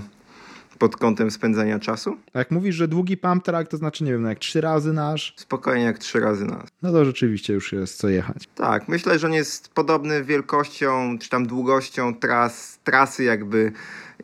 pod 0.80 0.98
kątem 0.98 1.32
spędzania 1.32 1.80
czasu. 1.80 2.18
A 2.34 2.40
jak 2.40 2.52
mówisz, 2.52 2.76
że 2.76 2.88
długi 2.88 3.18
pump 3.18 3.44
track, 3.44 3.72
to 3.72 3.78
znaczy, 3.78 4.04
nie 4.04 4.12
wiem, 4.12 4.22
no 4.22 4.30
jak 4.30 4.40
trzy 4.40 4.62
razy 4.62 4.94
nasz? 4.94 5.34
Spokojnie 5.38 5.86
jak 5.86 6.00
trzy 6.00 6.20
razy 6.20 6.46
nasz. 6.46 6.70
No 6.82 6.92
to 6.92 7.06
rzeczywiście 7.06 7.54
już 7.54 7.74
jest 7.74 7.98
co 7.98 8.10
jechać. 8.10 8.50
Tak, 8.56 8.88
myślę, 8.88 9.20
że 9.20 9.28
on 9.28 9.34
jest 9.34 9.74
podobny 9.74 10.24
wielkością, 10.24 11.18
czy 11.20 11.30
tam 11.30 11.48
długością 11.48 12.16
tras, 12.16 12.80
trasy 12.84 13.24
jakby 13.24 13.72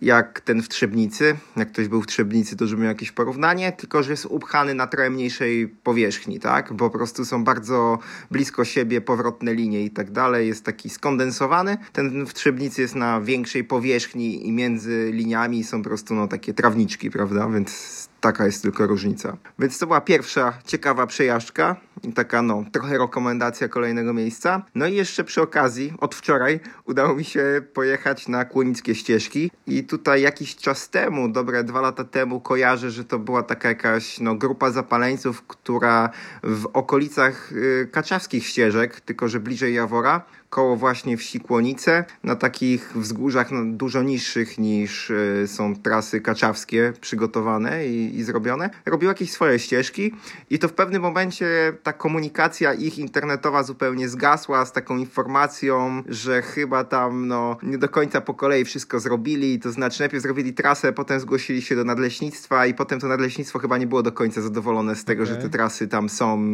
jak 0.02 0.42
ten 0.42 0.62
w 0.62 0.70
Trzebnicy. 0.70 1.36
Jak 1.56 1.72
ktoś 1.72 1.88
był 1.88 2.02
w 2.02 2.08
Trzebnicy, 2.08 2.56
to 2.56 2.68
żeby 2.68 2.82
miał 2.82 2.92
jakieś 2.92 3.12
porównanie, 3.12 3.72
tylko 3.72 4.04
że 4.04 4.12
jest 4.12 4.26
upchany 4.26 4.74
na 4.74 4.88
trochę 4.88 5.10
mniejszej 5.10 5.68
powierzchni, 5.68 6.40
tak? 6.40 6.74
Bo 6.74 6.90
po 6.90 6.98
prostu 6.98 7.26
są 7.26 7.44
bardzo 7.44 8.00
blisko 8.32 8.66
siebie 8.66 9.02
powrotne 9.02 9.54
linie 9.54 9.84
i 9.84 9.92
tak 9.92 10.12
dalej. 10.12 10.48
Jest 10.48 10.66
taki 10.66 10.90
skondensowany. 10.90 11.78
Ten 11.94 12.26
w 12.26 12.34
Trzebnicy 12.34 12.82
jest 12.82 12.96
na 12.96 13.22
większej 13.22 13.64
powierzchni 13.64 14.48
i 14.48 14.52
między 14.52 15.10
liniami 15.14 15.64
są 15.64 15.84
po 15.84 15.90
prostu 15.90 16.16
no, 16.16 16.28
takie 16.28 16.54
trawniczki, 16.54 17.12
prawda? 17.12 17.50
Więc 17.50 18.06
Taka 18.26 18.46
jest 18.46 18.62
tylko 18.62 18.88
różnica. 18.88 19.38
Więc 19.60 19.80
to 19.80 19.88
była 19.88 20.02
pierwsza 20.02 20.54
ciekawa 20.66 21.08
przejażdżka 21.08 21.76
taka 22.14 22.42
no, 22.42 22.64
trochę 22.72 22.98
rekomendacja 22.98 23.68
kolejnego 23.68 24.14
miejsca. 24.14 24.66
No 24.76 24.88
i 24.88 24.96
jeszcze 24.96 25.24
przy 25.24 25.42
okazji, 25.42 25.94
od 26.00 26.16
wczoraj 26.16 26.60
udało 26.86 27.16
mi 27.16 27.24
się 27.24 27.62
pojechać 27.74 28.28
na 28.28 28.46
Kłonickie 28.46 28.96
Ścieżki 28.96 29.52
i 29.68 29.84
tutaj 29.84 30.22
jakiś 30.22 30.56
czas 30.56 30.90
temu, 30.90 31.30
dobre 31.30 31.64
dwa 31.64 31.82
lata 31.82 32.04
temu 32.04 32.42
kojarzę, 32.42 32.92
że 32.92 33.04
to 33.04 33.20
była 33.20 33.44
taka 33.44 33.70
jakaś 33.70 34.20
no, 34.20 34.36
grupa 34.36 34.72
zapaleńców, 34.72 35.44
która 35.48 36.10
w 36.44 36.66
okolicach 36.74 37.52
y, 37.52 37.90
kaczawskich 37.92 38.48
ścieżek, 38.48 39.02
tylko 39.02 39.28
że 39.28 39.40
bliżej 39.40 39.74
Jawora, 39.74 40.26
koło 40.56 40.76
właśnie 40.76 41.18
wsi 41.18 41.40
Kłonice, 41.40 42.06
na 42.24 42.36
takich 42.36 42.92
wzgórzach 42.96 43.52
no, 43.52 43.60
dużo 43.66 44.04
niższych 44.04 44.58
niż 44.58 45.10
y, 45.10 45.44
są 45.48 45.76
trasy 45.76 46.22
kaczawskie 46.22 46.94
przygotowane 47.02 47.88
i, 47.88 48.18
i 48.18 48.24
zrobione. 48.24 48.70
Robił 48.86 49.10
jakieś 49.10 49.32
swoje 49.32 49.60
ścieżki 49.60 50.14
i 50.50 50.60
to 50.60 50.68
w 50.68 50.74
pewnym 50.74 51.02
momencie 51.02 51.74
ta 51.84 51.94
komunikacja 51.94 52.74
ich 52.74 53.00
internetowa 53.00 53.64
zupełnie 53.64 54.10
zgasła 54.10 54.66
z 54.66 54.72
taką 54.72 54.98
informacją, 54.98 56.04
że 56.08 56.42
chyba 56.42 56.84
tam 56.84 57.28
no, 57.28 57.58
nie 57.64 57.78
do 57.78 57.90
końca 57.90 58.22
po 58.22 58.34
kolei 58.34 58.66
wszystko 58.66 59.00
zrobili, 59.00 59.60
to 59.60 59.72
znaczy 59.72 60.00
najpierw 60.00 60.24
zrobili 60.24 60.54
trasę, 60.54 60.94
potem 60.94 61.20
zgłosili 61.20 61.62
się 61.62 61.76
do 61.76 61.84
nadleśnictwa 61.84 62.66
i 62.66 62.74
potem 62.74 63.00
to 63.00 63.08
nadleśnictwo 63.08 63.60
chyba 63.60 63.78
nie 63.78 63.88
było 63.88 64.04
do 64.04 64.12
końca 64.12 64.42
zadowolone 64.42 64.96
z 64.96 65.06
tego, 65.06 65.24
okay. 65.24 65.36
że 65.36 65.42
te 65.42 65.50
trasy 65.50 65.88
tam 65.88 66.10
są 66.10 66.46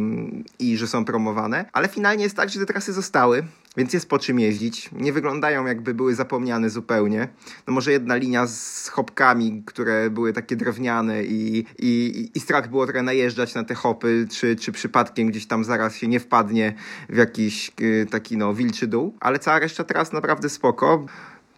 i 0.58 0.76
że 0.76 0.86
są 0.86 1.04
promowane, 1.04 1.64
ale 1.72 1.88
finalnie 1.88 2.24
jest 2.24 2.36
tak, 2.36 2.48
że 2.48 2.60
te 2.60 2.66
trasy 2.66 2.92
zostały 2.92 3.44
więc 3.76 3.91
jest 3.94 4.08
po 4.08 4.18
czym 4.18 4.40
jeździć. 4.40 4.90
Nie 4.92 5.12
wyglądają 5.12 5.66
jakby 5.66 5.94
były 5.94 6.14
zapomniane 6.14 6.70
zupełnie. 6.70 7.28
No 7.66 7.72
może 7.72 7.92
jedna 7.92 8.16
linia 8.16 8.46
z 8.46 8.88
hopkami, 8.88 9.62
które 9.66 10.10
były 10.10 10.32
takie 10.32 10.56
drewniane 10.56 11.24
i, 11.24 11.64
i, 11.78 12.30
i 12.34 12.40
strach 12.40 12.70
było 12.70 12.86
trochę 12.86 13.02
najeżdżać 13.02 13.54
na 13.54 13.64
te 13.64 13.74
hopy, 13.74 14.26
czy, 14.30 14.56
czy 14.56 14.72
przypadkiem 14.72 15.28
gdzieś 15.28 15.46
tam 15.46 15.64
zaraz 15.64 15.96
się 15.96 16.08
nie 16.08 16.20
wpadnie 16.20 16.74
w 17.08 17.16
jakiś 17.16 17.72
y, 17.80 18.06
taki 18.10 18.36
no 18.36 18.54
wilczy 18.54 18.86
dół. 18.86 19.14
Ale 19.20 19.38
cała 19.38 19.58
reszta 19.58 19.84
teraz 19.84 20.12
naprawdę 20.12 20.48
spoko. 20.48 21.06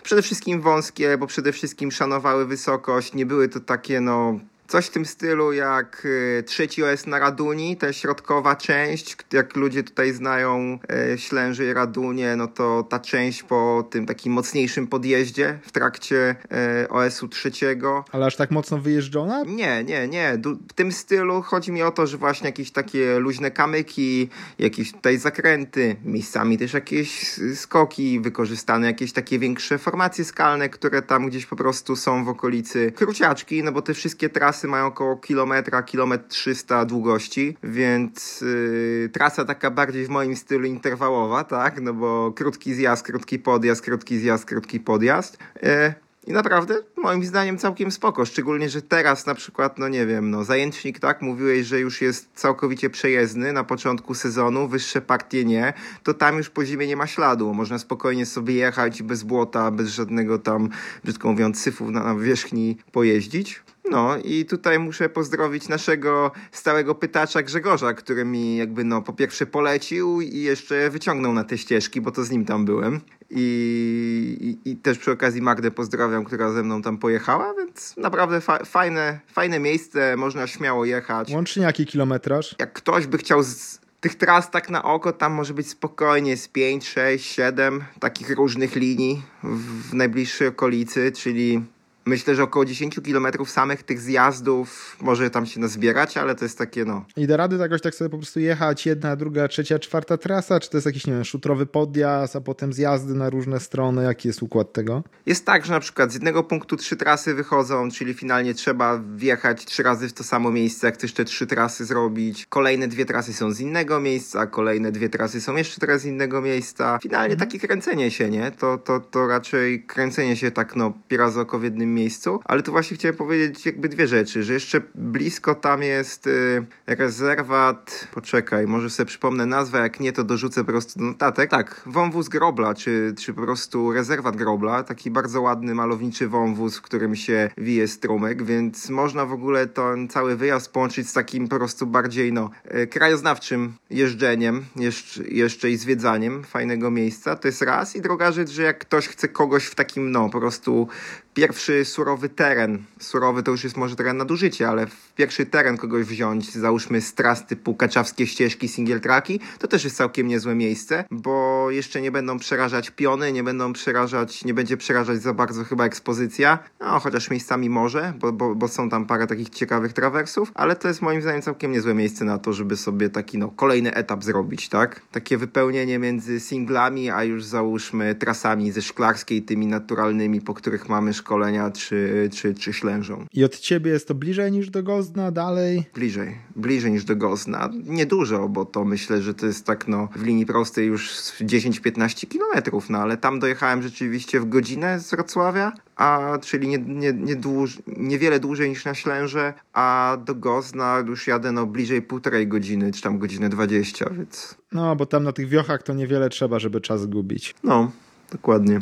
Przede 0.03 0.23
wszystkim 0.23 0.61
wąskie, 0.61 1.19
bo 1.19 1.27
przede 1.27 1.53
wszystkim 1.53 1.93
szanowały 1.93 2.47
wysokość. 2.47 3.15
Nie 3.15 3.27
były 3.27 3.49
to 3.49 3.61
takie 3.61 4.01
no 4.01 4.41
Coś 4.69 4.87
w 4.87 4.91
tym 4.91 5.05
stylu 5.07 5.53
jak 5.53 6.03
y, 6.05 6.43
trzeci 6.47 6.85
OS 6.85 7.07
na 7.07 7.19
Raduni, 7.19 7.77
ta 7.77 7.93
środkowa 7.93 8.57
część, 8.57 9.17
jak 9.33 9.57
ludzie 9.57 9.83
tutaj 9.83 10.13
znają 10.13 10.79
y, 11.15 11.19
Ślęży 11.19 11.65
i 11.67 11.73
Radunie, 11.73 12.37
no 12.37 12.47
to 12.47 12.83
ta 12.83 12.99
część 12.99 13.43
po 13.43 13.89
tym 13.91 14.07
takim 14.07 14.33
mocniejszym 14.33 14.87
podjeździe 14.87 15.59
w 15.63 15.73
trakcie 15.73 16.37
y, 16.85 16.89
OS-u 16.89 17.29
trzeciego. 17.29 18.05
Ale 18.13 18.27
aż 18.27 18.37
tak 18.37 18.51
mocno 18.51 18.79
wyjeżdżona? 18.79 19.43
Nie, 19.47 19.85
nie, 19.85 20.09
nie. 20.09 20.39
W 20.69 20.73
tym 20.73 20.93
stylu 20.93 21.43
chodzi 21.43 21.73
mi 21.73 21.83
o 21.83 21.91
to, 21.91 22.07
że 22.07 22.17
właśnie 22.17 22.49
jakieś 22.49 22.71
takie 22.71 23.19
luźne 23.19 23.51
kamyki, 23.51 24.29
jakieś 24.59 24.93
tutaj 24.93 25.19
zakręty, 25.19 25.97
miejscami 26.05 26.59
też 26.59 26.73
jakieś 26.73 27.41
skoki, 27.55 28.21
wykorzystane 28.21 28.87
jakieś 28.87 29.13
takie 29.13 29.39
większe 29.39 29.79
formacje 29.79 30.25
skalne, 30.25 30.69
które 30.69 31.03
tam 31.03 31.29
gdzieś 31.29 31.47
po 31.47 31.57
prostu 31.57 31.97
są 31.97 32.25
w 32.25 32.29
okolicy 32.29 32.93
kruciaczki, 32.93 33.63
no 33.63 33.73
bo 33.73 33.83
te 33.83 33.95
wszystkie 33.95 34.29
trasy 34.29 34.54
trasy 34.55 34.69
mają 34.69 34.87
około 34.87 35.17
kilometra, 35.17 35.83
kilometr 35.83 36.29
300 36.29 36.85
długości, 36.85 37.57
więc 37.63 38.41
yy, 38.41 39.11
trasa 39.13 39.45
taka 39.45 39.71
bardziej 39.71 40.07
w 40.07 40.09
moim 40.09 40.37
stylu 40.37 40.67
interwałowa, 40.67 41.45
tak, 41.45 41.81
no 41.81 41.95
bo 41.95 42.33
krótki 42.33 42.75
zjazd, 42.75 43.03
krótki 43.03 43.39
podjazd, 43.39 43.83
krótki 43.83 44.19
zjazd, 44.19 44.45
krótki 44.45 44.81
podjazd. 44.81 45.39
Yy, 45.63 45.95
I 46.27 46.33
naprawdę, 46.33 46.75
moim 46.97 47.25
zdaniem, 47.25 47.59
całkiem 47.59 47.91
spoko. 47.91 48.25
Szczególnie, 48.25 48.69
że 48.69 48.83
teraz 48.83 49.27
na 49.27 49.35
przykład, 49.35 49.79
no 49.79 49.89
nie 49.89 50.07
wiem, 50.07 50.31
no 50.31 50.45
zajęcznik, 50.45 50.99
tak, 50.99 51.23
mówiłeś, 51.23 51.67
że 51.67 51.81
już 51.81 52.01
jest 52.01 52.29
całkowicie 52.35 52.91
przejezdny 52.91 53.53
na 53.53 53.65
początku 53.65 54.15
sezonu, 54.15 54.69
wyższe 54.69 55.01
partie 55.01 55.45
nie, 55.45 55.73
to 56.03 56.15
tam 56.15 56.37
już 56.37 56.51
po 56.51 56.65
zimie 56.65 56.87
nie 56.87 56.97
ma 56.97 57.07
śladu. 57.07 57.55
Można 57.55 57.79
spokojnie 57.79 58.27
sobie 58.27 58.55
jechać 58.55 59.03
bez 59.03 59.23
błota, 59.23 59.71
bez 59.71 59.89
żadnego 59.89 60.39
tam, 60.39 60.69
brzydko 61.05 61.31
mówiąc, 61.31 61.61
syfów 61.61 61.91
na, 61.91 62.05
na 62.05 62.15
wierzchni 62.15 62.77
pojeździć. 62.93 63.64
No 63.91 64.17
i 64.25 64.45
tutaj 64.45 64.79
muszę 64.79 65.09
pozdrowić 65.09 65.69
naszego 65.69 66.31
stałego 66.53 66.95
pytacza 66.95 67.43
Grzegorza, 67.43 67.95
który 67.95 68.25
mi 68.25 68.57
jakby 68.57 68.85
no 68.85 69.03
po 69.03 69.13
pierwsze 69.13 69.47
polecił 69.47 70.21
i 70.21 70.39
jeszcze 70.39 70.91
wyciągnął 70.91 71.33
na 71.33 71.45
te 71.45 71.59
ścieżki, 71.59 72.01
bo 72.01 72.11
to 72.11 72.25
z 72.25 72.31
nim 72.31 72.45
tam 72.45 72.65
byłem. 72.65 73.01
I, 73.31 74.59
i, 74.65 74.71
i 74.71 74.77
też 74.77 74.99
przy 74.99 75.11
okazji 75.11 75.43
Magdę 75.43 75.71
pozdrawiam, 75.71 76.25
która 76.25 76.53
ze 76.53 76.63
mną 76.63 76.83
tam 76.83 76.99
pojechała, 76.99 77.55
więc 77.55 77.95
naprawdę 77.97 78.41
fa 78.41 78.59
fajne, 78.65 79.21
fajne 79.33 79.61
miejsce, 79.61 80.17
można 80.17 80.47
śmiało 80.47 80.85
jechać. 80.85 81.31
Łącznie 81.31 81.63
jaki 81.63 81.87
kilometraż? 81.87 82.55
Jak 82.59 82.73
ktoś 82.73 83.07
by 83.07 83.19
chciał 83.19 83.43
z, 83.43 83.81
tych 84.01 84.15
tras 84.15 84.51
tak 84.51 84.71
na 84.71 84.83
oko 84.83 85.13
tam 85.13 85.33
może 85.33 85.55
być 85.55 85.69
spokojnie 85.69 86.37
z 86.37 86.49
5, 86.49 86.89
6, 86.89 87.35
7 87.35 87.85
takich 88.01 88.31
różnych 88.31 88.77
linii 88.77 89.23
w 89.43 89.95
najbliższej 89.95 90.49
okolicy, 90.49 91.13
czyli 91.13 91.65
myślę, 92.07 92.35
że 92.35 92.43
około 92.43 92.65
10 92.65 93.01
kilometrów 93.05 93.51
samych 93.51 93.83
tych 93.83 94.01
zjazdów 94.01 94.97
może 95.01 95.31
tam 95.31 95.47
się 95.47 95.61
nazbierać, 95.61 96.17
ale 96.17 96.35
to 96.35 96.45
jest 96.45 96.59
takie 96.59 96.85
no. 96.85 97.05
I 97.17 97.27
da 97.27 97.37
rady 97.37 97.57
jakoś 97.57 97.81
tak 97.81 97.95
sobie 97.95 98.11
po 98.11 98.17
prostu 98.17 98.41
jechać 98.41 98.87
jedna, 98.87 99.17
druga, 99.17 99.49
trzecia, 99.49 99.79
czwarta 99.79 100.17
trasa, 100.17 100.61
czy 100.61 100.71
to 100.71 100.77
jest 100.77 100.87
jakiś, 100.87 101.07
nie 101.07 101.13
wiem, 101.13 101.25
szutrowy 101.25 101.67
podjazd, 101.67 102.37
a 102.37 102.41
potem 102.41 102.73
zjazdy 102.73 103.15
na 103.15 103.31
różne 103.31 103.61
strony? 103.61 104.05
Jaki 104.05 104.29
jest 104.29 104.43
układ 104.43 104.73
tego? 104.73 105.03
Jest 105.27 105.47
tak, 105.47 105.67
że 105.67 105.73
na 105.73 105.81
przykład 105.81 106.11
z 106.11 106.15
jednego 106.15 106.43
punktu 106.43 106.77
trzy 106.77 106.97
trasy 106.97 107.35
wychodzą, 107.35 107.91
czyli 107.91 108.15
finalnie 108.15 108.55
trzeba 108.55 109.01
wjechać 109.17 109.65
trzy 109.65 109.83
razy 109.83 110.09
w 110.09 110.13
to 110.13 110.25
samo 110.25 110.51
miejsce, 110.51 110.87
jak 110.87 110.95
chcesz 110.95 111.13
te 111.13 111.25
trzy 111.25 111.47
trasy 111.47 111.85
zrobić. 111.85 112.47
Kolejne 112.49 112.89
dwie 112.89 113.05
trasy 113.05 113.33
są 113.33 113.51
z 113.51 113.61
innego 113.61 114.01
miejsca, 114.01 114.47
kolejne 114.47 114.93
dwie 114.93 115.09
trasy 115.09 115.41
są 115.41 115.57
jeszcze 115.57 115.81
teraz 115.81 116.01
z 116.01 116.05
innego 116.05 116.41
miejsca. 116.41 116.99
Finalnie 117.03 117.33
mhm. 117.35 117.51
takie 117.51 117.67
kręcenie 117.67 118.11
się, 118.11 118.31
nie? 118.31 118.51
To, 118.51 118.79
to, 118.79 119.01
to 119.01 119.27
raczej 119.27 119.83
kręcenie 119.83 120.37
się 120.37 120.51
tak, 120.51 120.77
no, 120.77 120.93
pierazo 121.09 121.47
miejscu, 121.95 122.41
ale 122.45 122.63
tu 122.63 122.73
właśnie 122.73 122.97
chciałem 122.97 123.17
powiedzieć 123.17 123.67
jakby 123.67 123.89
dwie 123.89 124.07
rzeczy, 124.07 124.43
że 124.43 124.53
jeszcze 124.53 124.81
blisko 124.95 125.55
tam 125.55 125.83
jest 125.83 126.27
y, 126.27 126.67
rezerwat, 126.87 128.09
poczekaj, 128.15 128.67
może 128.67 128.91
sobie 128.91 129.07
przypomnę 129.07 129.47
nazwę, 129.47 129.79
jak 129.79 130.01
nie 130.01 130.13
to 130.13 130.25
dorzucę 130.25 130.61
po 130.65 130.71
prostu 130.71 130.99
do 130.99 131.05
notatek. 131.05 131.51
Tak, 131.51 131.81
wąwóz 131.87 132.29
Grobla, 132.29 132.75
czy, 132.75 133.15
czy 133.19 133.35
po 133.35 133.43
prostu 133.43 133.93
rezerwat 133.93 134.37
Grobla, 134.37 134.83
taki 134.83 135.11
bardzo 135.11 135.43
ładny, 135.43 135.75
malowniczy 135.75 136.29
wąwóz, 136.29 136.79
w 136.79 136.83
którym 136.83 137.17
się 137.17 137.51
wije 137.57 137.89
strumyk, 137.89 138.43
więc 138.43 138.91
można 138.91 139.27
w 139.27 139.33
ogóle 139.33 139.67
ten 139.67 140.09
cały 140.09 140.37
wyjazd 140.37 140.73
połączyć 140.73 141.09
z 141.09 141.13
takim 141.13 141.49
po 141.49 141.57
prostu 141.57 141.87
bardziej, 141.87 142.33
no, 142.33 142.51
y, 142.83 142.87
krajoznawczym 142.87 143.73
jeżdżeniem, 143.91 144.65
jeszcze, 144.77 145.25
jeszcze 145.25 145.71
i 145.71 145.77
zwiedzaniem 145.77 146.45
fajnego 146.45 146.91
miejsca, 146.91 147.37
to 147.37 147.49
jest 147.49 147.63
raz. 147.63 147.97
I 147.97 148.01
druga 148.01 148.33
rzecz, 148.33 148.51
że 148.51 148.63
jak 148.63 148.79
ktoś 148.79 149.09
chce 149.09 149.29
kogoś 149.29 149.65
w 149.65 149.75
takim, 149.75 150.11
no, 150.11 150.31
po 150.31 150.41
prostu 150.41 150.89
pierwszy 151.35 151.85
surowy 151.85 152.29
teren, 152.29 152.85
surowy 152.99 153.43
to 153.43 153.51
już 153.51 153.65
jest 153.65 153.77
może 153.77 153.97
teren 153.97 154.17
nadużycie, 154.17 154.69
ale 154.69 154.87
w 154.87 155.13
pierwszy 155.15 155.47
teren 155.47 155.77
kogoś 155.77 156.07
wziąć, 156.07 156.53
załóżmy 156.53 157.01
z 157.01 157.15
tras 157.15 157.47
typu 157.47 157.75
kaczawskie 157.75 158.27
ścieżki, 158.27 158.69
single 158.69 159.01
tracki, 159.01 159.41
to 159.59 159.69
też 159.69 159.85
jest 159.85 159.97
całkiem 159.97 160.29
niezłe 160.29 160.55
miejsce, 160.55 161.05
bo 161.11 161.67
jeszcze 161.71 162.01
nie 162.01 162.13
będą 162.13 162.39
przerażać 162.39 162.91
piony, 162.91 163.33
nie 163.33 163.43
będą 163.43 163.73
przerażać, 163.73 164.45
nie 164.45 164.55
będzie 164.55 164.77
przerażać 164.77 165.23
za 165.23 165.35
bardzo 165.35 165.65
chyba 165.65 165.85
ekspozycja, 165.85 166.59
no 166.81 167.01
chociaż 167.01 167.31
miejscami 167.31 167.71
może, 167.71 168.13
bo, 168.19 168.33
bo, 168.33 168.55
bo 168.55 168.69
są 168.69 168.91
tam 168.91 169.07
parę 169.07 169.27
takich 169.27 169.49
ciekawych 169.49 169.93
trawersów, 169.93 170.53
ale 170.55 170.77
to 170.77 170.89
jest 170.89 171.03
moim 171.03 171.23
zdaniem 171.23 171.43
całkiem 171.43 171.73
niezłe 171.73 171.95
miejsce 171.95 172.25
na 172.25 172.39
to, 172.39 172.53
żeby 172.53 172.77
sobie 172.77 173.11
taki 173.11 173.39
no 173.39 173.49
kolejny 173.49 173.95
etap 173.95 174.25
zrobić, 174.25 174.69
tak? 174.69 175.01
Takie 175.13 175.39
wypełnienie 175.39 175.99
między 175.99 176.41
singlami, 176.41 177.11
a 177.11 177.25
już 177.25 177.45
załóżmy 177.45 178.15
trasami 178.15 178.73
ze 178.73 178.83
szklarskiej, 178.83 179.43
tymi 179.43 179.67
naturalnymi, 179.67 180.41
po 180.41 180.55
których 180.55 180.89
mamy 180.89 181.15
szkolenia 181.25 181.71
czy, 181.71 182.31
czy, 182.33 182.55
czy 182.55 182.73
ślężą. 182.73 183.27
I 183.33 183.45
od 183.45 183.59
ciebie 183.59 183.91
jest 183.91 184.09
to 184.09 184.15
bliżej 184.15 184.53
niż 184.53 184.71
do 184.71 184.83
Gozna, 184.83 185.31
dalej? 185.31 185.85
Bliżej, 185.95 186.39
bliżej 186.57 186.93
niż 186.93 187.05
do 187.05 187.17
Gozna. 187.17 187.71
Niedużo, 187.85 188.49
bo 188.49 188.65
to 188.65 188.85
myślę, 188.85 189.23
że 189.23 189.35
to 189.35 189.47
jest 189.47 189.67
tak 189.67 189.89
no 189.89 190.09
w 190.17 190.23
linii 190.23 190.47
prostej 190.47 190.87
już 190.87 191.11
10-15 191.41 192.29
kilometrów, 192.29 192.91
no 192.91 192.99
ale 192.99 193.17
tam 193.17 193.39
dojechałem 193.39 193.83
rzeczywiście 193.83 194.41
w 194.41 194.49
godzinę 194.49 195.01
z 195.01 195.11
Wrocławia, 195.11 195.73
a 195.97 196.39
czyli 196.43 196.69
nie, 196.69 196.79
nie, 196.79 197.13
nie 197.13 197.37
dłuż, 197.37 197.79
niewiele 197.87 198.41
dłużej 198.41 198.69
niż 198.69 198.85
na 198.85 198.95
Ślęże, 198.95 199.55
a 199.73 200.17
do 200.25 200.35
Gozna 200.35 201.05
już 201.07 201.27
jadę 201.27 201.53
no 201.53 201.67
bliżej 201.67 202.03
półtorej 202.03 202.49
godziny, 202.49 202.93
czy 202.93 203.03
tam 203.03 203.19
godzinę 203.19 203.49
20, 203.49 204.11
więc... 204.11 204.55
No, 204.73 204.97
bo 204.97 205.07
tam 205.07 205.25
na 205.25 205.33
tych 205.33 205.49
wiochach 205.49 205.83
to 205.83 205.95
niewiele 205.95 206.29
trzeba, 206.29 206.59
żeby 206.59 206.81
czas 206.81 207.07
gubić. 207.07 207.55
No, 207.63 207.91
dokładnie. 208.33 208.79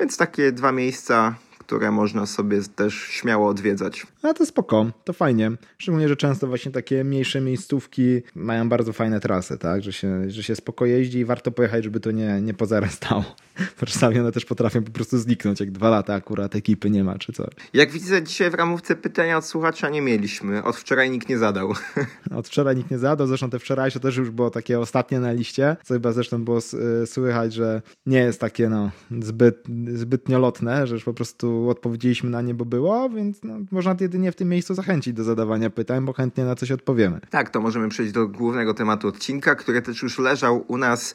Więc 0.00 0.16
takie 0.16 0.52
dwa 0.52 0.72
miejsca, 0.72 1.34
które 1.68 1.90
można 1.90 2.26
sobie 2.26 2.62
też 2.76 2.94
śmiało 2.94 3.48
odwiedzać. 3.48 4.06
A 4.22 4.34
to 4.34 4.46
spoko, 4.46 4.86
to 5.04 5.12
fajnie. 5.12 5.50
Szczególnie, 5.78 6.08
że 6.08 6.16
często 6.16 6.46
właśnie 6.46 6.72
takie 6.72 7.04
mniejsze 7.04 7.40
miejscówki 7.40 8.22
mają 8.34 8.68
bardzo 8.68 8.92
fajne 8.92 9.20
trasy, 9.20 9.58
tak? 9.58 9.82
Że 9.82 9.92
się, 9.92 10.30
że 10.30 10.42
się 10.42 10.56
spoko 10.56 10.86
jeździ 10.86 11.18
i 11.18 11.24
warto 11.24 11.50
pojechać, 11.50 11.84
żeby 11.84 12.00
to 12.00 12.10
nie, 12.10 12.40
nie 12.40 12.54
pozarastało. 12.54 13.24
Bo 13.80 13.86
czasami 13.86 14.20
one 14.20 14.32
też 14.32 14.44
potrafią 14.44 14.82
po 14.82 14.90
prostu 14.90 15.18
zniknąć, 15.18 15.60
jak 15.60 15.70
dwa 15.70 15.90
lata 15.90 16.14
akurat 16.14 16.56
ekipy 16.56 16.90
nie 16.90 17.04
ma, 17.04 17.18
czy 17.18 17.32
coś. 17.32 17.50
Jak 17.72 17.90
widzę, 17.90 18.22
dzisiaj 18.22 18.50
w 18.50 18.54
ramówce 18.54 18.96
pytania 18.96 19.38
od 19.38 19.44
słuchacza 19.44 19.88
nie 19.88 20.02
mieliśmy. 20.02 20.64
Od 20.64 20.76
wczoraj 20.76 21.10
nikt 21.10 21.28
nie 21.28 21.38
zadał. 21.38 21.72
Od 22.38 22.48
wczoraj 22.48 22.76
nikt 22.76 22.90
nie 22.90 22.98
zadał, 22.98 23.26
zresztą 23.26 23.50
te 23.50 23.58
wczorajsze 23.58 24.00
też 24.00 24.16
już 24.16 24.30
było 24.30 24.50
takie 24.50 24.80
ostatnie 24.80 25.20
na 25.20 25.32
liście, 25.32 25.76
co 25.84 25.94
chyba 25.94 26.12
zresztą 26.12 26.44
było 26.44 26.58
y, 27.02 27.06
słychać, 27.06 27.54
że 27.54 27.82
nie 28.06 28.18
jest 28.18 28.40
takie 28.40 28.68
no, 28.68 28.90
zbyt, 29.20 29.64
zbytnio 29.94 30.38
lotne, 30.38 30.86
że 30.86 30.94
już 30.94 31.04
po 31.04 31.14
prostu 31.14 31.57
odpowiedzieliśmy 31.66 32.30
na 32.30 32.42
nie, 32.42 32.54
bo 32.54 32.64
było, 32.64 33.10
więc 33.10 33.42
no, 33.42 33.54
można 33.70 33.96
jedynie 34.00 34.32
w 34.32 34.36
tym 34.36 34.48
miejscu 34.48 34.74
zachęcić 34.74 35.12
do 35.14 35.24
zadawania 35.24 35.70
pytań, 35.70 36.04
bo 36.04 36.12
chętnie 36.12 36.44
na 36.44 36.54
coś 36.54 36.70
odpowiemy. 36.70 37.20
Tak, 37.30 37.50
to 37.50 37.60
możemy 37.60 37.88
przejść 37.88 38.12
do 38.12 38.28
głównego 38.28 38.74
tematu 38.74 39.08
odcinka, 39.08 39.54
który 39.54 39.82
też 39.82 40.02
już 40.02 40.18
leżał 40.18 40.64
u 40.68 40.76
nas 40.76 41.14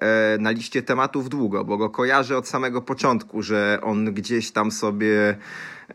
e, 0.00 0.38
na 0.40 0.50
liście 0.50 0.82
tematów 0.82 1.28
długo, 1.28 1.64
bo 1.64 1.76
go 1.76 1.90
kojarzę 1.90 2.36
od 2.36 2.48
samego 2.48 2.82
początku, 2.82 3.42
że 3.42 3.78
on 3.82 4.14
gdzieś 4.14 4.50
tam 4.52 4.70
sobie 4.70 5.36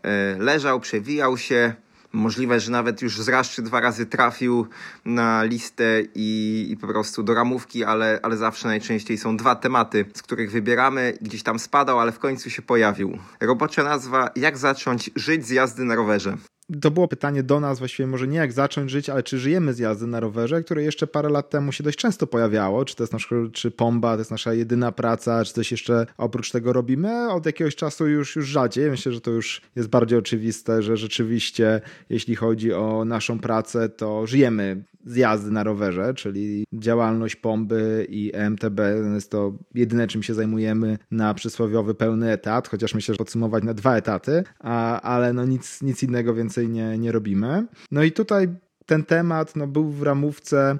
e, 0.02 0.36
leżał, 0.38 0.80
przewijał 0.80 1.36
się. 1.36 1.74
Możliwe, 2.12 2.60
że 2.60 2.70
nawet 2.70 3.02
już 3.02 3.20
z 3.20 3.28
raz 3.28 3.48
czy 3.50 3.62
dwa 3.62 3.80
razy 3.80 4.06
trafił 4.06 4.66
na 5.04 5.44
listę 5.44 6.02
i, 6.14 6.66
i 6.70 6.76
po 6.76 6.86
prostu 6.86 7.22
do 7.22 7.34
ramówki, 7.34 7.84
ale, 7.84 8.20
ale 8.22 8.36
zawsze 8.36 8.68
najczęściej 8.68 9.18
są 9.18 9.36
dwa 9.36 9.54
tematy, 9.54 10.04
z 10.14 10.22
których 10.22 10.50
wybieramy. 10.50 11.18
Gdzieś 11.20 11.42
tam 11.42 11.58
spadał, 11.58 12.00
ale 12.00 12.12
w 12.12 12.18
końcu 12.18 12.50
się 12.50 12.62
pojawił. 12.62 13.18
Robocza 13.40 13.84
nazwa 13.84 14.30
Jak 14.36 14.58
zacząć 14.58 15.10
żyć 15.16 15.46
z 15.46 15.50
jazdy 15.50 15.84
na 15.84 15.94
rowerze 15.94 16.36
to 16.80 16.90
było 16.90 17.08
pytanie 17.08 17.42
do 17.42 17.60
nas, 17.60 17.78
właściwie 17.78 18.06
może 18.06 18.28
nie 18.28 18.38
jak 18.38 18.52
zacząć 18.52 18.90
żyć, 18.90 19.10
ale 19.10 19.22
czy 19.22 19.38
żyjemy 19.38 19.74
z 19.74 19.78
jazdy 19.78 20.06
na 20.06 20.20
rowerze, 20.20 20.62
które 20.62 20.82
jeszcze 20.82 21.06
parę 21.06 21.28
lat 21.28 21.50
temu 21.50 21.72
się 21.72 21.84
dość 21.84 21.98
często 21.98 22.26
pojawiało. 22.26 22.84
Czy 22.84 22.96
to 22.96 23.02
jest 23.02 23.12
nasz, 23.12 23.28
czy 23.52 23.70
pomba, 23.70 24.12
to 24.12 24.18
jest 24.18 24.30
nasza 24.30 24.54
jedyna 24.54 24.92
praca, 24.92 25.44
czy 25.44 25.52
coś 25.52 25.70
jeszcze 25.70 26.06
oprócz 26.18 26.50
tego 26.50 26.72
robimy? 26.72 27.30
Od 27.30 27.46
jakiegoś 27.46 27.76
czasu 27.76 28.08
już, 28.08 28.36
już 28.36 28.46
rzadziej. 28.46 28.90
Myślę, 28.90 29.12
że 29.12 29.20
to 29.20 29.30
już 29.30 29.62
jest 29.76 29.88
bardziej 29.88 30.18
oczywiste, 30.18 30.82
że 30.82 30.96
rzeczywiście, 30.96 31.80
jeśli 32.10 32.36
chodzi 32.36 32.72
o 32.72 33.04
naszą 33.04 33.38
pracę, 33.38 33.88
to 33.88 34.26
żyjemy 34.26 34.84
z 35.06 35.16
jazdy 35.16 35.50
na 35.50 35.62
rowerze, 35.62 36.14
czyli 36.14 36.66
działalność 36.72 37.36
Pomby 37.36 38.06
i 38.08 38.32
MTB 38.34 38.80
jest 39.14 39.30
to 39.30 39.52
jedyne, 39.74 40.06
czym 40.06 40.22
się 40.22 40.34
zajmujemy 40.34 40.98
na 41.10 41.34
przysłowiowy 41.34 41.94
pełny 41.94 42.30
etat, 42.30 42.68
chociaż 42.68 42.94
myślę, 42.94 43.14
że 43.14 43.18
podsumować 43.18 43.64
na 43.64 43.74
dwa 43.74 43.96
etaty, 43.96 44.44
a, 44.58 45.00
ale 45.00 45.32
no 45.32 45.44
nic, 45.44 45.82
nic 45.82 46.02
innego 46.02 46.34
więcej 46.34 46.61
nie, 46.68 46.98
nie 46.98 47.12
robimy. 47.12 47.66
No 47.90 48.02
i 48.02 48.12
tutaj 48.12 48.48
ten 48.86 49.04
temat 49.04 49.56
no, 49.56 49.66
był 49.66 49.90
w 49.90 50.02
ramówce 50.02 50.78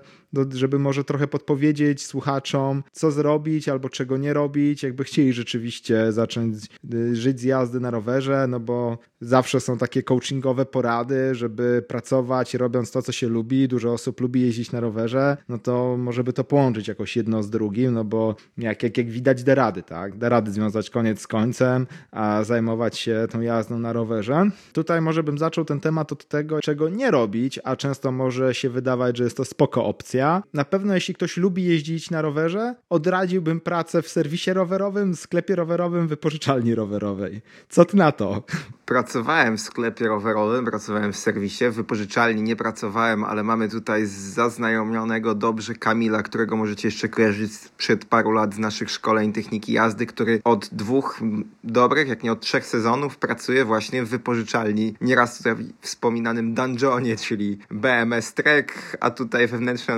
żeby 0.54 0.78
może 0.78 1.04
trochę 1.04 1.28
podpowiedzieć 1.28 2.06
słuchaczom, 2.06 2.82
co 2.92 3.10
zrobić 3.10 3.68
albo 3.68 3.88
czego 3.88 4.16
nie 4.16 4.32
robić, 4.32 4.82
jakby 4.82 5.04
chcieli 5.04 5.32
rzeczywiście 5.32 6.12
zacząć 6.12 6.56
y, 6.94 7.16
żyć 7.16 7.40
z 7.40 7.42
jazdy 7.42 7.80
na 7.80 7.90
rowerze, 7.90 8.46
no 8.48 8.60
bo 8.60 8.98
zawsze 9.20 9.60
są 9.60 9.78
takie 9.78 10.02
coachingowe 10.02 10.66
porady, 10.66 11.34
żeby 11.34 11.84
pracować 11.88 12.54
robiąc 12.54 12.90
to, 12.90 13.02
co 13.02 13.12
się 13.12 13.28
lubi. 13.28 13.68
Dużo 13.68 13.92
osób 13.92 14.20
lubi 14.20 14.40
jeździć 14.40 14.72
na 14.72 14.80
rowerze, 14.80 15.36
no 15.48 15.58
to 15.58 15.96
może 15.96 16.24
by 16.24 16.32
to 16.32 16.44
połączyć 16.44 16.88
jakoś 16.88 17.16
jedno 17.16 17.42
z 17.42 17.50
drugim, 17.50 17.94
no 17.94 18.04
bo 18.04 18.36
jak, 18.58 18.82
jak, 18.82 18.98
jak 18.98 19.10
widać 19.10 19.42
da 19.42 19.54
rady, 19.54 19.82
tak? 19.82 20.18
Da 20.18 20.28
rady 20.28 20.50
związać 20.50 20.90
koniec 20.90 21.20
z 21.20 21.26
końcem, 21.26 21.86
a 22.10 22.44
zajmować 22.44 22.98
się 22.98 23.26
tą 23.30 23.40
jazdą 23.40 23.78
na 23.78 23.92
rowerze. 23.92 24.50
Tutaj 24.72 25.00
może 25.00 25.22
bym 25.22 25.38
zaczął 25.38 25.64
ten 25.64 25.80
temat 25.80 26.12
od 26.12 26.28
tego, 26.28 26.60
czego 26.60 26.88
nie 26.88 27.10
robić, 27.10 27.60
a 27.64 27.76
często 27.76 28.12
może 28.12 28.54
się 28.54 28.70
wydawać, 28.70 29.16
że 29.16 29.24
jest 29.24 29.36
to 29.36 29.44
spoko 29.44 29.84
opcja, 29.84 30.21
polecenia. 30.22 30.42
Na 30.54 30.64
pewno 30.64 30.94
jeśli 30.94 31.14
ktoś 31.14 31.36
lubi 31.36 31.64
jeździć 31.64 32.10
na 32.10 32.22
rowerze, 32.22 32.74
odradziłbym 32.90 33.60
pracę 33.60 34.02
w 34.02 34.08
serwisie 34.08 34.52
rowerowym, 34.52 35.16
sklepie 35.16 35.56
rowerowym, 35.56 36.08
wypożyczalni 36.08 36.74
rowerowej. 36.74 37.42
Co 37.68 37.84
ty 37.84 37.96
na 37.96 38.12
to? 38.12 38.42
Pracowałem 38.86 39.56
w 39.56 39.60
sklepie 39.60 40.08
rowerowym, 40.08 40.64
pracowałem 40.64 41.12
w 41.12 41.16
serwisie, 41.16 41.64
w 41.70 41.74
wypożyczalni 41.74 42.42
nie 42.42 42.56
pracowałem, 42.56 43.24
ale 43.24 43.42
mamy 43.42 43.68
tutaj 43.68 44.06
zaznajomionego 44.06 45.34
dobrze 45.34 45.74
Kamila, 45.74 46.22
którego 46.22 46.56
możecie 46.56 46.88
jeszcze 46.88 47.08
kojarzyć 47.08 47.52
przed 47.76 48.04
paru 48.04 48.30
lat 48.30 48.54
z 48.54 48.58
naszych 48.58 48.90
szkoleń 48.90 49.32
techniki 49.32 49.72
jazdy, 49.72 50.06
który 50.06 50.40
od 50.44 50.68
dwóch 50.72 51.20
dobrych, 51.64 52.08
jak 52.08 52.22
nie 52.22 52.32
od 52.32 52.40
trzech 52.40 52.66
sezonów 52.66 53.16
pracuje 53.16 53.64
właśnie 53.64 54.02
w 54.02 54.08
wypożyczalni. 54.08 54.94
Nieraz 55.00 55.38
tutaj 55.38 55.54
wspominanym 55.80 56.54
dungeonie, 56.54 57.16
czyli 57.16 57.58
BMS 57.70 58.34
Trek, 58.34 58.96
a 59.00 59.10
tutaj 59.10 59.48
wewnętrzna 59.48 59.96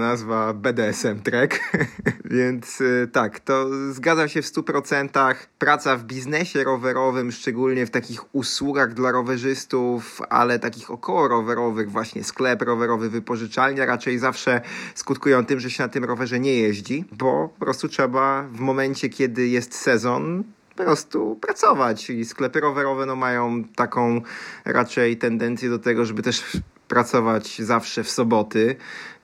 BDSM 0.55 1.22
Trek. 1.22 1.61
Więc 2.24 2.81
y, 2.81 3.09
tak, 3.12 3.40
to 3.40 3.66
zgadzam 3.92 4.29
się 4.29 4.42
w 4.42 4.46
100%. 4.46 5.35
Praca 5.59 5.96
w 5.96 6.05
biznesie 6.05 6.64
rowerowym, 6.64 7.33
szczególnie 7.33 7.87
w 7.87 7.90
takich 7.90 8.35
usługach 8.35 8.94
dla 8.94 9.12
rowerzystów, 9.12 10.20
ale 10.31 10.59
takich 10.59 10.90
około 10.90 11.29
rowerowych, 11.29 11.90
właśnie 11.90 12.24
sklep 12.24 12.62
rowerowy, 12.62 13.11
wypożyczalnia, 13.11 13.87
raczej 13.87 14.18
zawsze 14.18 14.61
skutkują 14.94 15.46
tym, 15.46 15.61
że 15.61 15.70
się 15.70 15.83
na 15.83 15.88
tym 15.88 16.05
rowerze 16.05 16.40
nie 16.40 16.55
jeździ, 16.55 17.05
bo 17.12 17.48
po 17.59 17.64
prostu 17.64 17.88
trzeba 17.88 18.42
w 18.42 18.61
momencie, 18.61 19.09
kiedy 19.09 19.48
jest 19.48 19.74
sezon, 19.74 20.44
po 20.77 20.85
prostu 20.85 21.38
pracować. 21.40 22.11
I 22.11 22.24
sklepy 22.24 22.61
rowerowe 22.61 23.07
no, 23.07 23.16
mają 23.16 23.64
taką 23.64 24.20
raczej 24.64 25.16
tendencję 25.16 25.70
do 25.70 25.79
tego, 25.79 26.05
żeby 26.05 26.22
też 26.22 26.42
pracować 26.88 27.62
zawsze 27.62 28.05
w 28.05 28.11
soboty. 28.11 28.77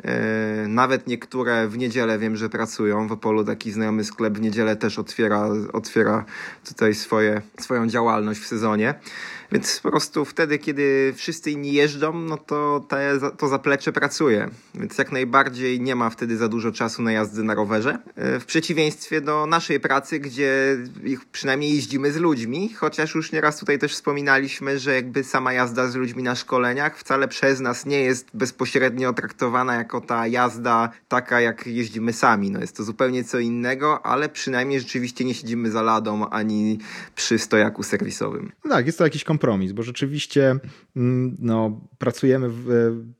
E, 0.05 0.69
nawet 0.69 1.07
niektóre 1.07 1.69
w 1.69 1.79
niedzielę 1.79 2.19
wiem, 2.19 2.37
że 2.37 2.49
pracują. 2.49 3.09
W 3.09 3.13
Opolu 3.13 3.45
taki 3.45 3.73
znajomy 3.73 4.05
sklep 4.05 4.35
w 4.35 4.41
niedzielę 4.41 4.77
też 4.77 4.99
otwiera, 4.99 5.49
otwiera 5.73 6.25
tutaj 6.69 6.95
swoje, 6.95 7.43
swoją 7.59 7.87
działalność 7.87 8.41
w 8.41 8.47
sezonie. 8.47 8.95
Więc 9.53 9.81
po 9.81 9.91
prostu 9.91 10.25
wtedy, 10.25 10.59
kiedy 10.59 11.15
wszyscy 11.17 11.51
inni 11.51 11.73
jeżdżą, 11.73 12.13
no 12.13 12.37
to 12.37 12.85
te, 12.89 13.19
to 13.39 13.49
zaplecze 13.49 13.93
pracuje. 13.93 14.51
Więc 14.75 14.99
jak 14.99 15.13
najbardziej 15.13 15.81
nie 15.81 15.97
ma 15.97 16.11
wtedy 16.11 16.37
za 16.37 16.49
dużo 16.49 16.73
czasu 16.73 17.03
na 17.03 17.13
jazdę 17.13 17.43
na 17.43 17.55
rowerze. 17.55 17.99
E, 18.17 18.41
w 18.41 18.45
przeciwieństwie 18.45 19.21
do 19.21 19.47
naszej 19.47 19.81
pracy, 19.81 20.19
gdzie 20.19 20.77
przynajmniej 21.33 21.75
jeździmy 21.75 22.13
z 22.13 22.17
ludźmi, 22.17 22.75
chociaż 22.75 23.15
już 23.15 23.33
nieraz 23.33 23.59
tutaj 23.59 23.79
też 23.79 23.93
wspominaliśmy, 23.93 24.79
że 24.79 24.95
jakby 24.95 25.25
sama 25.25 25.53
jazda 25.53 25.89
z 25.89 25.95
ludźmi 25.95 26.23
na 26.23 26.35
szkoleniach 26.35 26.99
wcale 26.99 27.29
przez 27.29 27.61
nas 27.61 27.87
nie 27.87 28.01
jest 28.01 28.27
bezpośrednio 28.35 29.13
traktowana 29.13 29.75
jako 29.91 30.07
ta 30.07 30.27
jazda 30.27 30.91
taka, 31.09 31.41
jak 31.41 31.67
jeździmy 31.67 32.13
sami. 32.13 32.51
No 32.51 32.61
jest 32.61 32.77
to 32.77 32.85
zupełnie 32.85 33.25
co 33.25 33.39
innego, 33.39 34.07
ale 34.07 34.29
przynajmniej 34.29 34.81
rzeczywiście 34.81 35.25
nie 35.25 35.35
siedzimy 35.35 35.71
za 35.71 35.83
ladą 35.83 36.29
ani 36.29 36.79
przy 37.15 37.39
stojaku 37.39 37.83
serwisowym. 37.83 38.53
No 38.65 38.71
tak, 38.71 38.87
jest 38.87 38.99
to 38.99 39.05
jakiś 39.05 39.25
kompromis, 39.25 39.73
bo 39.73 39.83
rzeczywiście 39.83 40.57
mm, 40.97 41.37
no, 41.39 41.81
pracujemy 41.99 42.49
w, 42.49 42.67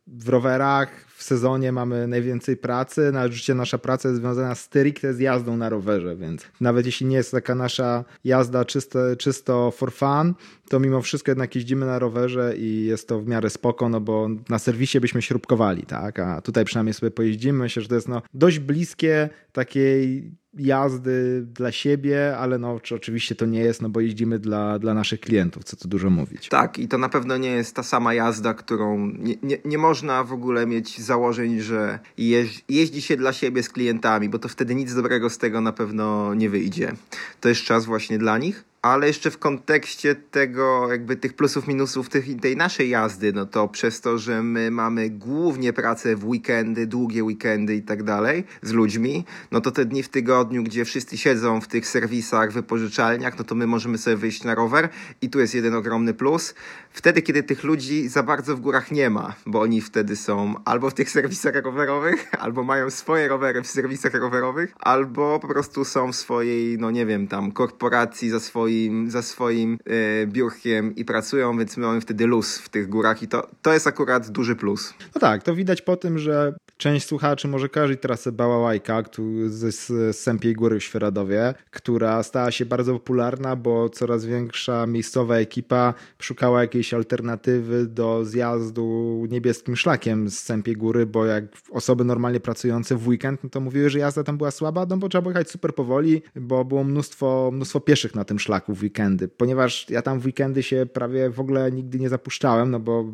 w 0.07 0.29
rowerach, 0.29 1.10
w 1.21 1.23
sezonie 1.23 1.73
mamy 1.73 2.07
najwięcej 2.07 2.57
pracy, 2.57 3.13
na 3.13 3.29
życie 3.29 3.55
nasza 3.55 3.79
praca 3.79 4.09
jest 4.09 4.21
związana 4.21 4.55
stricte 4.55 5.15
z 5.15 5.19
jazdą 5.19 5.57
na 5.57 5.69
rowerze, 5.69 6.17
więc 6.17 6.43
nawet 6.61 6.87
jeśli 6.87 7.07
nie 7.07 7.17
jest 7.17 7.31
taka 7.31 7.55
nasza 7.55 8.05
jazda 8.25 8.65
czysto, 8.65 8.99
czysto 9.19 9.71
for 9.71 9.93
fun, 9.93 10.35
to 10.69 10.81
mimo 10.81 11.03
wszystko 11.03 11.31
jednak 11.31 11.55
jeździmy 11.55 11.87
na 11.87 11.99
rowerze 11.99 12.55
i 12.57 12.85
jest 12.85 13.09
to 13.09 13.21
w 13.21 13.27
miarę 13.27 13.51
spoko, 13.51 13.89
no 13.89 14.01
bo 14.01 14.29
na 14.49 14.59
serwisie 14.59 15.01
byśmy 15.01 15.23
śrubkowali, 15.23 15.83
tak, 15.83 16.19
a 16.19 16.41
tutaj 16.41 16.65
przynajmniej 16.65 16.95
sobie 16.95 17.11
pojeździmy. 17.11 17.59
Myślę, 17.59 17.83
że 17.83 17.89
to 17.89 17.95
jest 17.95 18.09
no 18.09 18.23
dość 18.35 18.59
bliskie 18.59 19.29
takiej 19.53 20.33
jazdy 20.55 21.47
dla 21.55 21.73
siebie, 21.73 22.37
ale 22.39 22.59
no 22.59 22.81
oczywiście 22.95 23.35
to 23.35 23.47
nie 23.47 23.61
jest, 23.61 23.83
no 23.83 23.89
bo 23.89 24.01
jeździmy 24.01 24.39
dla, 24.39 24.79
dla 24.79 24.95
naszych 24.95 25.21
klientów, 25.21 25.65
co 25.65 25.77
tu 25.77 25.89
dużo 25.89 26.11
mówić. 26.11 26.49
Tak, 26.49 26.79
i 26.79 26.89
to 26.89 26.99
na 26.99 27.09
pewno 27.09 27.37
nie 27.37 27.51
jest 27.51 27.77
ta 27.77 27.83
sama 27.83 28.15
jazda, 28.15 28.55
którą 28.55 28.99
nie, 28.99 29.35
nie, 29.43 29.59
nie 29.65 29.79
można 29.79 30.25
w 30.25 30.33
ogóle 30.33 30.67
mieć 30.67 31.01
założeń, 31.01 31.61
że 31.61 31.99
jeździ, 32.19 32.63
jeździ 32.69 33.03
się 33.03 33.17
dla 33.17 33.33
siebie 33.33 33.63
z 33.63 33.69
klientami, 33.69 34.29
bo 34.29 34.39
to 34.39 34.49
wtedy 34.49 34.75
nic 34.75 34.95
dobrego 34.95 35.31
z 35.31 35.39
tego 35.39 35.61
na 35.61 35.73
pewno 35.73 36.35
nie 36.35 36.51
wyjdzie. 36.51 36.93
To 37.41 37.49
jest 37.49 37.63
czas 37.63 37.85
właśnie 37.85 38.19
dla 38.19 38.39
nich, 38.39 38.65
ale 38.83 39.07
jeszcze 39.07 39.31
w 39.31 39.39
kontekście 39.39 40.15
tego, 40.15 40.91
jakby 40.91 41.17
tych 41.17 41.35
plusów, 41.35 41.69
minusów 41.69 42.09
tych, 42.09 42.41
tej 42.41 42.57
naszej 42.57 42.89
jazdy, 42.89 43.33
no 43.33 43.47
to 43.47 43.69
przez 43.69 44.01
to, 44.01 44.19
że 44.19 44.43
my 44.43 44.71
mamy 44.71 45.11
głównie 45.11 45.73
pracę 45.73 46.17
w 46.17 46.29
weekendy, 46.29 46.87
długie 46.87 47.25
weekendy 47.25 47.75
i 47.75 47.83
tak 47.83 48.03
dalej 48.03 48.45
z 48.63 48.73
ludźmi, 48.73 49.25
no 49.51 49.61
to 49.61 49.71
te 49.71 49.85
dni 49.85 50.03
w 50.03 50.09
tygodniu, 50.09 50.63
gdzie 50.63 50.85
wszyscy 50.85 51.19
siedzą 51.19 51.61
w 51.61 51.69
tych 51.69 51.87
serwisach, 51.87 52.53
wypożyczalniach, 52.53 53.39
no 53.39 53.45
to 53.45 53.55
my 53.55 53.67
możemy 53.67 53.99
sobie 53.99 54.17
wyjść 54.17 54.45
na 54.45 54.55
rower 54.55 54.89
i 55.23 55.31
tu 55.31 55.41
jest 55.41 55.55
jeden 55.55 55.75
ogromny 55.75 56.15
plus. 56.15 56.55
Wtedy, 56.91 57.23
kiedy 57.23 57.43
tych 57.43 57.65
ludzi 57.65 58.09
za 58.09 58.23
bardzo 58.23 58.57
w 58.57 58.61
górach 58.61 58.91
nie 58.91 59.11
ma, 59.11 59.35
bo 59.47 59.61
oni 59.61 59.81
wtedy 59.81 60.17
są 60.17 60.55
albo 60.65 60.91
w 60.91 60.95
tych 60.95 61.11
serwisach 61.11 61.55
rowerowych, 61.55 62.31
albo 62.45 62.65
mają 62.65 62.91
swoje 62.91 63.29
rowery 63.29 63.63
w 63.63 63.67
serwisach 63.67 64.15
rowerowych, 64.15 64.75
albo 64.79 65.41
po 65.41 65.49
prostu 65.49 65.85
są 65.85 66.13
w 66.13 66.17
swojej, 66.17 66.79
no 66.79 66.91
nie 66.91 67.07
wiem, 67.07 67.29
tam 67.29 67.53
korporacji 67.53 68.31
za 68.31 68.41
swoje 68.41 68.70
swoim, 68.71 69.11
za 69.11 69.23
swoim 69.23 69.79
e, 69.87 70.27
biurkiem 70.27 70.97
i 70.97 71.05
pracują, 71.05 71.59
więc 71.59 71.77
my 71.77 71.87
mamy 71.87 72.01
wtedy 72.01 72.27
luz 72.27 72.59
w 72.59 72.69
tych 72.69 72.89
górach 72.89 73.23
i 73.23 73.29
to, 73.29 73.49
to 73.63 73.73
jest 73.73 73.87
akurat 73.87 74.31
duży 74.31 74.57
plus. 74.57 74.95
No 75.15 75.21
tak, 75.21 75.43
to 75.43 75.55
widać 75.55 75.83
po 75.83 75.97
tym, 75.97 76.19
że 76.19 76.55
część 76.81 77.07
słuchaczy 77.07 77.49
może 77.49 77.69
kojarzyć 77.69 78.01
trasę 78.01 78.33
Bałałajka 78.33 79.03
z, 79.47 79.75
z 79.75 80.17
Sępiej 80.17 80.55
Góry 80.55 80.81
w 80.81 80.85
Świeradowie, 80.85 81.55
która 81.71 82.23
stała 82.23 82.51
się 82.51 82.67
bardzo 82.67 82.93
popularna, 82.93 83.57
bo 83.57 83.89
coraz 83.89 84.25
większa 84.25 84.87
miejscowa 84.87 85.37
ekipa 85.37 85.95
szukała 86.19 86.61
jakiejś 86.61 86.95
alternatywy 86.95 87.87
do 87.87 88.25
zjazdu 88.25 89.27
niebieskim 89.31 89.77
szlakiem 89.77 90.31
z 90.31 90.39
Sępiej 90.39 90.77
Góry, 90.77 91.07
bo 91.07 91.27
jak 91.27 91.45
osoby 91.71 92.05
normalnie 92.05 92.41
pracujące 92.41 92.97
w 92.97 93.09
weekend, 93.09 93.45
no 93.45 93.51
to 93.51 93.61
mówiły, 93.61 93.91
że 93.91 93.99
jazda 93.99 94.25
tam 94.25 94.39
była 94.39 94.51
słaba, 94.51 94.87
no 94.87 94.97
bo 94.97 95.09
trzeba 95.09 95.23
było 95.23 95.31
jechać 95.31 95.51
super 95.51 95.75
powoli, 95.75 96.23
bo 96.37 96.65
było 96.65 96.85
mnóstwo, 96.85 97.51
mnóstwo 97.53 97.81
pieszych 97.81 98.15
na 98.15 98.25
tym 98.25 98.39
szlaku 98.39 98.75
w 98.75 98.83
weekendy, 98.83 99.29
ponieważ 99.29 99.91
ja 99.91 100.03
tam 100.03 100.21
w 100.21 100.27
weekendy 100.27 100.63
się 100.63 100.87
prawie 100.93 101.31
w 101.31 101.41
ogóle 101.41 101.73
nigdy 101.73 101.99
nie 101.99 102.09
zapuszczałem, 102.09 102.71
no 102.71 102.81
bo 102.81 103.05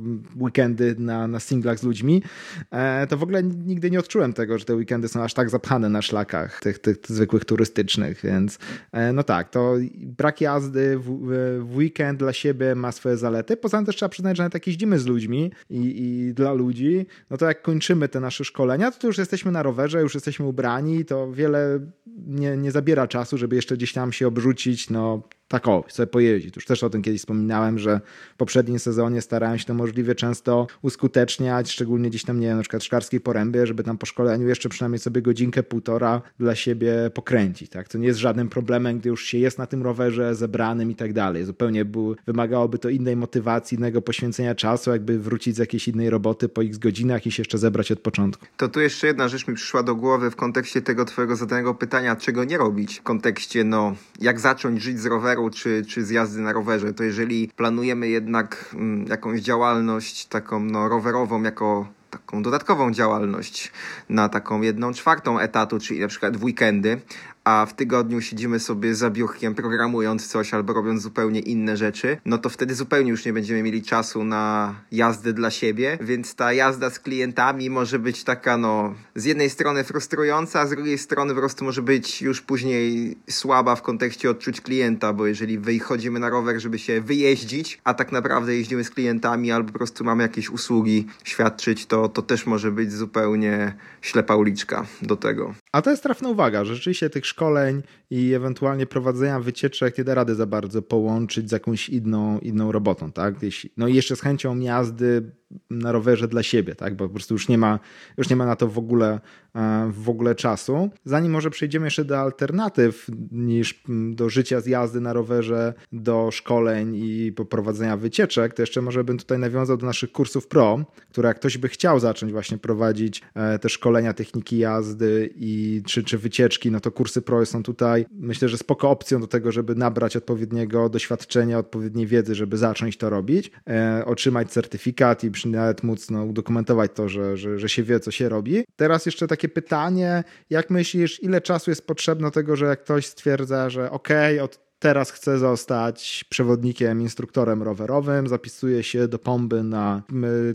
weekendy 0.41 0.95
na, 0.99 1.29
na 1.29 1.41
singlach 1.41 1.79
z 1.79 1.83
ludźmi, 1.83 2.23
e, 2.71 3.07
to 3.07 3.17
w 3.17 3.23
ogóle 3.23 3.43
nigdy 3.65 3.91
nie 3.91 3.99
odczułem 3.99 4.33
tego, 4.33 4.59
że 4.59 4.65
te 4.65 4.75
weekendy 4.75 5.09
są 5.09 5.23
aż 5.23 5.35
tak 5.35 5.51
zapchane 5.51 5.89
na 5.89 6.03
szlakach 6.03 6.61
tych, 6.61 6.79
tych, 6.79 6.97
zwykłych 7.09 7.45
turystycznych, 7.45 8.21
więc 8.25 8.59
e, 8.93 9.13
no 9.13 9.23
tak, 9.23 9.51
to 9.51 9.75
brak 9.95 10.41
jazdy 10.41 10.99
w, 10.99 11.03
w, 11.03 11.77
weekend 11.77 12.19
dla 12.19 12.33
siebie 12.33 12.75
ma 12.75 12.93
swoje 12.93 13.17
zalety. 13.17 13.57
Poza 13.57 13.79
tym 13.79 13.87
też 13.87 13.97
trzeba 13.97 14.09
przyznać, 14.09 14.37
że 14.37 14.43
nawet 14.43 14.55
jak 14.55 14.67
jeździmy 14.67 14.99
z 14.99 15.07
ludźmi 15.07 15.53
i, 15.71 16.03
i 16.03 16.35
dla 16.35 16.53
ludzi, 16.53 17.07
no 17.31 17.37
to 17.37 17.47
jak 17.47 17.63
kończymy 17.63 18.09
te 18.09 18.21
nasze 18.21 18.45
szkolenia, 18.45 18.91
to, 18.91 18.99
to 18.99 19.07
już 19.07 19.19
jesteśmy 19.19 19.53
na 19.53 19.63
rowerze, 19.63 20.01
już 20.01 20.15
jesteśmy 20.15 20.47
ubrani, 20.47 21.05
to 21.05 21.33
wiele 21.33 21.81
nie, 22.27 22.57
nie 22.57 22.71
zabiera 22.71 23.07
czasu, 23.07 23.39
żeby 23.39 23.57
jeszcze 23.57 23.77
gdzieś 23.77 23.93
tam 23.93 24.13
się 24.13 24.27
obrzucić, 24.27 24.91
no 24.91 25.23
tak 25.49 25.69
o, 25.69 25.85
sobie 25.89 26.07
pojeździć. 26.07 26.57
Już 26.57 26.65
też 26.65 26.83
o 26.83 26.91
tym 26.91 27.03
kiedyś 27.03 27.21
wspominałem, 27.21 27.79
że 27.79 28.01
w 28.35 28.37
poprzednim 28.37 28.79
sezonie 28.79 29.21
starałem 29.21 29.59
się 29.59 29.65
to 29.65 29.75
możliwie 29.75 30.15
często 30.15 30.67
uskuteczniać, 30.83 31.73
szczególnie 31.73 32.11
gdzieś 32.11 32.25
tam, 32.25 32.41
nie 32.41 32.47
wiem, 32.47 32.57
na 32.57 32.63
przykład 32.63 32.85
szklarskiej 32.85 33.21
poręby, 33.21 33.67
żeby 33.67 33.83
tam 33.83 33.99
po 33.99 34.07
szkoleniu 34.07 34.49
jeszcze 34.49 34.69
przynajmniej 34.69 34.99
sobie 34.99 35.23
godzinkę, 35.23 35.63
półtora 35.63 36.23
dla 36.39 36.55
siebie 36.55 37.11
pokręcić, 37.15 37.71
tak? 37.71 37.89
To 37.89 37.99
nie 37.99 38.07
jest 38.07 38.19
żadnym 38.19 38.49
problemem, 38.49 38.99
gdy 38.99 39.09
już 39.09 39.25
się 39.25 39.39
jest 39.39 39.59
na 39.59 39.67
tym 39.67 39.83
rowerze 39.83 40.35
zebranym 40.35 40.91
i 40.91 40.95
tak 40.95 41.13
dalej. 41.13 41.45
Zupełnie 41.45 41.85
był, 41.85 42.17
wymagałoby 42.27 42.79
to 42.79 42.89
innej 42.89 43.17
motywacji, 43.17 43.79
innego 43.79 44.03
poświęcenia 44.03 44.55
czasu, 44.55 44.91
jakby 44.91 45.19
wrócić 45.19 45.57
z 45.57 45.59
jakiejś 45.59 45.89
innej 45.89 46.11
roboty 46.11 46.49
po 46.49 46.63
x 46.63 46.79
godzinach 46.79 47.27
i 47.27 47.31
się 47.31 47.41
jeszcze 47.41 47.59
zebrać 47.59 47.93
od 47.93 48.01
początku. 48.01 48.47
To 48.57 48.69
tu 48.69 48.81
jeszcze 48.81 49.07
jedna 49.07 49.29
rzecz 49.29 49.49
mi 49.49 49.55
przyszła 49.55 49.83
do 49.83 49.95
głowy 49.95 50.31
w 50.31 50.37
kontekście 50.37 50.83
tego 50.83 51.05
twojego 51.05 51.37
zadanego 51.37 51.75
pytania, 51.75 52.17
czego 52.17 52.45
nie 52.45 52.59
robić 52.59 52.99
w 52.99 53.03
kontekście, 53.03 53.65
no, 53.65 53.97
jak 54.21 54.41
zacząć 54.41 54.83
żyć 54.83 55.01
z 55.01 55.07
rowerem 55.07 55.36
czy, 55.51 55.85
czy 55.89 56.05
z 56.05 56.11
jazdy 56.11 56.41
na 56.41 56.53
rowerze, 56.53 56.95
to 56.95 57.05
jeżeli 57.05 57.49
planujemy 57.57 58.09
jednak 58.09 58.75
mm, 58.75 59.07
jakąś 59.07 59.41
działalność 59.41 60.27
taką 60.27 60.61
no, 60.61 60.89
rowerową 60.89 61.43
jako 61.43 61.89
taką 62.11 62.43
dodatkową 62.43 62.93
działalność 62.93 63.73
na 64.09 64.29
taką 64.29 64.63
jedną 64.63 64.93
czwartą 64.93 65.39
etatu, 65.39 65.79
czyli 65.79 66.01
na 66.01 66.09
przykład 66.09 66.37
w 66.37 66.45
weekendy, 66.45 67.01
a 67.47 67.67
w 67.67 67.75
tygodniu 67.75 68.21
siedzimy 68.21 68.61
sobie 68.61 68.95
za 68.95 69.11
biurkiem 69.11 69.55
programując 69.55 70.27
coś 70.29 70.55
albo 70.55 70.73
robiąc 70.73 71.03
zupełnie 71.03 71.41
inne 71.41 71.77
rzeczy, 71.77 72.17
no 72.25 72.39
to 72.39 72.51
wtedy 72.51 72.75
zupełnie 72.75 73.11
już 73.11 73.25
nie 73.25 73.33
będziemy 73.33 73.63
mieli 73.63 73.83
czasu 73.83 74.25
na 74.25 74.75
jazdę 74.93 75.33
dla 75.33 75.51
siebie, 75.51 75.99
więc 76.01 76.35
ta 76.35 76.53
jazda 76.53 76.91
z 76.91 76.99
klientami 77.01 77.71
może 77.71 77.99
być 77.99 78.25
taka, 78.25 78.57
no, 78.57 78.95
z 79.15 79.25
jednej 79.25 79.51
strony 79.51 79.85
frustrująca, 79.85 80.61
a 80.61 80.67
z 80.67 80.71
drugiej 80.71 80.99
strony 80.99 81.35
po 81.35 81.41
prostu 81.41 81.65
może 81.65 81.83
być 81.83 82.23
już 82.23 82.41
później 82.41 83.17
słaba 83.31 83.77
w 83.77 83.83
kontekście 83.83 84.31
odczuć 84.31 84.61
klienta, 84.61 85.13
bo 85.13 85.27
jeżeli 85.27 85.59
wychodzimy 85.59 86.19
na 86.19 86.31
rower, 86.31 86.61
żeby 86.61 86.79
się 86.79 87.01
wyjeździć, 87.01 87.81
a 87.85 87.95
tak 87.95 88.13
naprawdę 88.13 88.57
jeździmy 88.57 88.85
z 88.85 88.91
klientami 88.91 89.53
albo 89.53 89.73
po 89.73 89.79
prostu 89.79 90.05
mamy 90.05 90.23
jakieś 90.23 90.51
usługi 90.51 91.07
świadczyć, 91.25 91.87
to, 91.87 92.09
to 92.09 92.23
też 92.23 92.47
może 92.47 92.73
być 92.73 92.93
zupełnie 92.93 93.75
ślepa 94.01 94.37
uliczka 94.37 94.87
do 95.03 95.17
tego. 95.17 95.55
A 95.73 95.83
to 95.83 95.91
jest 95.91 96.03
trafna 96.03 96.29
uwaga, 96.29 96.65
że 96.65 96.75
rzeczywiście 96.75 97.11
tych 97.11 97.27
szkoleń 97.27 97.83
i 98.11 98.35
ewentualnie 98.35 98.87
prowadzenia 98.87 99.41
wycieczek 99.41 99.99
nie 99.99 100.05
da 100.05 100.15
rady 100.15 100.35
za 100.35 100.47
bardzo 100.47 100.83
połączyć 100.83 101.49
z 101.49 101.53
jakąś 101.53 101.89
inną, 101.89 102.39
inną 102.39 102.73
robotą, 102.73 103.13
tak? 103.13 103.35
No 103.77 103.89
i 103.89 103.95
jeszcze 103.95 104.17
z 104.17 104.21
chęcią 104.21 104.59
jazdy 104.59 105.31
na 105.71 105.93
rowerze 105.93 106.29
dla 106.29 106.43
siebie, 106.43 106.75
tak? 106.75 106.97
Bo 106.97 107.09
po 107.09 107.15
prostu 107.15 107.35
już 107.35 107.49
nie 107.49 107.59
ma, 107.59 107.79
już 108.17 108.31
nie 108.31 108.37
ma 108.37 108.47
na 108.47 108.57
to 108.57 108.69
w 108.69 108.79
ogóle, 108.79 109.21
e, 109.55 109.91
w 109.93 110.09
ogóle 110.09 110.35
czasu. 110.35 110.91
Zanim 111.05 111.33
może 111.33 111.51
przejdziemy 111.51 111.87
jeszcze 111.87 112.05
do 112.05 112.19
alternatyw 112.19 113.07
niż 113.33 113.83
do 113.89 114.29
życia 114.29 114.61
z 114.61 114.67
jazdy 114.67 115.01
na 115.01 115.13
rowerze, 115.13 115.75
do 115.93 116.31
szkoleń 116.33 116.97
i 116.97 117.33
poprowadzenia 117.33 117.97
wycieczek, 117.97 118.55
to 118.55 118.63
jeszcze 118.63 118.83
może 118.83 119.05
bym 119.05 119.19
tutaj 119.19 119.39
nawiązał 119.39 119.77
do 119.77 119.87
naszych 119.87 120.13
kursów 120.13 120.47
pro, 120.47 120.85
które 121.11 121.29
jak 121.29 121.37
ktoś 121.37 121.59
by 121.59 121.69
chciał 121.69 122.01
zacząć 122.01 122.33
właśnie 122.33 122.59
prowadzić 122.59 123.23
e, 123.35 123.59
te 123.59 123.69
szkolenia 123.69 124.13
techniki 124.13 124.59
jazdy 124.59 125.31
i 125.37 125.83
czy, 125.87 126.05
czy 126.05 126.19
wycieczki, 126.19 126.71
no 126.71 126.81
to 126.81 126.91
kursy 126.91 127.23
pro 127.23 127.47
są 127.47 127.63
tutaj 127.63 128.07
myślę, 128.13 128.49
że 128.49 128.59
spoko 128.59 128.91
opcją 128.91 129.21
do 129.21 129.27
tego, 129.27 129.53
żeby 129.53 129.75
nabrać 129.75 130.17
odpowiedniego 130.17 130.89
doświadczenia, 130.89 131.59
odpowiedniej 131.59 132.07
wiedzy, 132.07 132.35
żeby 132.35 132.57
zacząć 132.57 132.97
to 132.97 133.11
robić, 133.11 133.51
e, 133.69 134.03
otrzymać 134.07 134.51
certyfikat 134.51 135.25
i 135.25 135.31
nawet 135.45 135.83
móc 135.83 136.11
no, 136.11 136.25
udokumentować 136.25 136.91
to, 136.95 137.09
że, 137.09 137.37
że, 137.37 137.59
że 137.59 137.69
się 137.69 137.83
wie, 137.83 138.01
co 138.01 138.11
się 138.11 138.29
robi. 138.29 138.65
Teraz 138.77 139.07
jeszcze 139.07 139.27
takie 139.27 139.49
pytanie, 139.49 140.25
jak 140.51 140.71
myślisz, 140.71 141.23
ile 141.23 141.41
czasu 141.41 141.71
jest 141.71 141.87
potrzebne 141.87 142.31
tego, 142.31 142.57
że 142.57 142.67
jak 142.67 142.85
ktoś 142.85 143.07
stwierdza, 143.07 143.71
że 143.71 143.91
okej, 143.91 144.35
okay, 144.37 144.45
od 144.45 144.67
teraz 144.79 145.11
chcę 145.11 145.39
zostać 145.39 146.25
przewodnikiem, 146.29 147.01
instruktorem 147.01 147.63
rowerowym, 147.63 148.29
zapisuje 148.29 148.83
się 148.83 149.09
do 149.09 149.19
Pomby 149.19 149.63
na 149.63 150.03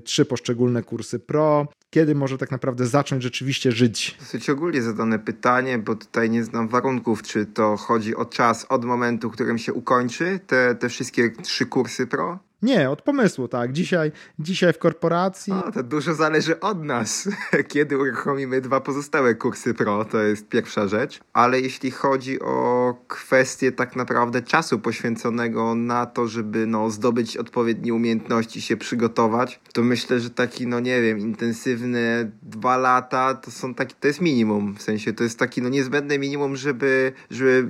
trzy 0.03 0.25
poszczególne 0.25 0.83
kursy 0.83 1.19
pro. 1.19 1.67
Kiedy 1.89 2.15
może 2.15 2.37
tak 2.37 2.51
naprawdę 2.51 2.85
zacząć 2.85 3.23
rzeczywiście 3.23 3.71
żyć? 3.71 4.17
Dosyć 4.19 4.49
ogólnie 4.49 4.81
zadane 4.81 5.19
pytanie, 5.19 5.77
bo 5.77 5.95
tutaj 5.95 6.29
nie 6.29 6.43
znam 6.43 6.67
warunków, 6.67 7.23
czy 7.23 7.45
to 7.45 7.77
chodzi 7.77 8.15
o 8.15 8.25
czas 8.25 8.65
od 8.69 8.85
momentu, 8.85 9.29
w 9.29 9.33
którym 9.33 9.57
się 9.57 9.73
ukończy 9.73 10.39
te, 10.47 10.75
te 10.75 10.89
wszystkie 10.89 11.29
trzy 11.29 11.65
kursy 11.65 12.07
pro, 12.07 12.39
nie, 12.61 12.89
od 12.89 13.01
pomysłu, 13.01 13.47
tak. 13.47 13.71
Dzisiaj, 13.71 14.11
dzisiaj 14.39 14.73
w 14.73 14.77
korporacji. 14.77 15.53
O, 15.53 15.71
to 15.71 15.83
dużo 15.83 16.13
zależy 16.13 16.59
od 16.59 16.83
nas, 16.83 17.29
kiedy 17.67 17.97
uruchomimy 17.97 18.61
dwa 18.61 18.81
pozostałe 18.81 19.35
kursy 19.35 19.73
pro, 19.73 20.05
to 20.05 20.21
jest 20.21 20.47
pierwsza 20.47 20.87
rzecz. 20.87 21.19
Ale 21.33 21.61
jeśli 21.61 21.91
chodzi 21.91 22.39
o 22.39 22.93
kwestię 23.07 23.71
tak 23.71 23.95
naprawdę 23.95 24.41
czasu 24.41 24.79
poświęconego 24.79 25.75
na 25.75 26.05
to, 26.05 26.27
żeby 26.27 26.67
no, 26.67 26.89
zdobyć 26.89 27.37
odpowiednie 27.37 27.93
umiejętności, 27.93 28.61
się 28.61 28.77
przygotować, 28.77 29.59
to 29.73 29.83
myślę, 29.83 30.19
że 30.19 30.29
taki, 30.29 30.67
no 30.67 30.79
nie 30.79 31.01
wiem, 31.01 31.19
intensywny 31.19 32.31
dwa 32.43 32.77
lata 32.77 33.33
to 33.33 33.51
są 33.51 33.73
taki, 33.73 33.95
to 33.99 34.07
jest 34.07 34.21
minimum. 34.21 34.75
W 34.75 34.81
sensie 34.81 35.13
to 35.13 35.23
jest 35.23 35.39
taki 35.39 35.61
no 35.61 35.69
niezbędne 35.69 36.19
minimum, 36.19 36.55
żeby, 36.55 37.13
żeby 37.31 37.67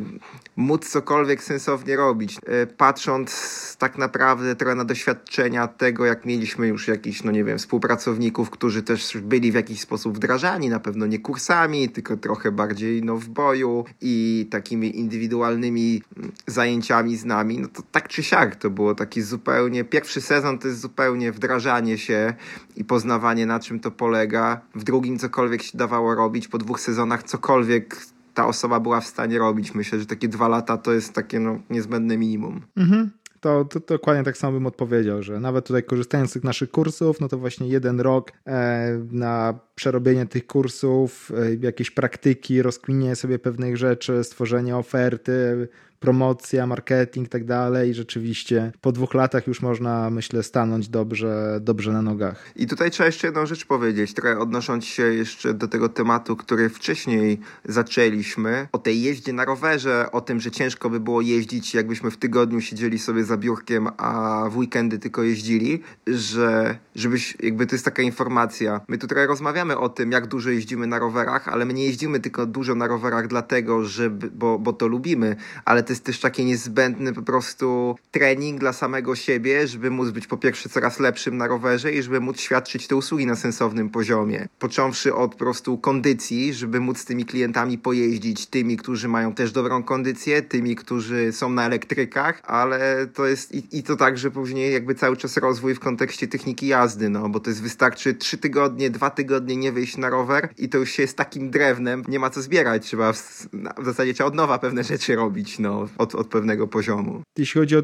móc 0.56 0.90
cokolwiek 0.90 1.44
sensownie 1.44 1.96
robić. 1.96 2.38
E, 2.46 2.68
patrząc 2.68 3.32
tak 3.80 3.98
naprawdę 3.98 4.56
trochę 4.56 4.81
na 4.82 4.86
doświadczenia 4.86 5.68
tego, 5.68 6.06
jak 6.06 6.26
mieliśmy 6.26 6.68
już 6.68 6.88
jakichś, 6.88 7.24
no 7.24 7.32
nie 7.32 7.44
wiem, 7.44 7.58
współpracowników, 7.58 8.50
którzy 8.50 8.84
też 8.84 9.18
byli 9.18 9.52
w 9.52 9.56
jakiś 9.56 9.82
sposób 9.82 10.16
wdrażani, 10.16 10.70
na 10.70 10.80
pewno 10.80 11.06
nie 11.06 11.20
kursami, 11.20 11.90
tylko 11.90 12.18
trochę 12.18 12.52
bardziej 12.52 13.04
no, 13.04 13.18
w 13.18 13.30
boju 13.30 13.86
i 14.02 14.48
takimi 14.52 15.00
indywidualnymi 15.00 16.02
mm, 16.18 16.32
zajęciami 16.48 17.18
z 17.18 17.26
nami, 17.26 17.60
no 17.60 17.68
to 17.68 17.82
tak 17.92 18.08
czy 18.08 18.24
siak 18.24 18.56
to 18.56 18.70
było 18.70 18.96
taki 18.96 19.22
zupełnie, 19.22 19.84
pierwszy 19.84 20.22
sezon 20.22 20.60
to 20.60 20.68
jest 20.68 20.80
zupełnie 20.80 21.32
wdrażanie 21.32 21.98
się 21.98 22.34
i 22.76 22.84
poznawanie 22.84 23.46
na 23.46 23.60
czym 23.60 23.80
to 23.80 23.92
polega, 23.92 24.62
w 24.76 24.84
drugim 24.84 25.20
cokolwiek 25.20 25.62
się 25.62 25.78
dawało 25.78 26.16
robić, 26.16 26.48
po 26.48 26.58
dwóch 26.58 26.80
sezonach 26.80 27.24
cokolwiek 27.24 27.98
ta 28.34 28.48
osoba 28.48 28.80
była 28.80 29.02
w 29.02 29.08
stanie 29.08 29.38
robić. 29.38 29.76
Myślę, 29.76 30.00
że 30.00 30.06
takie 30.06 30.28
dwa 30.28 30.48
lata 30.48 30.78
to 30.78 30.94
jest 30.94 31.14
takie 31.14 31.40
no, 31.40 31.60
niezbędne 31.70 32.18
minimum. 32.18 32.62
Mhm 32.78 33.21
to, 33.42 33.66
to, 33.66 33.80
to, 33.80 33.94
dokładnie 33.94 34.24
tak 34.24 34.38
samo 34.38 34.54
bym 34.54 34.66
odpowiedział, 34.66 35.24
że 35.24 35.40
nawet 35.40 35.66
tutaj 35.66 35.84
korzystając 35.84 36.30
z 36.30 36.34
tych 36.34 36.44
naszych 36.44 36.72
kursów, 36.72 37.20
no 37.20 37.28
to 37.28 37.38
właśnie 37.38 37.68
jeden 37.68 38.00
rok 38.00 38.32
e, 38.48 39.00
na 39.12 39.60
przerobienie 39.76 40.26
tych 40.26 40.48
kursów, 40.48 41.32
e, 41.38 41.56
jakieś 41.56 41.92
praktyki, 41.92 42.62
rozkminienie 42.62 43.16
sobie 43.16 43.40
pewnych 43.40 43.78
rzeczy, 43.78 44.24
stworzenie 44.24 44.78
oferty, 44.78 45.68
promocja, 46.02 46.68
marketing 46.68 47.28
i 47.28 47.30
tak 47.30 47.46
dalej. 47.46 47.90
I 47.90 47.94
rzeczywiście 47.94 48.72
po 48.82 48.92
dwóch 48.92 49.14
latach 49.14 49.48
już 49.48 49.62
można, 49.62 50.10
myślę, 50.10 50.44
stanąć 50.44 50.90
dobrze, 50.90 51.60
dobrze 51.62 51.92
na 51.92 52.02
nogach. 52.02 52.52
I 52.56 52.68
tutaj 52.68 52.92
trzeba 52.92 53.06
jeszcze 53.06 53.28
jedną 53.28 53.46
rzecz 53.46 53.66
powiedzieć, 53.66 54.14
trochę 54.14 54.40
odnosząc 54.40 54.86
się 54.86 55.04
jeszcze 55.04 55.54
do 55.54 55.68
tego 55.68 55.90
tematu, 55.90 56.36
który 56.36 56.70
wcześniej 56.70 57.40
zaczęliśmy, 57.66 58.68
o 58.72 58.78
tej 58.78 59.02
jeździe 59.02 59.34
na 59.34 59.46
rowerze, 59.46 60.12
o 60.12 60.22
tym, 60.22 60.40
że 60.40 60.52
ciężko 60.52 60.90
by 60.90 61.00
było 61.00 61.22
jeździć, 61.22 61.74
jakbyśmy 61.74 62.12
w 62.12 62.18
tygodniu 62.18 62.62
siedzieli 62.62 63.00
sobie 63.00 63.24
za 63.24 63.38
biurkiem, 63.38 63.88
a 63.98 64.44
w 64.50 64.58
weekendy 64.58 65.00
tylko 65.00 65.24
jeździli, 65.24 65.82
że 66.08 66.78
żebyś, 66.96 67.38
jakby 67.44 67.68
to 67.68 67.76
jest 67.76 67.86
taka 67.86 68.02
informacja. 68.02 68.82
My 68.88 68.98
tu 68.98 69.08
trochę 69.08 69.28
rozmawiamy 69.28 69.78
o 69.78 69.90
tym, 69.90 70.12
jak 70.12 70.28
dużo 70.28 70.50
jeździmy 70.50 70.88
na 70.88 71.00
rowerach, 71.00 71.48
ale 71.48 71.66
my 71.66 71.74
nie 71.74 71.86
jeździmy 71.86 72.20
tylko 72.20 72.46
dużo 72.46 72.76
na 72.76 72.88
rowerach 72.88 73.28
dlatego, 73.28 73.86
że, 73.86 74.10
bo, 74.10 74.60
bo 74.60 74.74
to 74.74 74.88
lubimy, 74.88 75.36
ale 75.66 75.84
to 75.84 75.91
jest 75.92 76.04
też 76.04 76.20
taki 76.20 76.46
niezbędny 76.46 77.14
po 77.14 77.22
prostu 77.22 77.96
trening 78.12 78.60
dla 78.60 78.74
samego 78.74 79.16
siebie, 79.16 79.68
żeby 79.68 79.90
móc 79.90 80.10
być 80.10 80.28
po 80.28 80.38
pierwsze 80.38 80.70
coraz 80.70 81.00
lepszym 81.00 81.38
na 81.38 81.48
rowerze 81.48 81.92
i 81.92 82.02
żeby 82.02 82.20
móc 82.20 82.40
świadczyć 82.40 82.88
te 82.88 82.96
usługi 82.96 83.26
na 83.26 83.36
sensownym 83.36 83.90
poziomie. 83.90 84.48
Począwszy 84.60 85.16
od 85.16 85.32
po 85.32 85.38
prostu 85.38 85.78
kondycji, 85.78 86.54
żeby 86.54 86.80
móc 86.80 86.98
z 86.98 87.06
tymi 87.06 87.26
klientami 87.26 87.78
pojeździć, 87.78 88.46
tymi, 88.46 88.78
którzy 88.78 89.08
mają 89.08 89.34
też 89.34 89.52
dobrą 89.52 89.84
kondycję, 89.84 90.42
tymi, 90.42 90.76
którzy 90.76 91.32
są 91.32 91.50
na 91.50 91.66
elektrykach, 91.66 92.42
ale 92.44 93.08
to 93.14 93.26
jest 93.26 93.56
i, 93.56 93.78
i 93.78 93.84
to 93.84 93.96
także 93.96 94.32
później 94.32 94.74
jakby 94.74 94.96
cały 94.96 95.18
czas 95.18 95.38
rozwój 95.38 95.76
w 95.76 95.80
kontekście 95.80 96.28
techniki 96.28 96.68
jazdy, 96.68 97.10
no 97.10 97.30
bo 97.30 97.40
to 97.40 97.50
jest 97.50 97.62
wystarczy 97.62 98.14
trzy 98.14 98.38
tygodnie, 98.38 98.90
dwa 98.90 99.10
tygodnie 99.10 99.56
nie 99.56 99.72
wyjść 99.72 99.98
na 99.98 100.10
rower 100.10 100.50
i 100.58 100.70
to 100.70 100.78
już 100.78 100.92
się 100.92 101.02
jest 101.02 101.18
takim 101.18 101.50
drewnem, 101.50 102.04
nie 102.08 102.20
ma 102.20 102.30
co 102.30 102.42
zbierać, 102.42 102.86
trzeba 102.86 103.14
w, 103.14 103.48
w 103.78 103.86
zasadzie 103.86 104.14
trzeba 104.14 104.28
od 104.28 104.36
nowa 104.36 104.60
pewne 104.60 104.84
rzeczy 104.84 105.16
robić, 105.16 105.60
no 105.60 105.81
od, 105.98 106.16
od 106.16 106.28
pewnego 106.28 106.68
poziomu. 106.68 107.22
Jeśli 107.38 107.62
chodzi 107.62 107.78
o 107.78 107.82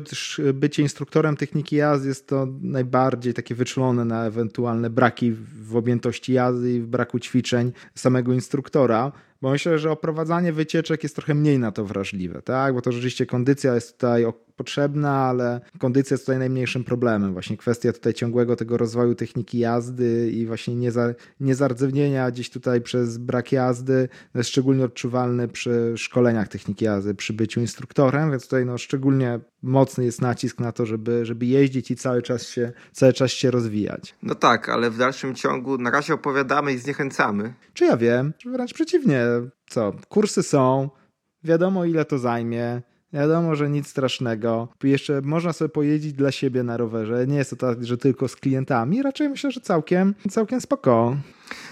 bycie 0.53 0.83
instruktorem 0.83 1.37
techniki 1.37 1.75
jazdy, 1.75 2.07
jest 2.07 2.27
to 2.27 2.47
najbardziej 2.61 3.33
takie 3.33 3.55
wyczulone 3.55 4.05
na 4.05 4.25
ewentualne 4.25 4.89
braki 4.89 5.31
w 5.61 5.75
objętości 5.75 6.33
jazdy 6.33 6.73
i 6.73 6.81
w 6.81 6.87
braku 6.87 7.19
ćwiczeń 7.19 7.71
samego 7.95 8.33
instruktora 8.33 9.11
bo 9.41 9.51
myślę, 9.51 9.79
że 9.79 9.91
oprowadzanie 9.91 10.53
wycieczek 10.53 11.03
jest 11.03 11.15
trochę 11.15 11.33
mniej 11.33 11.59
na 11.59 11.71
to 11.71 11.85
wrażliwe, 11.85 12.41
tak? 12.41 12.73
Bo 12.73 12.81
to 12.81 12.91
rzeczywiście 12.91 13.25
kondycja 13.25 13.75
jest 13.75 13.93
tutaj 13.93 14.25
potrzebna, 14.57 15.11
ale 15.11 15.61
kondycja 15.79 16.13
jest 16.13 16.25
tutaj 16.25 16.39
najmniejszym 16.39 16.83
problemem. 16.83 17.33
Właśnie 17.33 17.57
kwestia 17.57 17.93
tutaj 17.93 18.13
ciągłego 18.13 18.55
tego 18.55 18.77
rozwoju 18.77 19.15
techniki 19.15 19.59
jazdy 19.59 20.31
i 20.31 20.45
właśnie 20.45 20.75
nieza, 20.75 21.13
niezardzewnienia 21.39 22.31
gdzieś 22.31 22.49
tutaj 22.49 22.81
przez 22.81 23.17
brak 23.17 23.51
jazdy 23.51 24.09
jest 24.35 24.49
szczególnie 24.49 24.85
odczuwalny 24.85 25.47
przy 25.47 25.93
szkoleniach 25.97 26.47
techniki 26.47 26.85
jazdy, 26.85 27.15
przy 27.15 27.33
byciu 27.33 27.59
instruktorem, 27.59 28.31
więc 28.31 28.43
tutaj 28.43 28.65
no 28.65 28.77
szczególnie 28.77 29.39
mocny 29.61 30.05
jest 30.05 30.21
nacisk 30.21 30.59
na 30.59 30.71
to, 30.71 30.85
żeby, 30.85 31.25
żeby 31.25 31.45
jeździć 31.45 31.91
i 31.91 31.95
cały 31.95 32.21
czas, 32.21 32.47
się, 32.47 32.71
cały 32.91 33.13
czas 33.13 33.31
się 33.31 33.51
rozwijać. 33.51 34.15
No 34.23 34.35
tak, 34.35 34.69
ale 34.69 34.91
w 34.91 34.97
dalszym 34.97 35.35
ciągu 35.35 35.77
na 35.77 35.91
razie 35.91 36.13
opowiadamy 36.13 36.73
i 36.73 36.77
zniechęcamy. 36.77 37.53
Czy 37.73 37.85
ja 37.85 37.97
wiem? 37.97 38.33
Wręcz 38.45 38.73
przeciwnie. 38.73 39.21
Co? 39.69 39.93
Kursy 40.09 40.43
są, 40.43 40.89
wiadomo 41.43 41.85
ile 41.85 42.05
to 42.05 42.17
zajmie, 42.17 42.81
Wiadomo, 43.13 43.55
że 43.55 43.69
nic 43.69 43.87
strasznego. 43.87 44.67
Jeszcze 44.83 45.21
można 45.21 45.53
sobie 45.53 45.69
pojeździć 45.69 46.13
dla 46.13 46.31
siebie 46.31 46.63
na 46.63 46.77
rowerze. 46.77 47.27
Nie 47.27 47.37
jest 47.37 47.49
to 47.49 47.55
tak, 47.55 47.85
że 47.85 47.97
tylko 47.97 48.27
z 48.27 48.35
klientami. 48.35 49.01
Raczej 49.01 49.29
myślę, 49.29 49.51
że 49.51 49.61
całkiem, 49.61 50.15
całkiem 50.29 50.61
spoko. 50.61 51.17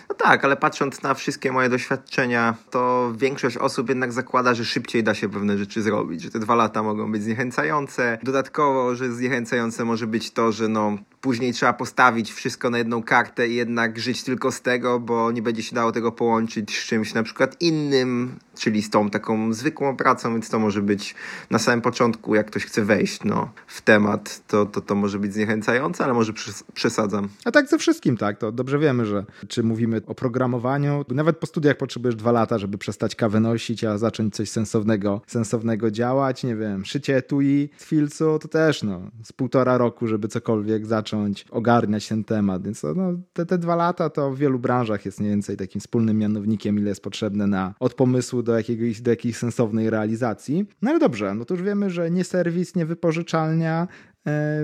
No 0.10 0.16
tak, 0.16 0.46
ale 0.46 0.58
patrząc 0.58 1.04
na 1.04 1.14
wszystkie 1.14 1.52
moje 1.52 1.70
doświadczenia, 1.70 2.56
to 2.70 3.14
większość 3.18 3.58
osób 3.58 3.90
jednak 3.90 4.14
zakłada, 4.14 4.54
że 4.54 4.66
szybciej 4.66 5.04
da 5.04 5.14
się 5.14 5.30
pewne 5.30 5.58
rzeczy 5.58 5.82
zrobić, 5.82 6.22
że 6.22 6.32
te 6.32 6.40
dwa 6.40 6.56
lata 6.56 6.84
mogą 6.84 7.12
być 7.12 7.24
zniechęcające. 7.24 8.18
Dodatkowo, 8.24 8.96
że 8.96 9.14
zniechęcające 9.14 9.86
może 9.86 10.08
być 10.08 10.32
to, 10.32 10.52
że 10.52 10.68
no 10.68 10.98
później 11.26 11.54
trzeba 11.54 11.74
postawić 11.74 12.34
wszystko 12.34 12.70
na 12.70 12.78
jedną 12.78 13.04
kartę 13.04 13.48
i 13.48 13.56
jednak 13.56 14.00
żyć 14.00 14.24
tylko 14.24 14.52
z 14.52 14.62
tego, 14.62 15.00
bo 15.00 15.32
nie 15.32 15.42
będzie 15.42 15.64
się 15.64 15.76
dało 15.76 15.92
tego 15.92 16.12
połączyć 16.12 16.78
z 16.78 16.86
czymś 16.86 17.14
na 17.14 17.24
przykład 17.24 17.62
innym, 17.62 18.40
czyli 18.56 18.82
z 18.82 18.90
tą 18.90 19.10
taką 19.10 19.54
zwykłą 19.54 19.98
pracą, 19.98 20.34
więc 20.34 20.50
to 20.50 20.60
może 20.60 20.82
być 20.82 21.16
na 21.50 21.60
samym 21.60 21.82
początku, 21.82 22.36
jak 22.36 22.48
ktoś 22.48 22.66
chce 22.66 22.86
wejść 22.86 23.24
no, 23.24 23.50
w 23.68 23.82
temat, 23.82 24.48
to, 24.48 24.66
to, 24.66 24.82
to 24.82 24.96
może 24.96 25.20
być 25.20 25.34
zniechęcające, 25.34 26.04
ale 26.04 26.14
może 26.14 26.34
przesadzam. 26.74 27.30
A 27.46 27.52
tak 27.52 27.68
ze 27.68 27.78
wszystkim, 27.78 28.18
tak, 28.18 28.38
to 28.38 28.52
dobrze 28.52 28.80
wiemy, 28.80 29.06
że 29.06 29.26
czy 29.48 29.64
mówimy 29.64 30.02
o 30.08 30.16
programowaniu, 30.16 31.06
nawet 31.10 31.38
po 31.38 31.48
studiach 31.48 31.78
potrzebujesz 31.78 32.16
dwa 32.16 32.32
lata, 32.32 32.58
żeby 32.58 32.78
przestać 32.78 33.16
kawę 33.16 33.40
nosić, 33.40 33.84
a 33.84 33.98
zacząć 33.98 34.36
coś 34.36 34.50
sensownego, 34.50 35.22
sensownego 35.28 35.92
działać, 35.92 36.44
nie 36.44 36.56
wiem, 36.56 36.86
szycie 36.86 37.18
etui 37.18 37.70
z 37.78 37.86
filcu, 37.86 38.40
to 38.42 38.48
też 38.48 38.84
no, 38.84 39.02
z 39.24 39.34
półtora 39.34 39.78
roku, 39.78 40.08
żeby 40.08 40.28
cokolwiek 40.28 40.86
zacząć 40.86 41.15
ogarniać 41.52 42.08
ten 42.08 42.24
temat, 42.24 42.64
więc 42.64 42.84
no, 42.84 43.14
te, 43.34 43.46
te 43.46 43.58
dwa 43.58 43.76
lata 43.76 44.10
to 44.10 44.32
w 44.32 44.38
wielu 44.38 44.60
branżach 44.60 45.06
jest 45.06 45.20
mniej 45.20 45.32
więcej 45.32 45.58
takim 45.58 45.82
wspólnym 45.82 46.18
mianownikiem, 46.18 46.80
ile 46.80 46.90
jest 46.90 47.02
potrzebne 47.02 47.48
na 47.48 47.74
od 47.80 47.94
pomysłu 47.94 48.44
do, 48.44 48.58
jakiegoś, 48.58 49.02
do 49.02 49.12
jakiejś 49.12 49.38
sensownej 49.38 49.90
realizacji. 49.90 50.66
No 50.82 50.90
ale 50.90 51.00
dobrze, 51.00 51.36
no 51.36 51.46
to 51.46 51.54
już 51.54 51.64
wiemy, 51.64 51.90
że 51.90 52.12
nie 52.12 52.24
serwis, 52.24 52.76
nie 52.76 52.86
wypożyczalnia, 52.86 53.88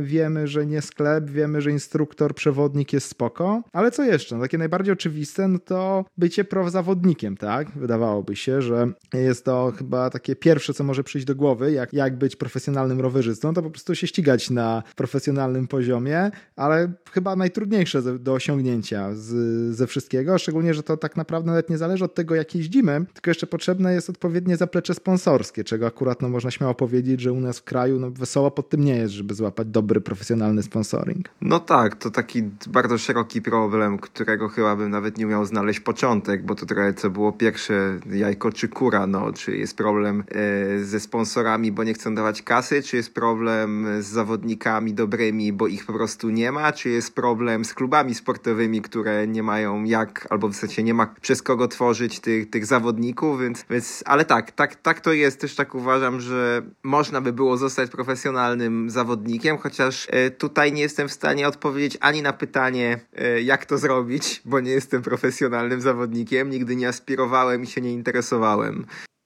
wiemy, 0.02 0.48
że 0.48 0.66
nie 0.66 0.82
sklep, 0.82 1.30
wiemy, 1.30 1.62
że 1.62 1.72
instruktor, 1.72 2.36
przewodnik 2.36 2.94
jest 2.94 3.08
spoko, 3.08 3.64
ale 3.74 3.92
co 3.92 4.04
jeszcze? 4.04 4.36
No, 4.36 4.42
takie 4.42 4.58
najbardziej 4.58 4.94
oczywiste, 4.94 5.48
no 5.48 5.60
to 5.60 6.06
bycie 6.18 6.46
zawodnikiem, 6.68 7.38
tak? 7.38 7.72
Wydawałoby 7.72 8.36
się, 8.36 8.62
że 8.62 8.92
jest 9.14 9.46
to 9.46 9.74
chyba 9.78 10.10
takie 10.10 10.36
pierwsze, 10.36 10.74
co 10.74 10.84
może 10.84 11.04
przyjść 11.04 11.28
do 11.28 11.36
głowy, 11.36 11.72
jak, 11.72 11.94
jak 11.94 12.18
być 12.18 12.36
profesjonalnym 12.36 13.02
rowerzystą, 13.02 13.54
to 13.54 13.62
po 13.62 13.70
prostu 13.70 13.96
się 13.96 14.08
ścigać 14.08 14.50
na 14.50 14.84
profesjonalnym 14.96 15.68
poziomie, 15.68 16.32
ale 16.56 16.92
chyba 17.12 17.36
najtrudniejsze 17.36 18.20
do 18.20 18.34
osiągnięcia 18.34 19.16
z, 19.16 19.30
ze 19.76 19.88
wszystkiego, 19.88 20.38
szczególnie, 20.38 20.74
że 20.74 20.84
to 20.84 20.98
tak 20.98 21.18
naprawdę 21.18 21.48
nawet 21.48 21.70
nie 21.70 21.78
zależy 21.78 22.06
od 22.06 22.16
tego, 22.16 22.36
jak 22.36 22.56
jeździmy, 22.56 23.06
tylko 23.14 23.30
jeszcze 23.30 23.48
potrzebne 23.48 23.94
jest 23.94 24.10
odpowiednie 24.10 24.58
zaplecze 24.58 24.94
sponsorskie, 24.94 25.64
czego 25.64 25.88
akurat 25.88 26.22
no, 26.22 26.30
można 26.30 26.52
śmiało 26.52 26.76
powiedzieć, 26.76 27.22
że 27.22 27.32
u 27.34 27.40
nas 27.40 27.60
w 27.60 27.64
kraju 27.64 28.00
no, 28.00 28.12
wesoło 28.12 28.52
pod 28.52 28.70
tym 28.70 28.84
nie 28.84 28.96
jest, 28.96 29.14
żeby 29.14 29.34
złapać 29.34 29.51
złapać 29.52 29.68
dobry, 29.68 30.02
profesjonalny 30.02 30.64
sponsoring. 30.64 31.30
No 31.42 31.60
tak, 31.60 31.96
to 31.96 32.12
taki 32.12 32.44
bardzo 32.68 32.98
szeroki 32.98 33.42
problem, 33.42 33.98
którego 33.98 34.50
chyba 34.50 34.76
bym 34.76 34.90
nawet 34.90 35.18
nie 35.18 35.28
umiał 35.28 35.46
znaleźć 35.46 35.80
początek, 35.80 36.46
bo 36.46 36.56
to 36.56 36.66
trochę 36.66 36.94
co 36.94 37.10
było 37.10 37.32
pierwsze, 37.32 38.00
jajko 38.12 38.52
czy 38.52 38.68
kura, 38.68 39.08
no, 39.08 39.34
czy 39.34 39.58
jest 39.58 39.78
problem 39.78 40.24
e, 40.30 40.84
ze 40.84 41.00
sponsorami, 41.00 41.72
bo 41.72 41.84
nie 41.84 41.94
chcą 41.94 42.16
dawać 42.16 42.42
kasy, 42.42 42.84
czy 42.84 42.98
jest 42.98 43.14
problem 43.14 43.88
z 44.00 44.06
zawodnikami 44.06 44.94
dobrymi, 44.94 45.54
bo 45.54 45.68
ich 45.68 45.86
po 45.86 45.94
prostu 45.94 46.30
nie 46.30 46.52
ma, 46.52 46.72
czy 46.72 46.90
jest 46.90 47.16
problem 47.16 47.66
z 47.66 47.74
klubami 47.74 48.16
sportowymi, 48.16 48.82
które 48.82 49.28
nie 49.28 49.44
mają 49.44 49.84
jak, 49.84 50.28
albo 50.30 50.48
w 50.48 50.54
zasadzie 50.54 50.84
nie 50.84 50.94
ma 50.94 51.08
przez 51.22 51.42
kogo 51.42 51.68
tworzyć 51.68 52.20
tych, 52.20 52.50
tych 52.50 52.66
zawodników, 52.66 53.42
więc, 53.42 53.66
więc 53.70 54.04
ale 54.06 54.26
tak, 54.26 54.52
tak, 54.52 54.76
tak 54.76 55.02
to 55.02 55.14
jest, 55.14 55.42
też 55.42 55.56
tak 55.56 55.76
uważam, 55.76 56.22
że 56.22 56.62
można 56.84 57.22
by 57.22 57.34
było 57.34 57.58
zostać 57.58 57.90
profesjonalnym 57.90 58.90
zawodnikiem, 58.90 59.41
chociaż 59.58 60.08
e, 60.10 60.32
tutaj 60.32 60.74
nie 60.74 60.82
jestem 60.82 61.08
w 61.08 61.12
stanie 61.12 61.48
odpowiedzieć 61.48 61.98
ani 62.02 62.22
na 62.22 62.34
pytanie, 62.34 63.00
e, 63.16 63.42
jak 63.42 63.66
to 63.66 63.78
zrobić, 63.78 64.42
bo 64.46 64.60
nie 64.60 64.72
jestem 64.72 65.02
profesjonalnym 65.02 65.82
zawodnikiem, 65.82 66.50
nigdy 66.50 66.76
nie 66.76 66.88
aspirowałem 66.88 67.64
i 67.64 67.68
się 67.68 67.82
nie 67.82 67.94
interesowałem. 67.94 68.86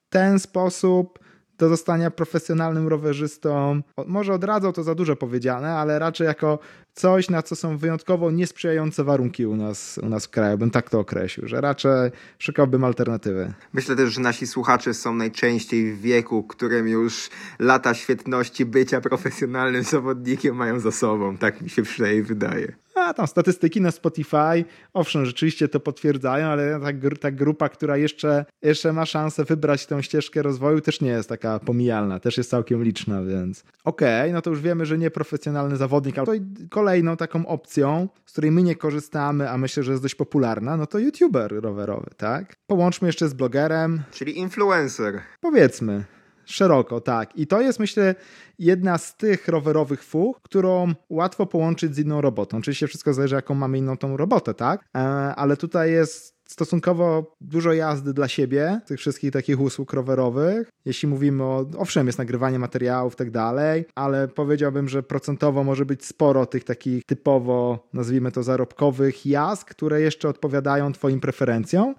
Ten 0.09 0.39
sposób 0.39 1.20
do 1.57 1.70
zostania 1.70 2.11
profesjonalnym 2.11 2.88
rowerzystą. 2.88 3.82
Może 4.07 4.34
odradzał 4.34 4.74
to 4.74 4.84
za 4.84 4.95
dużo 4.95 5.16
powiedziane, 5.16 5.74
ale 5.74 5.99
raczej 5.99 6.28
jako 6.28 6.59
coś, 6.96 7.30
na 7.30 7.41
co 7.41 7.56
są 7.56 7.78
wyjątkowo 7.78 8.32
niesprzyjające 8.32 9.04
warunki 9.04 9.46
u 9.46 9.56
nas, 9.56 10.00
u 10.04 10.10
nas 10.10 10.26
w 10.26 10.30
kraju, 10.30 10.58
bym 10.58 10.72
tak 10.72 10.89
to 10.89 11.00
określił, 11.00 11.48
że 11.48 11.62
raczej 11.62 12.12
szukałbym 12.39 12.84
alternatywy. 12.84 13.54
Myślę 13.74 13.96
też, 13.96 14.14
że 14.14 14.22
nasi 14.22 14.48
słuchacze 14.48 14.93
są 14.93 15.16
najczęściej 15.16 15.93
w 15.93 16.02
wieku, 16.02 16.43
którym 16.43 16.88
już 16.88 17.30
lata 17.60 17.93
świetności 17.93 18.66
bycia 18.66 19.02
profesjonalnym 19.02 19.84
zawodnikiem 19.84 20.56
mają 20.56 20.80
za 20.80 20.91
sobą. 20.91 21.38
Tak 21.38 21.62
mi 21.62 21.70
się 21.70 21.84
przynajmniej 21.84 22.24
wydaje. 22.24 22.76
A 22.96 23.14
tam 23.14 23.28
statystyki 23.28 23.82
na 23.82 23.91
Spotify, 23.91 24.66
owszem, 24.93 25.26
rzeczywiście 25.26 25.68
to 25.68 25.80
potwierdzają, 25.80 26.48
ale 26.48 26.80
ta, 26.80 27.16
ta 27.20 27.32
grupa, 27.32 27.70
która 27.70 27.98
jeszcze, 27.98 28.46
jeszcze 28.62 28.93
ma 28.93 29.06
szansę 29.06 29.43
wybrać 29.43 29.86
tę 29.86 30.04
ścieżkę 30.04 30.41
rozwoju, 30.41 30.82
też 30.82 31.02
nie 31.02 31.10
jest 31.10 31.30
taka 31.30 31.60
pomijalna, 31.60 32.20
też 32.20 32.38
jest 32.38 32.50
całkiem 32.50 32.84
liczna, 32.84 33.24
więc 33.24 33.64
okej, 33.84 34.22
okay, 34.22 34.34
no 34.34 34.41
to 34.41 34.50
już 34.50 34.62
wiemy, 34.62 34.86
że 34.86 34.98
nie 34.98 35.12
profesjonalny 35.12 35.78
zawodnik, 35.78 36.18
ale 36.18 36.39
kolejną 36.86 37.18
taką 37.18 37.48
opcją, 37.48 38.08
z 38.26 38.32
której 38.32 38.52
my 38.52 38.64
nie 38.64 38.76
korzystamy, 38.76 39.50
a 39.50 39.58
myślę, 39.58 39.84
że 39.84 39.92
jest 39.92 40.04
dość 40.04 40.16
popularna, 40.16 40.78
no 40.78 40.86
to 40.86 41.00
youtuber 41.00 41.62
rowerowy, 41.62 42.10
tak? 42.18 42.56
Połączmy 42.68 43.08
jeszcze 43.08 43.30
z 43.30 43.34
blogerem. 43.34 44.04
Czyli 44.12 44.38
influencer. 44.40 45.22
Powiedzmy. 45.42 46.06
Szeroko, 46.46 47.02
tak. 47.02 47.36
I 47.36 47.48
to 47.48 47.62
jest, 47.62 47.80
myślę, 47.80 48.16
jedna 48.60 48.98
z 48.98 49.18
tych 49.18 49.48
rowerowych 49.48 50.04
fuch, 50.04 50.42
którą 50.42 50.94
łatwo 51.10 51.46
połączyć 51.46 51.96
z 51.96 52.00
inną 52.00 52.22
robotą. 52.22 52.58
Oczywiście 52.58 52.88
wszystko 52.88 53.14
zależy, 53.14 53.36
jaką 53.36 53.56
mamy 53.56 53.78
inną 53.78 53.98
tą 53.98 54.18
robotę, 54.18 54.54
tak? 54.54 54.86
E, 54.96 55.00
ale 55.36 55.58
tutaj 55.58 55.92
jest 55.92 56.35
stosunkowo 56.50 57.36
dużo 57.41 57.74
jazdy 57.74 58.14
dla 58.14 58.28
siebie, 58.28 58.80
tych 58.86 59.00
wszystkich 59.00 59.32
takich 59.32 59.62
usług 59.62 59.93
rowerowych. 59.93 60.70
Jeśli 60.86 61.08
mówimy 61.08 61.43
o, 61.43 61.66
owszem, 61.78 62.08
jest 62.08 62.20
nagrywanie 62.20 62.60
materiałów 62.60 63.14
i 63.14 63.16
tak 63.16 63.32
dalej, 63.32 63.86
ale 63.96 64.28
powiedziałbym, 64.28 64.89
że 64.89 65.04
procentowo 65.04 65.64
może 65.64 65.86
być 65.86 66.06
sporo 66.06 66.46
tych 66.46 66.64
takich 66.64 67.04
typowo, 67.06 67.88
nazwijmy 67.93 68.32
to 68.32 68.43
zarobkowych 68.43 69.26
jazd, 69.26 69.66
które 69.66 70.02
jeszcze 70.02 70.30
odpowiadają 70.30 70.93
Twoim 70.93 71.20
preferencjom 71.20 71.96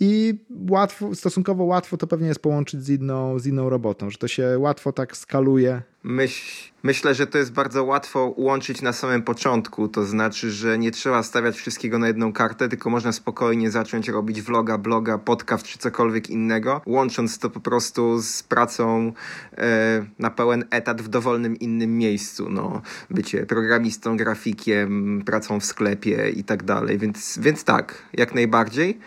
i 0.00 0.34
łatwo, 0.70 1.14
stosunkowo 1.14 1.64
łatwo 1.64 1.96
to 1.96 2.06
pewnie 2.06 2.28
jest 2.28 2.40
połączyć 2.40 2.84
z 2.84 2.88
inną, 2.88 3.38
z 3.38 3.46
inną 3.46 3.70
robotą, 3.70 4.10
że 4.10 4.18
to 4.18 4.28
się 4.28 4.58
łatwo 4.58 4.92
tak 4.92 5.16
skaluje. 5.16 5.82
Myśl, 6.02 6.70
myślę, 6.82 7.14
że 7.14 7.26
to 7.26 7.38
jest 7.38 7.52
bardzo 7.52 7.84
łatwo 7.84 8.34
łączyć 8.36 8.82
na 8.82 8.92
samym 8.92 9.22
początku, 9.22 9.88
to 9.88 10.04
znaczy, 10.04 10.50
że 10.50 10.78
nie 10.78 10.90
trzeba 10.90 11.22
stawiać 11.22 11.56
wszystkiego 11.56 11.98
na 11.98 12.06
jedną 12.06 12.32
kartę, 12.32 12.68
tylko 12.68 12.90
można 12.90 13.12
spokojnie 13.12 13.70
zacząć 13.70 14.08
robić 14.08 14.42
vloga, 14.42 14.78
bloga, 14.78 15.18
podcast 15.18 15.66
czy 15.66 15.78
cokolwiek 15.78 16.30
innego, 16.30 16.80
łącząc 16.86 17.38
to 17.38 17.50
po 17.50 17.60
prostu 17.60 18.22
z 18.22 18.42
pracą 18.42 19.12
e, 19.56 20.06
na 20.18 20.30
pełen 20.30 20.64
etat 20.70 21.02
w 21.02 21.08
dowolnym 21.08 21.56
innym 21.56 21.98
miejscu, 21.98 22.50
no, 22.50 22.82
bycie 23.10 23.46
programistą, 23.46 24.16
grafikiem, 24.16 25.22
pracą 25.26 25.60
w 25.60 25.64
sklepie 25.64 26.30
i 26.30 26.44
tak 26.44 26.62
dalej, 26.62 26.98
więc, 26.98 27.38
więc 27.38 27.64
tak, 27.64 28.02
jak 28.12 28.34
najbardziej. 28.34 28.98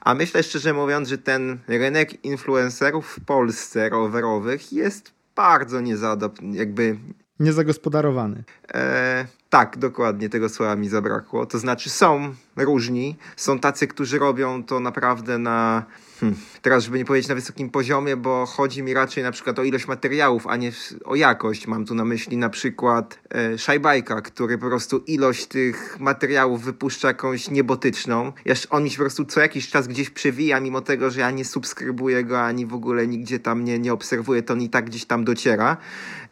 A 0.00 0.14
myślę 0.14 0.42
szczerze 0.42 0.72
mówiąc, 0.72 1.08
że 1.08 1.18
ten 1.18 1.58
rynek 1.68 2.24
influencerów 2.24 3.06
w 3.06 3.24
Polsce 3.24 3.88
rowerowych 3.88 4.72
jest 4.72 5.12
bardzo 5.36 5.80
niezaadaptowany, 5.80 6.56
jakby 6.56 6.96
Niezagospodarowany. 7.40 8.44
E, 8.74 9.26
tak, 9.48 9.78
dokładnie, 9.78 10.28
tego 10.28 10.48
słowa 10.48 10.76
mi 10.76 10.88
zabrakło. 10.88 11.46
To 11.46 11.58
znaczy 11.58 11.90
są 11.90 12.34
różni, 12.56 13.16
są 13.36 13.58
tacy, 13.58 13.86
którzy 13.86 14.18
robią 14.18 14.64
to 14.64 14.80
naprawdę 14.80 15.38
na 15.38 15.84
Hmm. 16.20 16.38
Teraz, 16.62 16.84
żeby 16.84 16.98
nie 16.98 17.04
powiedzieć 17.04 17.28
na 17.28 17.34
wysokim 17.34 17.70
poziomie, 17.70 18.16
bo 18.16 18.46
chodzi 18.46 18.82
mi 18.82 18.94
raczej 18.94 19.24
na 19.24 19.32
przykład 19.32 19.58
o 19.58 19.62
ilość 19.62 19.88
materiałów, 19.88 20.46
a 20.46 20.56
nie 20.56 20.72
o 21.04 21.14
jakość. 21.14 21.66
Mam 21.66 21.86
tu 21.86 21.94
na 21.94 22.04
myśli 22.04 22.36
na 22.36 22.48
przykład 22.48 23.18
e, 23.34 23.58
Szajbajka, 23.58 24.22
który 24.22 24.58
po 24.58 24.66
prostu 24.66 24.98
ilość 24.98 25.46
tych 25.46 26.00
materiałów 26.00 26.62
wypuszcza 26.62 27.08
jakąś 27.08 27.50
niebotyczną. 27.50 28.32
On 28.70 28.84
mi 28.84 28.90
się 28.90 28.96
po 28.96 29.02
prostu 29.02 29.24
co 29.24 29.40
jakiś 29.40 29.68
czas 29.70 29.88
gdzieś 29.88 30.10
przewija, 30.10 30.60
mimo 30.60 30.80
tego, 30.80 31.10
że 31.10 31.20
ja 31.20 31.30
nie 31.30 31.44
subskrybuję 31.44 32.24
go, 32.24 32.40
ani 32.40 32.66
w 32.66 32.74
ogóle 32.74 33.06
nigdzie 33.06 33.38
tam 33.38 33.64
nie, 33.64 33.78
nie 33.78 33.92
obserwuję, 33.92 34.42
to 34.42 34.52
on 34.52 34.62
i 34.62 34.68
tak 34.68 34.84
gdzieś 34.84 35.04
tam 35.04 35.24
dociera 35.24 35.76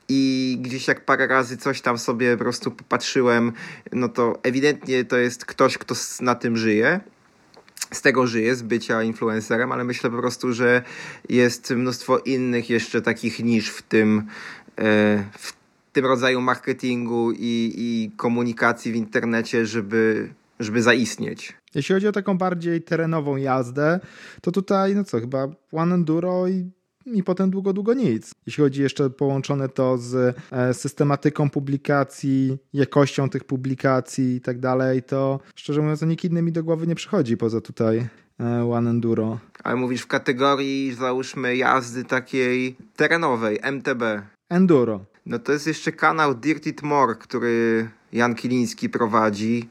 i 0.09 0.59
gdzieś 0.61 0.89
jak 0.89 1.05
parę 1.05 1.27
razy 1.27 1.57
coś 1.57 1.81
tam 1.81 1.99
sobie 1.99 2.37
po 2.37 2.45
prostu 2.45 2.71
popatrzyłem, 2.71 3.53
no 3.93 4.09
to 4.09 4.39
ewidentnie 4.43 5.05
to 5.05 5.17
jest 5.17 5.45
ktoś, 5.45 5.79
kto 5.79 5.95
na 6.21 6.35
tym 6.35 6.57
żyje 6.57 7.01
z 7.93 8.03
tego 8.03 8.27
żyje, 8.27 8.57
z 8.57 8.63
bycia 8.63 9.03
influencerem, 9.03 9.73
ale 9.73 9.85
myślę 9.85 10.11
po 10.11 10.17
prostu, 10.17 10.53
że 10.53 10.83
jest 11.29 11.71
mnóstwo 11.71 12.19
innych 12.19 12.71
jeszcze 12.71 13.03
takich 13.03 13.39
niż 13.45 13.69
w 13.69 13.83
tym, 13.83 14.27
e, 14.79 15.25
w 15.39 15.53
tym 15.93 16.07
rodzaju 16.07 16.41
marketingu 16.41 17.33
i, 17.33 17.73
i 17.77 18.11
komunikacji 18.17 18.93
w 18.93 18.97
internecie, 18.97 19.67
żeby, 19.67 20.29
żeby 20.61 20.83
zaistnieć. 20.83 21.57
Jeśli 21.75 21.95
chodzi 21.95 22.09
o 22.09 22.13
taką 22.13 22.39
bardziej 22.39 22.83
terenową 22.83 23.37
jazdę, 23.37 24.01
to 24.41 24.53
tutaj, 24.53 24.95
no 24.95 25.05
co, 25.05 25.21
chyba 25.21 25.49
One 25.73 25.95
Enduro 25.95 26.49
i 26.49 26.71
i 27.07 27.23
potem 27.23 27.51
długo, 27.51 27.73
długo 27.73 27.95
nic. 27.95 28.35
Jeśli 28.47 28.65
chodzi 28.65 28.83
jeszcze 28.83 29.11
połączone 29.11 29.69
to 29.69 29.99
z 29.99 30.37
e, 30.53 30.75
systematyką 30.75 31.51
publikacji, 31.51 32.59
jakością 32.73 33.31
tych 33.31 33.45
publikacji 33.45 34.35
i 34.35 34.41
tak 34.41 34.59
dalej, 34.59 35.03
to 35.03 35.41
szczerze 35.55 35.81
mówiąc, 35.81 36.03
nikt 36.03 36.25
inny 36.25 36.43
mi 36.43 36.53
do 36.53 36.65
głowy 36.65 36.87
nie 36.87 36.95
przychodzi 36.95 37.37
poza 37.37 37.61
tutaj 37.61 38.09
One 38.73 38.91
Enduro. 38.91 39.39
Ale 39.65 39.77
mówisz 39.77 40.03
w 40.03 40.07
kategorii, 40.07 40.95
załóżmy, 40.95 41.57
jazdy 41.57 42.05
takiej 42.05 42.77
terenowej, 42.97 43.59
MTB. 43.63 44.03
Enduro. 44.49 45.05
No 45.27 45.39
to 45.39 45.53
jest 45.53 45.67
jeszcze 45.67 45.93
kanał 45.93 46.35
Dirty 46.35 46.73
More, 46.83 47.15
który 47.15 47.89
Jan 48.13 48.35
Kiliński 48.35 48.89
prowadzi, 48.89 49.69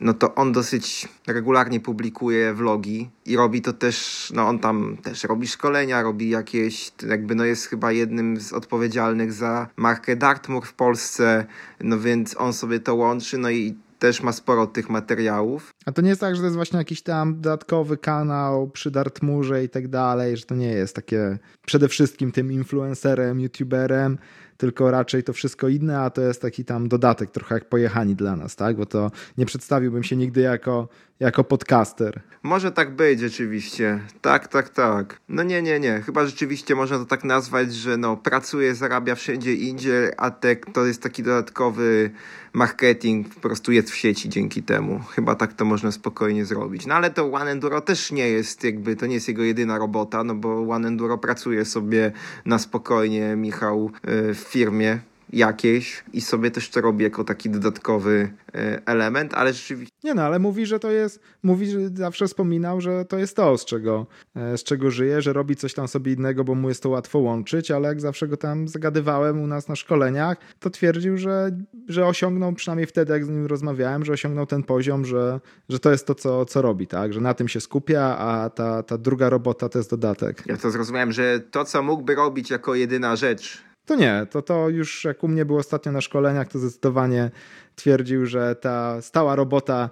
no 0.00 0.14
to 0.14 0.34
on 0.34 0.52
dosyć 0.52 1.08
regularnie 1.26 1.80
publikuje 1.80 2.54
vlogi 2.54 3.10
i 3.26 3.36
robi 3.36 3.62
to 3.62 3.72
też, 3.72 4.28
no 4.34 4.48
on 4.48 4.58
tam 4.58 4.96
też 5.02 5.24
robi 5.24 5.48
szkolenia, 5.48 6.02
robi 6.02 6.30
jakieś, 6.30 6.92
jakby 7.08 7.34
no 7.34 7.44
jest 7.44 7.66
chyba 7.66 7.92
jednym 7.92 8.40
z 8.40 8.52
odpowiedzialnych 8.52 9.32
za 9.32 9.68
markę 9.76 10.16
Dartmoor 10.16 10.66
w 10.66 10.74
Polsce, 10.74 11.46
no 11.80 11.98
więc 11.98 12.36
on 12.38 12.52
sobie 12.52 12.80
to 12.80 12.94
łączy, 12.94 13.38
no 13.38 13.50
i 13.50 13.74
też 13.98 14.22
ma 14.22 14.32
sporo 14.32 14.66
tych 14.66 14.90
materiałów. 14.90 15.70
A 15.86 15.92
to 15.92 16.02
nie 16.02 16.08
jest 16.08 16.20
tak, 16.20 16.34
że 16.34 16.40
to 16.40 16.46
jest 16.46 16.56
właśnie 16.56 16.78
jakiś 16.78 17.02
tam 17.02 17.40
dodatkowy 17.40 17.96
kanał 17.96 18.70
przy 18.70 18.90
Dartmurze 18.90 19.64
i 19.64 19.68
tak 19.68 19.88
dalej, 19.88 20.36
że 20.36 20.44
to 20.44 20.54
nie 20.54 20.72
jest 20.72 20.96
takie 20.96 21.38
przede 21.66 21.88
wszystkim 21.88 22.32
tym 22.32 22.52
influencerem, 22.52 23.40
youtuberem, 23.40 24.18
tylko 24.60 24.90
raczej 24.90 25.22
to 25.22 25.32
wszystko 25.32 25.68
inne, 25.68 26.00
a 26.00 26.10
to 26.10 26.20
jest 26.20 26.42
taki 26.42 26.64
tam 26.64 26.88
dodatek, 26.88 27.30
trochę 27.30 27.54
jak 27.54 27.68
pojechani 27.68 28.14
dla 28.14 28.36
nas, 28.36 28.56
tak? 28.56 28.76
Bo 28.76 28.86
to 28.86 29.10
nie 29.38 29.46
przedstawiłbym 29.46 30.02
się 30.02 30.16
nigdy 30.16 30.40
jako, 30.40 30.88
jako 31.20 31.44
podcaster. 31.44 32.20
Może 32.42 32.72
tak 32.72 32.96
być 32.96 33.20
rzeczywiście. 33.20 34.00
Tak, 34.20 34.48
tak, 34.48 34.68
tak. 34.68 35.20
No 35.28 35.42
nie, 35.42 35.62
nie, 35.62 35.80
nie. 35.80 36.00
Chyba 36.00 36.26
rzeczywiście 36.26 36.74
można 36.74 36.98
to 36.98 37.04
tak 37.04 37.24
nazwać, 37.24 37.74
że 37.74 37.96
no 37.96 38.16
pracuje, 38.16 38.74
zarabia 38.74 39.14
wszędzie 39.14 39.54
idzie, 39.54 40.12
a 40.16 40.30
te, 40.30 40.56
to 40.56 40.86
jest 40.86 41.02
taki 41.02 41.22
dodatkowy 41.22 42.10
marketing, 42.52 43.34
po 43.34 43.40
prostu 43.40 43.72
jest 43.72 43.90
w 43.90 43.94
sieci 43.94 44.28
dzięki 44.28 44.62
temu. 44.62 45.00
Chyba 45.10 45.34
tak 45.34 45.52
to 45.52 45.64
można 45.64 45.92
spokojnie 45.92 46.44
zrobić. 46.44 46.86
No 46.86 46.94
ale 46.94 47.10
to 47.10 47.32
One 47.32 47.50
Enduro 47.50 47.80
też 47.80 48.12
nie 48.12 48.28
jest 48.28 48.64
jakby, 48.64 48.96
to 48.96 49.06
nie 49.06 49.14
jest 49.14 49.28
jego 49.28 49.42
jedyna 49.42 49.78
robota, 49.78 50.24
no 50.24 50.34
bo 50.34 50.68
One 50.68 50.88
Enduro 50.88 51.18
pracuje 51.18 51.64
sobie 51.64 52.12
na 52.44 52.58
spokojnie, 52.58 53.36
Michał, 53.36 53.90
y, 54.30 54.34
w 54.34 54.49
firmie 54.50 55.00
jakiejś 55.32 56.04
i 56.12 56.20
sobie 56.20 56.50
też 56.50 56.70
to 56.70 56.80
robi 56.80 57.04
jako 57.04 57.24
taki 57.24 57.50
dodatkowy 57.50 58.30
e, 58.54 58.86
element, 58.86 59.34
ale 59.34 59.52
rzeczywiście... 59.52 59.96
Nie 60.04 60.14
no, 60.14 60.22
ale 60.22 60.38
mówi, 60.38 60.66
że 60.66 60.80
to 60.80 60.90
jest, 60.90 61.20
mówi, 61.42 61.66
że 61.66 61.88
zawsze 61.88 62.26
wspominał, 62.26 62.80
że 62.80 63.04
to 63.04 63.18
jest 63.18 63.36
to, 63.36 63.58
z 63.58 63.64
czego, 63.64 64.06
e, 64.36 64.58
z 64.58 64.64
czego 64.64 64.90
żyje, 64.90 65.22
że 65.22 65.32
robi 65.32 65.56
coś 65.56 65.74
tam 65.74 65.88
sobie 65.88 66.12
innego, 66.12 66.44
bo 66.44 66.54
mu 66.54 66.68
jest 66.68 66.82
to 66.82 66.88
łatwo 66.88 67.18
łączyć, 67.18 67.70
ale 67.70 67.88
jak 67.88 68.00
zawsze 68.00 68.28
go 68.28 68.36
tam 68.36 68.68
zagadywałem 68.68 69.42
u 69.42 69.46
nas 69.46 69.68
na 69.68 69.76
szkoleniach, 69.76 70.38
to 70.58 70.70
twierdził, 70.70 71.18
że, 71.18 71.50
że 71.88 72.06
osiągnął, 72.06 72.52
przynajmniej 72.52 72.86
wtedy 72.86 73.12
jak 73.12 73.24
z 73.24 73.28
nim 73.28 73.46
rozmawiałem, 73.46 74.04
że 74.04 74.12
osiągnął 74.12 74.46
ten 74.46 74.62
poziom, 74.62 75.04
że, 75.04 75.40
że 75.68 75.78
to 75.78 75.90
jest 75.90 76.06
to, 76.06 76.14
co, 76.14 76.44
co 76.44 76.62
robi, 76.62 76.86
tak, 76.86 77.12
że 77.12 77.20
na 77.20 77.34
tym 77.34 77.48
się 77.48 77.60
skupia, 77.60 78.18
a 78.18 78.50
ta, 78.50 78.82
ta 78.82 78.98
druga 78.98 79.28
robota 79.28 79.68
to 79.68 79.78
jest 79.78 79.90
dodatek. 79.90 80.42
Ja 80.46 80.56
to 80.56 80.70
zrozumiałem, 80.70 81.12
że 81.12 81.40
to, 81.50 81.64
co 81.64 81.82
mógłby 81.82 82.14
robić 82.14 82.50
jako 82.50 82.74
jedyna 82.74 83.16
rzecz, 83.16 83.69
to 83.90 83.96
nie, 83.96 84.26
to, 84.30 84.42
to 84.42 84.68
już 84.68 85.04
jak 85.04 85.24
u 85.24 85.28
mnie 85.28 85.44
było 85.44 85.58
ostatnio 85.58 85.92
na 85.92 86.00
szkoleniach, 86.00 86.48
to 86.48 86.58
zdecydowanie 86.58 87.30
twierdził, 87.74 88.26
że 88.26 88.56
ta 88.56 89.02
stała 89.02 89.36
robota 89.36 89.90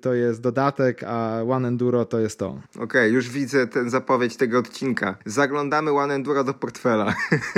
to 0.00 0.14
jest 0.14 0.40
dodatek, 0.40 1.04
a 1.06 1.42
One 1.48 1.68
Enduro 1.68 2.04
to 2.04 2.20
jest 2.20 2.38
to. 2.38 2.48
Okej, 2.48 2.82
okay, 2.82 3.08
już 3.08 3.30
widzę 3.30 3.66
ten 3.66 3.90
zapowiedź 3.90 4.36
tego 4.36 4.58
odcinka. 4.58 5.16
Zaglądamy 5.26 5.90
One 5.90 6.14
Enduro 6.14 6.44
do 6.44 6.54
portfela. 6.54 7.14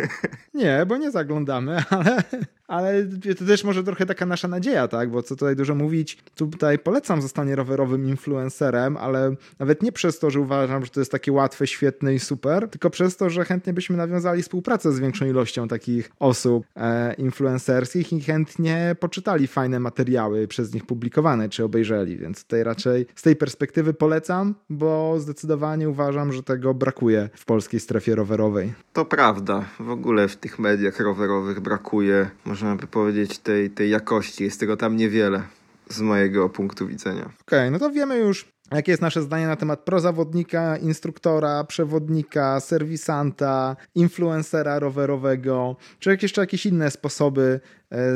Nie, 0.55 0.87
bo 0.89 0.97
nie 0.97 1.11
zaglądamy, 1.11 1.83
ale, 1.91 2.23
ale 2.69 3.07
to 3.39 3.45
też 3.45 3.65
może 3.65 3.85
trochę 3.85 4.07
taka 4.07 4.27
nasza 4.27 4.49
nadzieja, 4.49 4.89
tak? 4.89 5.11
Bo 5.11 5.23
co 5.23 5.37
tutaj 5.37 5.57
dużo 5.57 5.75
mówić, 5.75 6.19
tutaj 6.35 6.79
polecam 6.79 7.23
zostanie 7.23 7.57
rowerowym 7.57 8.09
influencerem, 8.09 8.97
ale 8.97 9.35
nawet 9.59 9.83
nie 9.83 9.93
przez 9.93 10.19
to, 10.19 10.31
że 10.31 10.41
uważam, 10.41 10.85
że 10.85 10.91
to 10.91 11.01
jest 11.01 11.13
takie 11.13 11.33
łatwe, 11.33 11.67
świetne 11.67 12.15
i 12.15 12.19
super, 12.19 12.69
tylko 12.69 12.91
przez 12.91 13.17
to, 13.17 13.31
że 13.31 13.45
chętnie 13.45 13.73
byśmy 13.73 13.97
nawiązali 13.97 14.43
współpracę 14.43 14.93
z 14.93 15.01
większą 15.01 15.27
ilością 15.27 15.69
takich 15.69 16.11
osób 16.19 16.67
e, 16.77 17.15
influencerskich 17.15 18.13
i 18.13 18.21
chętnie 18.21 18.97
poczytali 19.01 19.47
fajne 19.47 19.81
materiały 19.81 20.49
przez 20.49 20.75
nich 20.75 20.87
publikowane, 20.87 21.49
czy 21.49 21.65
obejrzeli, 21.65 22.17
więc 22.19 22.43
tutaj 22.43 22.65
raczej 22.65 23.07
z 23.15 23.23
tej 23.23 23.37
perspektywy 23.37 23.95
polecam, 23.95 24.55
bo 24.71 25.21
zdecydowanie 25.21 25.89
uważam, 25.89 26.33
że 26.33 26.43
tego 26.43 26.75
brakuje 26.75 27.29
w 27.35 27.45
polskiej 27.45 27.81
strefie 27.81 28.15
rowerowej. 28.15 28.75
To 28.93 29.05
prawda, 29.05 29.65
w 29.81 29.91
ogóle 29.91 30.29
w 30.29 30.37
tych 30.37 30.59
mediach 30.59 31.01
rowerowych 31.01 31.61
brakuje 31.61 32.31
można 32.57 32.77
by 32.77 32.87
powiedzieć, 32.87 33.39
tej, 33.39 33.71
tej 33.71 33.91
jakości. 33.91 34.45
Jest 34.45 34.61
tego 34.61 34.77
tam 34.77 34.97
niewiele 34.97 35.43
z 35.89 36.01
mojego 36.01 36.49
punktu 36.49 36.87
widzenia. 36.87 37.23
Okej, 37.23 37.39
okay, 37.47 37.71
no 37.71 37.79
to 37.79 37.91
wiemy 37.91 38.19
już, 38.19 38.49
jakie 38.73 38.93
jest 38.93 39.03
nasze 39.03 39.23
zdanie 39.23 39.47
na 39.47 39.57
temat 39.57 39.81
prozawodnika, 39.81 40.77
instruktora, 40.77 41.65
przewodnika, 41.65 42.61
serwisanta, 42.61 43.77
influencera 43.95 44.79
rowerowego, 44.79 45.77
czy 45.99 46.19
jeszcze 46.23 46.41
jakieś 46.41 46.67
inne 46.67 46.91
sposoby 46.91 47.61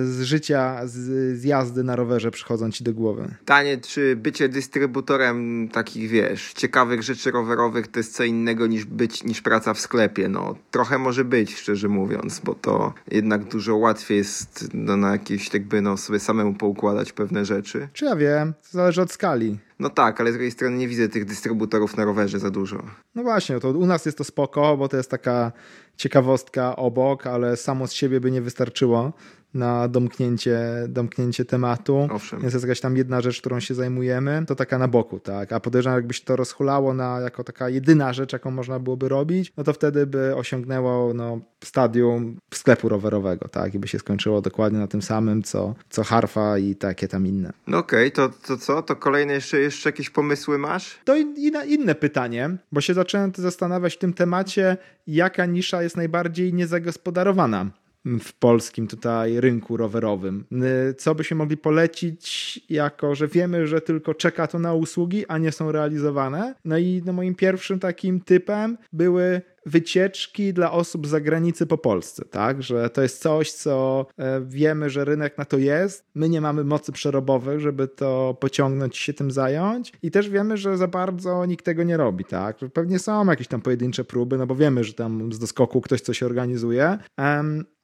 z 0.05 0.23
życia, 0.23 0.81
z, 0.85 0.97
z 1.39 1.45
jazdy 1.45 1.85
na 1.85 1.97
rowerze 1.97 2.31
przychodzą 2.31 2.71
ci 2.71 2.85
do 2.85 2.95
głowy? 2.95 3.35
Pytanie, 3.39 3.79
czy 3.79 4.17
bycie 4.17 4.49
dystrybutorem 4.49 5.69
takich, 5.73 6.11
wiesz, 6.11 6.53
ciekawych 6.53 7.03
rzeczy 7.03 7.31
rowerowych 7.31 7.89
to 7.89 7.99
jest 7.99 8.15
co 8.15 8.25
innego 8.25 8.67
niż 8.67 8.85
być, 8.85 9.25
niż 9.25 9.41
praca 9.41 9.75
w 9.75 9.81
sklepie. 9.81 10.29
No, 10.29 10.55
trochę 10.71 10.99
może 10.99 11.25
być, 11.25 11.57
szczerze 11.57 11.89
mówiąc, 11.89 12.41
bo 12.45 12.55
to 12.55 12.95
jednak 13.11 13.45
dużo 13.45 13.77
łatwiej 13.77 14.19
jest 14.19 14.69
no, 14.75 14.97
na 14.97 15.13
jakieś, 15.13 15.55
jakby, 15.55 15.81
no, 15.83 15.97
sobie 15.97 16.19
samemu 16.19 16.55
poukładać 16.55 17.13
pewne 17.13 17.45
rzeczy. 17.45 17.89
Czy 17.93 18.05
ja 18.05 18.17
wiem, 18.17 18.55
to 18.55 18.69
zależy 18.71 19.03
od 19.03 19.13
skali. 19.13 19.59
No 19.79 19.91
tak, 19.91 20.21
ale 20.21 20.31
z 20.31 20.35
drugiej 20.35 20.51
strony 20.51 20.77
nie 20.77 20.89
widzę 20.89 21.09
tych 21.09 21.25
dystrybutorów 21.25 21.97
na 21.97 22.05
rowerze 22.05 22.39
za 22.39 22.51
dużo. 22.51 22.83
No 23.15 23.23
właśnie, 23.23 23.61
to 23.61 23.71
u 23.71 23.87
nas 23.87 24.07
jest 24.07 24.19
to 24.19 24.25
spoko, 24.25 24.77
bo 24.77 24.89
to 24.89 24.97
jest 24.97 25.11
taka 25.11 25.53
ciekawostka 25.97 26.77
obok, 26.77 27.27
ale 27.27 27.57
samo 27.57 27.87
z 27.87 27.93
siebie 27.93 28.21
by 28.21 28.31
nie 28.31 28.43
wystarczyło 28.43 29.13
na 29.55 29.89
domknięcie, 29.89 30.61
domknięcie 30.89 31.45
tematu. 31.45 32.09
Owszem. 32.11 32.41
Więc 32.41 32.53
jest 32.53 32.65
jakaś 32.65 32.81
tam 32.81 32.97
jedna 32.97 33.21
rzecz, 33.21 33.41
którą 33.41 33.61
się 33.61 33.75
zajmujemy, 33.75 34.45
to 34.47 34.55
taka 34.55 34.79
na 34.79 34.89
boku, 34.89 35.21
tak. 35.21 35.53
A 35.53 35.61
podejrzewam, 35.61 35.99
jakby 35.99 36.15
się 36.15 36.25
to 36.25 36.37
rozhulało 36.37 36.95
na 36.95 37.21
jako 37.21 37.45
taka 37.45 37.69
jedyna 37.69 38.13
rzecz, 38.13 38.33
jaką 38.33 38.51
można 38.51 38.79
byłoby 38.79 39.09
robić, 39.09 39.53
no 39.57 39.65
to 39.65 39.73
wtedy 39.73 40.07
by 40.07 40.37
osiągnęło 40.37 41.15
no, 41.15 41.41
stadium 41.65 42.37
sklepu 42.55 42.89
rowerowego, 42.89 43.49
tak. 43.49 43.75
I 43.75 43.79
by 43.79 43.89
się 43.89 43.99
skończyło 43.99 44.41
dokładnie 44.41 44.79
na 44.79 44.87
tym 44.87 45.03
samym, 45.03 45.43
co, 45.43 45.75
co 45.91 46.05
harfa 46.05 46.59
i 46.59 46.77
takie 46.77 47.09
tam 47.09 47.27
inne. 47.27 47.53
No 47.67 47.79
okej, 47.79 48.09
okay, 48.09 48.29
to, 48.29 48.47
to 48.47 48.57
co? 48.57 48.83
To 48.83 48.97
kolejne 48.97 49.33
jeszcze, 49.33 49.59
jeszcze 49.59 49.89
jakieś 49.89 50.11
pomysły 50.11 50.59
masz? 50.59 50.99
To 51.05 51.17
inne, 51.17 51.67
inne 51.67 51.95
pytanie, 51.95 52.57
bo 52.73 52.81
się 52.81 52.95
zacząłem 52.95 53.33
zastanawiać 53.37 53.95
w 53.95 53.99
tym 53.99 54.13
temacie, 54.13 54.77
jaka 55.07 55.47
nisza 55.47 55.83
jest 55.83 55.97
najbardziej 55.97 56.55
niezagospodarowana 56.55 57.67
w 58.05 58.33
polskim 58.33 58.87
tutaj 58.87 59.41
rynku 59.41 59.77
rowerowym. 59.77 60.45
Y, 60.91 60.95
co 60.95 61.15
byśmy 61.15 61.37
mogli 61.37 61.57
polecić, 61.57 62.61
jako 62.69 63.15
że 63.15 63.29
wiemy, 63.29 63.67
że 63.67 63.81
tylko 63.81 64.15
czeka 64.15 64.47
to 64.47 64.59
na 64.59 64.75
usługi, 64.75 65.27
a 65.27 65.39
nie 65.39 65.53
są 65.53 65.73
realizowane. 65.73 66.55
No 66.65 66.79
i 66.79 67.03
no 67.05 67.13
moim 67.13 67.35
pierwszym 67.35 67.79
takim 67.79 68.21
typem 68.21 68.79
były 68.93 69.43
wycieczki 69.67 70.53
dla 70.53 70.73
osób 70.73 71.07
z 71.07 71.11
zagranicy 71.11 71.67
po 71.67 71.79
Polsce, 71.79 72.25
tak? 72.25 72.63
Że 72.63 72.91
to 72.91 73.03
jest 73.03 73.23
coś, 73.23 73.53
co 73.53 74.07
e, 74.19 74.41
wiemy, 74.41 74.91
że 74.91 75.05
rynek 75.05 75.39
na 75.39 75.45
to 75.45 75.59
jest. 75.59 76.05
My 76.15 76.29
nie 76.29 76.41
mamy 76.41 76.65
mocy 76.65 76.93
przerobowych, 76.93 77.61
żeby 77.61 77.89
to 77.89 78.37
pociągnąć 78.41 78.97
się 78.97 79.13
tym 79.13 79.31
zająć 79.31 79.93
i 80.03 80.11
też 80.11 80.29
wiemy, 80.29 80.57
że 80.57 80.77
za 80.77 80.89
bardzo 80.89 81.47
nikt 81.47 81.65
tego 81.65 81.83
nie 81.83 81.97
robi, 81.97 82.25
tak? 82.25 82.57
Pewnie 82.73 82.99
są 82.99 83.27
jakieś 83.27 83.49
tam 83.49 83.61
pojedyncze 83.61 84.05
próby, 84.05 84.39
no 84.39 84.47
bo 84.47 84.55
wiemy, 84.55 84.85
że 84.85 84.93
tam 84.93 85.33
z 85.33 85.39
doskoku 85.39 85.81
ktoś 85.81 86.01
coś 86.01 86.23
organizuje, 86.23 86.99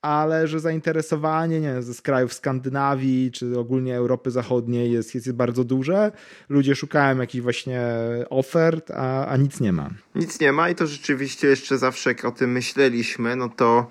ale 0.07 0.49
że 0.49 0.61
zainteresowanie 0.61 1.61
nie, 1.61 1.75
krajów 2.03 2.35
Skandynawii 2.35 3.31
czy 3.33 3.59
ogólnie 3.59 3.97
Europy 3.97 4.31
Zachodniej 4.31 4.93
jest, 4.93 5.15
jest 5.15 5.33
bardzo 5.33 5.65
duże. 5.65 6.13
Ludzie 6.49 6.75
szukają 6.75 7.19
jakichś 7.19 7.43
właśnie 7.43 7.83
ofert, 8.31 8.91
a, 8.91 9.27
a 9.27 9.37
nic 9.37 9.61
nie 9.61 9.73
ma. 9.73 9.91
Nic 10.15 10.41
nie 10.41 10.53
ma 10.53 10.71
i 10.71 10.75
to 10.75 10.87
rzeczywiście 10.87 11.49
jeszcze 11.49 11.66
zawsze 11.71 12.11
jak 12.11 12.25
o 12.25 12.33
tym 12.33 12.53
myśleliśmy, 12.53 13.37
no 13.37 13.49
to 13.49 13.89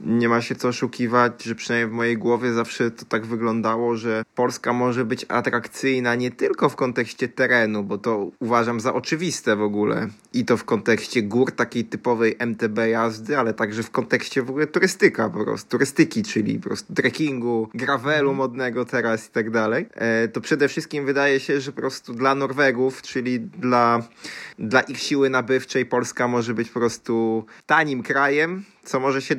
nie 0.00 0.28
ma 0.28 0.42
się 0.42 0.54
co 0.54 0.68
oszukiwać, 0.68 1.44
że 1.44 1.54
przynajmniej 1.54 1.90
w 1.90 1.96
mojej 1.96 2.18
głowie 2.18 2.52
zawsze 2.52 2.90
to 2.90 3.04
tak 3.04 3.26
wyglądało, 3.26 3.96
że 3.96 4.22
Polska 4.34 4.72
może 4.72 5.04
być 5.04 5.26
atrakcyjna 5.28 6.14
nie 6.14 6.30
tylko 6.30 6.68
w 6.68 6.76
kontekście 6.76 7.28
terenu, 7.28 7.84
bo 7.84 7.98
to 7.98 8.30
uważam 8.38 8.80
za 8.80 8.94
oczywiste 8.94 9.56
w 9.56 9.62
ogóle. 9.62 10.08
I 10.32 10.44
to 10.44 10.56
w 10.56 10.64
kontekście 10.64 11.22
gór, 11.22 11.52
takiej 11.52 11.84
typowej 11.84 12.36
MTB 12.38 12.78
jazdy, 12.78 13.38
ale 13.38 13.54
także 13.54 13.82
w 13.82 13.90
kontekście 13.90 14.42
w 14.42 14.50
ogóle 14.50 14.66
turystyka 14.66 15.28
po 15.28 15.44
prostu, 15.44 15.68
turystyki, 15.68 16.22
czyli 16.22 16.58
po 16.58 16.68
prostu 16.68 16.94
trekkingu, 16.94 17.68
gravelu 17.74 18.34
modnego 18.34 18.84
teraz 18.84 19.28
i 19.28 19.30
tak 19.30 19.50
dalej. 19.50 19.86
E, 19.94 20.28
to 20.28 20.40
przede 20.40 20.68
wszystkim 20.68 21.06
wydaje 21.06 21.40
się, 21.40 21.60
że 21.60 21.72
po 21.72 21.80
prostu 21.80 22.14
dla 22.14 22.34
Norwegów, 22.34 23.02
czyli 23.02 23.40
dla, 23.40 24.02
dla 24.58 24.80
ich 24.80 24.98
siły 24.98 25.30
nabywczej 25.30 25.86
Polska 25.86 26.28
może 26.28 26.54
być 26.54 26.68
po 26.70 26.80
prostu 26.80 27.44
tanim 27.66 28.02
krajem, 28.02 28.64
co 28.84 29.00
może 29.00 29.22
się 29.22 29.36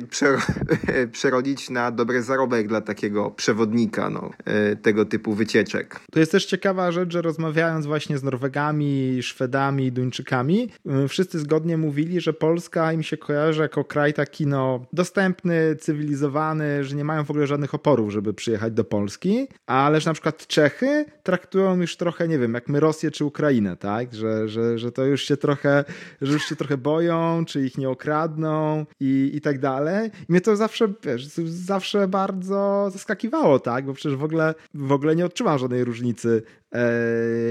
przerodzić 1.12 1.70
na 1.70 1.90
dobry 1.90 2.22
zarobek 2.22 2.68
dla 2.68 2.80
takiego 2.80 3.30
przewodnika 3.30 4.10
no, 4.10 4.30
e, 4.44 4.76
tego 4.76 5.04
typu 5.04 5.34
wycieczek. 5.34 6.00
To 6.12 6.20
jest 6.20 6.32
też 6.32 6.46
ciekawa 6.46 6.92
rzecz, 6.92 7.12
że 7.12 7.22
rozmawiając 7.22 7.86
właśnie 7.86 8.18
z 8.18 8.22
Norwegami, 8.22 9.22
Szwedami, 9.22 9.92
Duńczykami, 9.92 10.68
y, 11.04 11.08
wszyscy 11.08 11.38
zgodnie 11.38 11.76
mówili, 11.76 12.20
że 12.20 12.32
Polska 12.32 12.92
im 12.92 13.02
się 13.02 13.16
kojarzy 13.16 13.62
jako 13.62 13.84
kraj 13.84 14.14
taki 14.14 14.46
no, 14.46 14.86
dostępny, 14.92 15.76
cywilizowany, 15.80 16.84
że 16.84 16.96
nie 16.96 17.04
mają 17.04 17.24
w 17.24 17.30
ogóle 17.30 17.46
żadnych 17.46 17.74
oporów, 17.74 18.12
żeby 18.12 18.34
przyjechać 18.34 18.72
do 18.72 18.84
Polski, 18.84 19.48
ale 19.66 20.00
że 20.00 20.10
na 20.10 20.14
przykład 20.14 20.46
Czechy 20.46 21.04
traktują 21.22 21.80
już 21.80 21.96
trochę, 21.96 22.28
nie 22.28 22.38
wiem, 22.38 22.54
jak 22.54 22.68
my 22.68 22.80
Rosję 22.80 23.10
czy 23.10 23.24
Ukrainę, 23.24 23.76
tak? 23.76 24.14
Że, 24.14 24.48
że, 24.48 24.78
że 24.78 24.92
to 24.92 25.04
już 25.04 25.22
się 25.22 25.36
trochę, 25.36 25.84
że 26.22 26.32
już 26.32 26.44
się 26.44 26.56
trochę 26.56 26.76
boją, 26.76 27.44
czy 27.44 27.66
ich 27.66 27.78
nie 27.78 27.88
okradną 27.88 28.86
i, 29.00 29.31
i 29.32 29.40
tak 29.40 29.58
dalej. 29.58 30.10
I 30.28 30.32
mnie 30.32 30.40
to 30.40 30.56
zawsze, 30.56 30.92
wiesz, 31.02 31.26
zawsze 31.44 32.08
bardzo 32.08 32.90
zaskakiwało, 32.92 33.58
tak? 33.58 33.86
Bo 33.86 33.94
przecież 33.94 34.16
w 34.16 34.24
ogóle, 34.24 34.54
w 34.74 34.92
ogóle 34.92 35.16
nie 35.16 35.26
odczuwam 35.26 35.58
żadnej 35.58 35.84
różnicy 35.84 36.42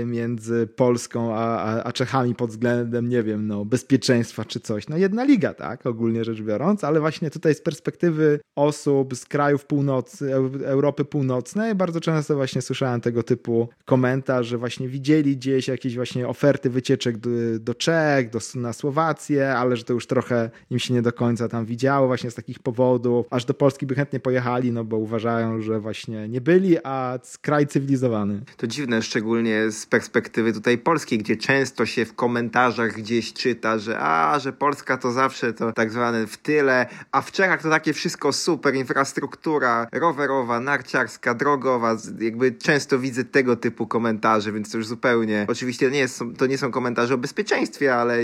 między 0.06 0.68
Polską 0.68 1.36
a, 1.36 1.84
a, 1.84 1.92
Czechami 1.92 2.36
pod 2.36 2.50
względem, 2.50 3.10
nie 3.10 3.24
wiem, 3.24 3.48
no, 3.48 3.66
bezpieczeństwa 3.66 4.46
czy 4.46 4.60
coś. 4.60 4.88
No 4.88 4.98
jedna 4.98 5.24
liga, 5.24 5.54
tak, 5.54 5.86
ogólnie 5.86 6.24
rzecz 6.24 6.42
biorąc, 6.42 6.84
ale 6.84 7.00
właśnie 7.00 7.30
tutaj 7.30 7.56
z 7.56 7.62
perspektywy 7.62 8.40
osób 8.56 9.16
z 9.16 9.26
krajów 9.26 9.66
północy, 9.66 10.34
Europy 10.66 11.06
Północnej 11.06 11.76
bardzo 11.76 12.02
często 12.02 12.36
właśnie 12.36 12.62
słyszałem 12.62 13.02
tego 13.02 13.24
typu 13.24 13.70
komentarz, 13.86 14.48
że 14.48 14.58
właśnie 14.58 14.88
widzieli 14.88 15.38
gdzieś 15.38 15.68
jakieś 15.68 15.96
właśnie 15.96 16.28
oferty 16.28 16.70
wycieczek 16.70 17.18
do, 17.18 17.30
do 17.60 17.76
Czech, 17.76 18.30
do, 18.30 18.40
na 18.56 18.74
Słowację, 18.74 19.54
ale 19.54 19.78
że 19.78 19.84
to 19.84 19.94
już 19.94 20.08
trochę 20.08 20.50
im 20.70 20.80
się 20.80 20.94
nie 20.94 21.02
do 21.02 21.14
końca 21.14 21.48
tam 21.48 21.66
widziało 21.66 22.08
właśnie 22.08 22.32
z 22.32 22.36
takich 22.36 22.60
powodów, 22.60 23.26
aż 23.30 23.46
do 23.46 23.54
Polski 23.54 23.86
by 23.86 23.96
chętnie 23.96 24.20
pojechali, 24.20 24.72
no 24.72 24.84
bo 24.84 24.98
uważają, 24.98 25.62
że 25.62 25.80
właśnie 25.80 26.30
nie 26.30 26.42
byli, 26.42 26.78
a 26.84 27.20
kraj 27.42 27.68
cywilizowany. 27.68 28.42
To 28.58 28.68
dziwne, 28.68 29.02
szczególnie 29.12 29.72
z 29.72 29.86
perspektywy 29.86 30.54
tutaj 30.54 30.78
polskiej, 30.78 31.18
gdzie 31.18 31.38
często 31.38 31.86
się 31.86 32.06
w 32.06 32.16
komentarzach 32.16 32.94
gdzieś 32.94 33.34
czyta, 33.34 33.78
że 33.78 34.00
a, 34.00 34.40
że 34.40 34.54
Polska 34.54 34.98
to 34.98 35.12
zawsze 35.12 35.54
to 35.54 35.74
tak 35.74 35.92
zwane 35.92 36.28
w 36.28 36.38
tyle, 36.38 36.86
a 37.12 37.22
w 37.22 37.32
Czechach 37.32 37.62
to 37.62 37.70
takie 37.70 37.94
wszystko 37.94 38.34
super, 38.34 38.76
infrastruktura 38.76 39.88
rowerowa, 39.92 40.60
narciarska, 40.60 41.34
drogowa, 41.34 41.98
jakby 42.20 42.52
często 42.52 43.00
widzę 43.00 43.24
tego 43.24 43.56
typu 43.56 43.88
komentarze, 43.88 44.52
więc 44.52 44.72
to 44.72 44.78
już 44.78 44.88
zupełnie, 44.88 45.46
oczywiście 45.50 45.92
nie 45.92 46.00
jest, 46.00 46.24
to 46.38 46.46
nie 46.46 46.58
są 46.58 46.72
komentarze 46.72 47.14
o 47.14 47.18
bezpieczeństwie, 47.18 47.96
ale, 47.96 48.18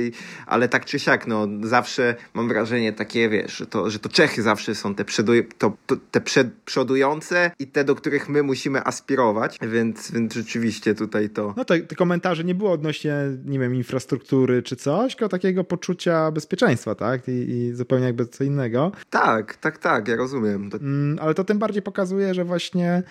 ale 0.46 0.70
tak 0.70 0.86
czy 0.86 1.00
siak, 1.00 1.28
no 1.28 1.48
zawsze 1.62 2.16
mam 2.34 2.48
wrażenie 2.48 2.94
takie, 2.94 3.30
wiesz, 3.30 3.58
że 3.58 3.66
to, 3.66 3.90
że 3.90 4.00
to 4.00 4.10
Czechy 4.10 4.42
zawsze 4.42 4.76
są 4.76 4.96
te, 4.96 5.06
przodu, 5.06 5.34
to, 5.58 5.74
to, 5.88 5.96
te 6.12 6.22
przed, 6.22 6.54
przodujące 6.66 7.52
i 7.60 7.68
te, 7.68 7.84
do 7.84 7.96
których 7.96 8.30
my 8.30 8.44
musimy 8.44 8.84
aspirować, 8.84 9.58
więc, 9.62 10.12
więc 10.12 10.34
rzeczywiście 10.34 10.77
tutaj 10.82 11.30
to. 11.30 11.54
No 11.58 11.66
te, 11.66 11.80
te 11.80 11.96
komentarze 11.96 12.44
nie 12.44 12.56
było 12.56 12.72
odnośnie, 12.72 13.16
nie 13.46 13.60
wiem, 13.60 13.76
infrastruktury 13.76 14.64
czy 14.64 14.76
coś, 14.76 15.16
tylko 15.16 15.30
takiego 15.30 15.64
poczucia 15.64 16.32
bezpieczeństwa, 16.32 16.96
tak? 16.96 17.28
I, 17.28 17.32
i 17.32 17.74
zupełnie 17.74 18.06
jakby 18.06 18.26
co 18.26 18.44
innego. 18.44 18.92
Tak, 19.10 19.56
tak, 19.56 19.78
tak, 19.78 20.08
ja 20.08 20.16
rozumiem. 20.16 20.70
Mm, 20.74 21.20
ale 21.22 21.34
to 21.34 21.44
tym 21.44 21.60
bardziej 21.60 21.82
pokazuje, 21.82 22.34
że 22.34 22.46
właśnie 22.46 23.04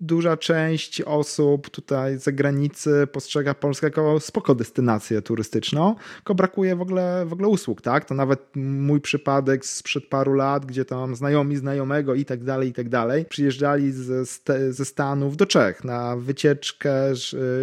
duża 0.00 0.36
część 0.36 1.02
osób 1.02 1.70
tutaj 1.70 2.18
z 2.18 2.22
zagranicy 2.22 3.06
postrzega 3.12 3.54
Polskę 3.54 3.86
jako 3.86 4.20
spoko 4.20 4.54
destynację 4.54 5.22
turystyczną, 5.22 5.94
tylko 6.16 6.34
brakuje 6.34 6.76
w 6.76 6.80
ogóle, 6.80 7.26
w 7.26 7.32
ogóle 7.32 7.48
usług, 7.48 7.82
tak? 7.82 8.04
To 8.04 8.14
nawet 8.14 8.40
mój 8.56 9.00
przypadek 9.00 9.66
sprzed 9.66 10.06
paru 10.06 10.34
lat, 10.34 10.66
gdzie 10.66 10.84
tam 10.84 11.16
znajomi 11.16 11.56
znajomego 11.56 12.14
i 12.14 12.24
tak 12.24 12.44
dalej, 12.44 12.68
i 12.68 12.72
tak 12.72 12.88
dalej, 12.88 13.24
przyjeżdżali 13.24 13.92
ze, 13.92 14.24
ze 14.70 14.84
Stanów 14.84 15.36
do 15.36 15.46
Czech 15.46 15.84
na 15.84 16.16
wycieczkę 16.16 17.12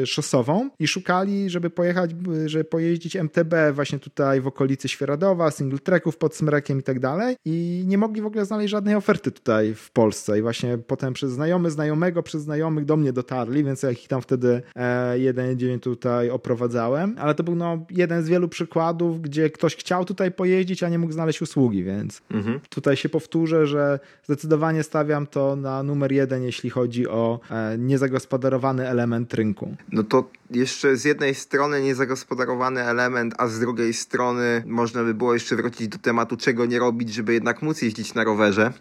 y, 0.01 0.05
szosową 0.05 0.69
i 0.79 0.87
szukali, 0.87 1.49
żeby 1.49 1.69
pojechać, 1.69 2.11
żeby 2.45 2.63
pojeździć 2.63 3.15
MTB 3.15 3.53
właśnie 3.73 3.99
tutaj 3.99 4.41
w 4.41 4.47
okolicy 4.47 4.87
Świeradowa, 4.87 5.51
single 5.51 5.79
tracków 5.79 6.17
pod 6.17 6.35
Smrekiem 6.35 6.79
i 6.79 6.83
tak 6.83 6.99
dalej 6.99 7.35
i 7.45 7.83
nie 7.87 7.97
mogli 7.97 8.21
w 8.21 8.25
ogóle 8.25 8.45
znaleźć 8.45 8.71
żadnej 8.71 8.95
oferty 8.95 9.31
tutaj 9.31 9.73
w 9.75 9.91
Polsce 9.91 10.39
i 10.39 10.41
właśnie 10.41 10.77
potem 10.77 11.13
przez 11.13 11.31
znajomy 11.31 11.66
znajomego, 11.71 12.23
przez 12.23 12.41
znajomych 12.41 12.85
do 12.85 12.97
mnie 12.97 13.13
dotarli, 13.13 13.63
więc 13.63 13.83
ja 13.83 13.91
ich 13.91 14.07
tam 14.07 14.21
wtedy 14.21 14.61
e, 14.75 15.19
jeden 15.19 15.59
dzień 15.59 15.79
tutaj 15.79 16.29
oprowadzałem, 16.29 17.15
ale 17.19 17.35
to 17.35 17.43
był 17.43 17.55
no, 17.55 17.85
jeden 17.89 18.23
z 18.23 18.29
wielu 18.29 18.47
przykładów, 18.47 19.21
gdzie 19.21 19.49
ktoś 19.49 19.75
chciał 19.75 20.05
tutaj 20.05 20.31
pojeździć, 20.31 20.83
a 20.83 20.89
nie 20.89 20.99
mógł 20.99 21.13
znaleźć 21.13 21.41
usługi, 21.41 21.83
więc 21.83 22.21
mhm. 22.31 22.59
tutaj 22.69 22.97
się 22.97 23.09
powtórzę, 23.09 23.67
że 23.67 23.99
zdecydowanie 24.23 24.83
stawiam 24.83 25.27
to 25.27 25.55
na 25.55 25.83
numer 25.83 26.11
jeden, 26.11 26.43
jeśli 26.43 26.69
chodzi 26.69 27.07
o 27.07 27.39
e, 27.51 27.77
niezagospodarowany 27.77 28.87
element 28.87 29.33
rynku. 29.33 29.75
No 29.91 30.03
to 30.03 30.29
jeszcze 30.51 30.97
z 30.97 31.05
jednej 31.05 31.35
strony 31.35 31.81
niezagospodarowany 31.81 32.83
element, 32.83 33.33
a 33.37 33.47
z 33.47 33.59
drugiej 33.59 33.93
strony 33.93 34.63
można 34.65 35.03
by 35.03 35.13
było 35.13 35.33
jeszcze 35.33 35.55
wrócić 35.55 35.87
do 35.87 35.97
tematu, 35.97 36.37
czego 36.37 36.65
nie 36.65 36.79
robić, 36.79 37.13
żeby 37.13 37.33
jednak 37.33 37.61
móc 37.61 37.81
jeździć 37.81 38.13
na 38.13 38.23
rowerze. 38.23 38.73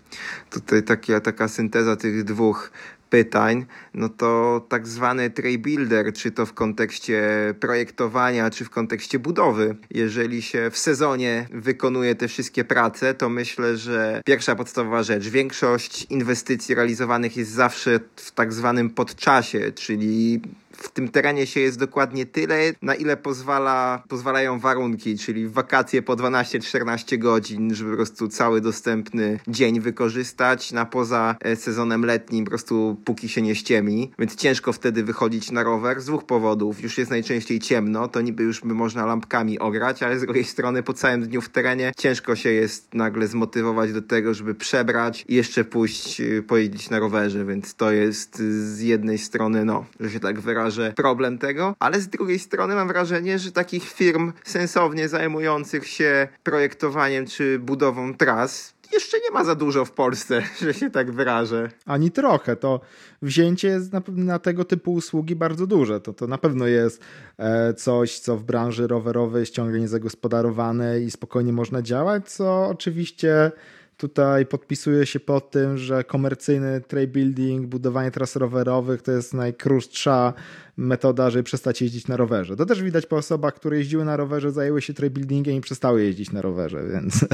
Tutaj 0.51 0.83
taka, 0.83 1.21
taka 1.21 1.49
synteza 1.49 1.97
tych 1.97 2.25
dwóch 2.25 2.71
pytań, 3.17 3.67
no 3.95 4.09
to 4.09 4.61
tak 4.69 4.89
zwany 4.89 5.31
tray 5.31 5.59
builder, 5.59 6.13
czy 6.13 6.31
to 6.31 6.47
w 6.47 6.53
kontekście 6.53 7.23
projektowania, 7.61 8.51
czy 8.51 8.65
w 8.65 8.71
kontekście 8.71 9.19
budowy, 9.19 9.77
jeżeli 9.91 10.43
się 10.43 10.71
w 10.71 10.79
sezonie 10.79 11.49
wykonuje 11.53 12.15
te 12.15 12.29
wszystkie 12.29 12.65
prace, 12.65 13.15
to 13.15 13.29
myślę, 13.29 13.77
że 13.77 14.23
pierwsza 14.25 14.57
podstawowa 14.57 15.03
rzecz, 15.03 15.29
większość 15.29 16.07
inwestycji 16.11 16.75
realizowanych 16.75 17.37
jest 17.37 17.51
zawsze 17.51 18.01
w 18.17 18.33
tak 18.33 18.53
zwanym 18.53 18.91
podczasie, 18.91 19.73
czyli 19.73 20.41
w 20.77 20.89
tym 20.89 21.09
terenie 21.09 21.47
się 21.47 21.61
jest 21.61 21.79
dokładnie 21.79 22.27
tyle, 22.27 22.73
na 22.83 22.95
ile 22.95 23.17
pozwala, 23.17 24.03
pozwalają 24.09 24.59
warunki, 24.59 25.19
czyli 25.19 25.49
wakacje 25.49 26.03
po 26.03 26.17
12-14 26.17 27.19
godzin, 27.19 27.75
żeby 27.75 27.91
po 27.91 27.97
prostu 27.97 28.29
cały 28.29 28.61
dostępny 28.61 29.39
dzień 29.49 29.81
wykorzystać, 29.81 30.73
na 30.73 30.87
poza 30.87 31.37
e, 31.41 31.57
sezonem 31.57 32.05
letnim 32.05 32.45
po 32.45 32.49
prostu 32.49 32.97
póki 33.05 33.29
się 33.29 33.43
nie 33.43 33.55
ściemi, 33.55 34.13
więc 34.19 34.37
ciężko 34.37 34.73
wtedy 34.73 35.05
wychodzić 35.05 35.51
na 35.51 35.63
rower 35.63 36.01
z 36.01 36.07
dwóch 36.07 36.25
powodów. 36.25 36.83
Już 36.83 36.99
jest 36.99 37.11
najczęściej 37.11 37.59
ciemno, 37.59 38.09
to 38.09 38.21
niby 38.21 38.43
już 38.43 38.61
by 38.61 38.75
można 38.75 39.07
lampkami 39.07 39.59
ograć, 39.59 40.03
ale 40.03 40.19
z 40.19 40.23
drugiej 40.23 40.45
strony 40.45 40.83
po 40.83 40.93
całym 40.93 41.23
dniu 41.23 41.41
w 41.41 41.49
terenie 41.49 41.93
ciężko 41.97 42.37
się 42.37 42.51
jest 42.51 42.95
nagle 42.95 43.27
zmotywować 43.27 43.93
do 43.93 44.03
tego, 44.03 44.35
żeby 44.35 44.55
przebrać 44.55 45.25
i 45.29 45.35
jeszcze 45.35 45.65
pójść 45.65 46.21
e, 46.21 46.43
pojeździć 46.43 46.91
na 46.91 46.99
rowerze, 46.99 47.45
więc 47.45 47.75
to 47.75 47.91
jest 47.91 48.39
z 48.39 48.81
jednej 48.81 49.19
strony, 49.19 49.65
no, 49.65 49.85
że 50.01 50.11
się 50.11 50.21
tak 50.21 50.41
wyrażę, 50.41 50.66
wyrażę, 50.67 50.93
problem 50.93 51.39
tego, 51.39 51.75
ale 51.79 52.01
z 52.01 52.09
drugiej 52.09 52.39
strony 52.39 52.75
mam 52.75 52.89
wrażenie, 52.89 53.39
że 53.39 53.53
takich 53.53 53.93
firm 53.93 54.33
sensownie 54.45 55.09
zajmujących 55.09 55.87
się 55.87 56.29
projektowaniem 56.43 57.27
czy 57.27 57.59
budową 57.59 58.15
tras 58.15 58.77
jeszcze 58.93 59.17
nie 59.17 59.31
ma 59.31 59.45
za 59.45 59.55
dużo 59.55 59.85
w 59.85 59.93
Polsce, 59.93 60.43
że 60.63 60.75
się 60.75 60.91
tak 60.91 61.11
wyrażę. 61.11 61.71
Ani 61.87 62.11
trochę. 62.11 62.57
To 62.57 62.81
wzięcie 63.23 63.69
jest 63.69 63.93
na, 63.93 64.03
na 64.09 64.39
tego 64.39 64.65
typu 64.65 64.93
usługi 64.93 65.37
bardzo 65.37 65.67
duże. 65.67 66.01
To, 66.01 66.13
to 66.13 66.27
na 66.27 66.39
pewno 66.39 66.67
jest 66.67 67.03
e, 67.39 67.75
coś, 67.75 68.19
co 68.19 68.37
w 68.37 68.45
branży 68.45 68.87
rowerowej 68.87 69.41
jest 69.41 69.55
ciągle 69.55 69.81
niezagospodarowane 69.81 71.01
i 71.01 71.11
spokojnie 71.11 71.53
można 71.53 71.83
działać, 71.83 72.31
co 72.31 72.67
oczywiście 72.67 73.53
Tutaj 73.97 74.47
podpisuję 74.47 75.07
się 75.07 75.21
pod 75.21 75.51
tym, 75.51 75.79
że 75.79 76.05
komercyjny 76.05 76.81
trail 76.81 77.09
building, 77.09 77.67
budowanie 77.67 78.11
tras 78.11 78.37
rowerowych 78.37 79.03
to 79.03 79.13
jest 79.13 79.35
najkrótsza 79.35 80.33
metoda, 80.77 81.31
żeby 81.31 81.43
przestać 81.43 81.83
jeździć 81.83 82.09
na 82.09 82.17
rowerze. 82.17 82.57
To 82.57 82.67
też 82.67 82.83
widać 82.83 83.07
po 83.07 83.17
osobach, 83.17 83.55
które 83.55 83.79
jeździły 83.79 84.05
na 84.05 84.17
rowerze, 84.17 84.53
zajęły 84.53 84.83
się 84.83 84.95
trailbuildingiem 84.95 85.57
i 85.57 85.61
przestały 85.61 86.03
jeździć 86.03 86.33
na 86.33 86.43
rowerze, 86.43 86.85
więc 86.93 87.25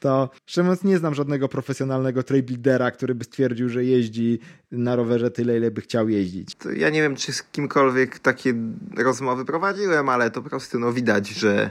to 0.00 0.30
szczerze 0.46 0.62
mówiąc 0.64 0.84
nie 0.84 0.98
znam 0.98 1.14
żadnego 1.14 1.48
profesjonalnego 1.48 2.22
trailbuildera, 2.22 2.90
który 2.90 3.14
by 3.14 3.24
stwierdził, 3.24 3.68
że 3.68 3.84
jeździ 3.84 4.38
na 4.72 4.96
rowerze 4.96 5.30
tyle, 5.30 5.56
ile 5.56 5.70
by 5.70 5.80
chciał 5.80 6.08
jeździć. 6.08 6.54
To 6.54 6.72
ja 6.72 6.90
nie 6.90 7.02
wiem, 7.02 7.16
czy 7.16 7.32
z 7.32 7.42
kimkolwiek 7.42 8.18
takie 8.18 8.54
rozmowy 8.96 9.44
prowadziłem, 9.44 10.08
ale 10.08 10.30
to 10.30 10.42
po 10.42 10.50
prostu 10.50 10.78
no, 10.78 10.92
widać, 10.92 11.28
że, 11.28 11.70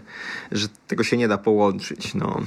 że 0.52 0.68
tego 0.88 1.04
się 1.04 1.18
nie 1.18 1.28
da 1.28 1.38
połączyć. 1.38 2.16
No. 2.16 2.42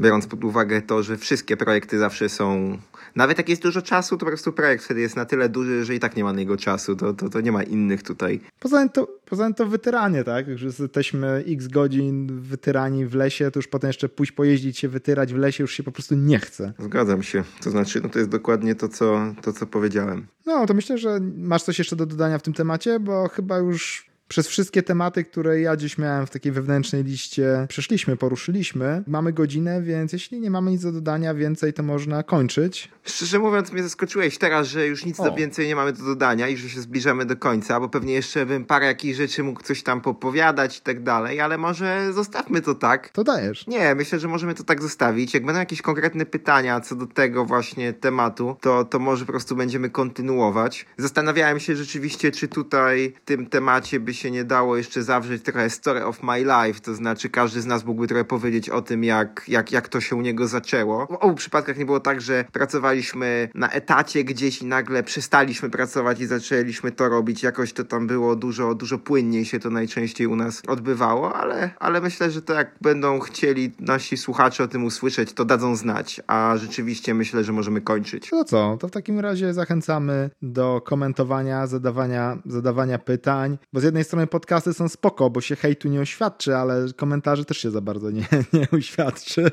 Biorąc 0.00 0.26
pod 0.26 0.44
uwagę 0.44 0.82
to, 0.82 1.02
że 1.02 1.16
wszystkie 1.16 1.56
projekty 1.56 1.98
zawsze 1.98 2.28
są 2.28 2.78
nawet 3.16 3.38
jak 3.38 3.48
jest 3.48 3.62
dużo 3.62 3.82
czasu, 3.82 4.16
to 4.16 4.26
po 4.26 4.30
prostu 4.30 4.52
projekt 4.52 4.84
wtedy 4.84 5.00
jest 5.00 5.16
na 5.16 5.24
tyle 5.24 5.48
duży, 5.48 5.84
że 5.84 5.94
i 5.94 6.00
tak 6.00 6.16
nie 6.16 6.24
ma 6.24 6.32
na 6.32 6.38
niego 6.38 6.56
czasu. 6.56 6.96
To, 6.96 7.14
to, 7.14 7.28
to 7.28 7.40
nie 7.40 7.52
ma 7.52 7.62
innych 7.62 8.02
tutaj. 8.08 8.40
Poza 8.60 8.78
tym 8.80 8.88
to, 8.88 9.08
poza 9.26 9.44
tym 9.44 9.54
to 9.54 9.66
wytyranie, 9.66 10.24
tak? 10.24 10.58
Że 10.58 10.66
jesteśmy 10.66 11.44
x 11.46 11.68
godzin 11.68 12.40
wytyrani 12.40 13.06
w 13.06 13.14
lesie, 13.14 13.50
to 13.50 13.58
już 13.58 13.68
potem 13.68 13.88
jeszcze 13.88 14.08
pójść 14.08 14.32
pojeździć 14.32 14.78
się, 14.78 14.88
wytyrać 14.88 15.34
w 15.34 15.36
lesie 15.36 15.64
już 15.64 15.72
się 15.72 15.82
po 15.82 15.92
prostu 15.92 16.14
nie 16.14 16.38
chce. 16.38 16.72
Zgadzam 16.78 17.22
się. 17.22 17.44
To 17.62 17.70
znaczy, 17.70 18.00
no 18.02 18.08
to 18.08 18.18
jest 18.18 18.30
dokładnie 18.30 18.74
to, 18.74 18.88
co, 18.88 19.34
to, 19.42 19.52
co 19.52 19.66
powiedziałem. 19.66 20.26
No, 20.46 20.66
to 20.66 20.74
myślę, 20.74 20.98
że 20.98 21.20
masz 21.36 21.62
coś 21.62 21.78
jeszcze 21.78 21.96
do 21.96 22.06
dodania 22.06 22.38
w 22.38 22.42
tym 22.42 22.54
temacie, 22.54 23.00
bo 23.00 23.28
chyba 23.28 23.58
już 23.58 24.07
przez 24.28 24.48
wszystkie 24.48 24.82
tematy, 24.82 25.24
które 25.24 25.60
ja 25.60 25.76
dziś 25.76 25.98
miałem 25.98 26.26
w 26.26 26.30
takiej 26.30 26.52
wewnętrznej 26.52 27.04
liście, 27.04 27.66
przeszliśmy, 27.68 28.16
poruszyliśmy. 28.16 29.02
Mamy 29.06 29.32
godzinę, 29.32 29.82
więc 29.82 30.12
jeśli 30.12 30.40
nie 30.40 30.50
mamy 30.50 30.70
nic 30.70 30.82
do 30.82 30.92
dodania 30.92 31.34
więcej, 31.34 31.72
to 31.72 31.82
można 31.82 32.22
kończyć. 32.22 32.90
Szczerze 33.04 33.38
mówiąc, 33.38 33.72
mnie 33.72 33.82
zaskoczyłeś 33.82 34.38
teraz, 34.38 34.66
że 34.68 34.86
już 34.86 35.04
nic 35.04 35.16
do 35.16 35.34
więcej 35.34 35.66
nie 35.66 35.76
mamy 35.76 35.92
do 35.92 36.04
dodania 36.04 36.48
i 36.48 36.56
że 36.56 36.68
się 36.68 36.80
zbliżamy 36.80 37.26
do 37.26 37.36
końca, 37.36 37.80
bo 37.80 37.88
pewnie 37.88 38.14
jeszcze 38.14 38.46
bym 38.46 38.64
parę 38.64 38.86
jakichś 38.86 39.16
rzeczy 39.16 39.42
mógł 39.42 39.62
coś 39.62 39.82
tam 39.82 40.00
popowiadać 40.00 40.78
i 40.78 40.80
tak 40.80 41.02
dalej, 41.02 41.40
ale 41.40 41.58
może 41.58 42.12
zostawmy 42.12 42.60
to 42.60 42.74
tak. 42.74 43.08
To 43.08 43.24
dajesz. 43.24 43.66
Nie, 43.66 43.94
myślę, 43.94 44.18
że 44.18 44.28
możemy 44.28 44.54
to 44.54 44.64
tak 44.64 44.82
zostawić. 44.82 45.34
Jak 45.34 45.44
będą 45.44 45.58
jakieś 45.58 45.82
konkretne 45.82 46.26
pytania 46.26 46.80
co 46.80 46.96
do 46.96 47.06
tego 47.06 47.44
właśnie 47.44 47.92
tematu, 47.92 48.56
to, 48.60 48.84
to 48.84 48.98
może 48.98 49.26
po 49.26 49.32
prostu 49.32 49.56
będziemy 49.56 49.90
kontynuować. 49.90 50.86
Zastanawiałem 50.96 51.60
się 51.60 51.76
rzeczywiście, 51.76 52.30
czy 52.30 52.48
tutaj 52.48 53.12
w 53.22 53.24
tym 53.24 53.46
temacie 53.46 54.00
by 54.00 54.14
się 54.18 54.30
nie 54.30 54.44
dało 54.44 54.76
jeszcze 54.76 55.02
zawrzeć 55.02 55.42
trochę 55.42 55.70
story 55.70 56.04
of 56.04 56.22
my 56.22 56.38
life, 56.38 56.80
to 56.80 56.94
znaczy 56.94 57.30
każdy 57.30 57.60
z 57.60 57.66
nas 57.66 57.84
mógłby 57.84 58.06
trochę 58.06 58.24
powiedzieć 58.24 58.70
o 58.70 58.82
tym, 58.82 59.04
jak, 59.04 59.44
jak, 59.48 59.72
jak 59.72 59.88
to 59.88 60.00
się 60.00 60.16
u 60.16 60.20
niego 60.20 60.46
zaczęło. 60.46 61.06
W 61.06 61.14
obu 61.14 61.34
przypadkach 61.34 61.78
nie 61.78 61.86
było 61.86 62.00
tak, 62.00 62.20
że 62.20 62.44
pracowaliśmy 62.52 63.48
na 63.54 63.70
etacie 63.70 64.24
gdzieś 64.24 64.62
i 64.62 64.66
nagle 64.66 65.02
przestaliśmy 65.02 65.70
pracować 65.70 66.20
i 66.20 66.26
zaczęliśmy 66.26 66.92
to 66.92 67.08
robić. 67.08 67.42
Jakoś 67.42 67.72
to 67.72 67.84
tam 67.84 68.06
było 68.06 68.36
dużo, 68.36 68.74
dużo 68.74 68.98
płynniej 68.98 69.44
się 69.44 69.58
to 69.60 69.70
najczęściej 69.70 70.26
u 70.26 70.36
nas 70.36 70.62
odbywało, 70.68 71.34
ale, 71.36 71.70
ale 71.78 72.00
myślę, 72.00 72.30
że 72.30 72.42
to 72.42 72.54
jak 72.54 72.76
będą 72.80 73.20
chcieli 73.20 73.72
nasi 73.80 74.16
słuchacze 74.16 74.64
o 74.64 74.68
tym 74.68 74.84
usłyszeć, 74.84 75.32
to 75.32 75.44
dadzą 75.44 75.76
znać, 75.76 76.20
a 76.26 76.54
rzeczywiście 76.56 77.14
myślę, 77.14 77.44
że 77.44 77.52
możemy 77.52 77.80
kończyć. 77.80 78.30
To 78.30 78.44
co? 78.44 78.76
To 78.80 78.88
w 78.88 78.90
takim 78.90 79.20
razie 79.20 79.54
zachęcamy 79.54 80.30
do 80.42 80.82
komentowania, 80.84 81.66
zadawania, 81.66 82.38
zadawania 82.46 82.98
pytań, 82.98 83.58
bo 83.72 83.80
z 83.80 83.84
jednej 83.84 84.04
strony 84.08 84.26
podcasty 84.26 84.74
są 84.74 84.88
spoko, 84.88 85.30
bo 85.30 85.40
się 85.40 85.56
hejtu 85.56 85.88
nie 85.88 86.00
oświadczy, 86.00 86.56
ale 86.56 86.86
komentarzy 86.96 87.44
też 87.44 87.58
się 87.58 87.70
za 87.70 87.80
bardzo 87.80 88.10
nie, 88.10 88.26
nie 88.52 88.68
uświadczy. 88.72 89.50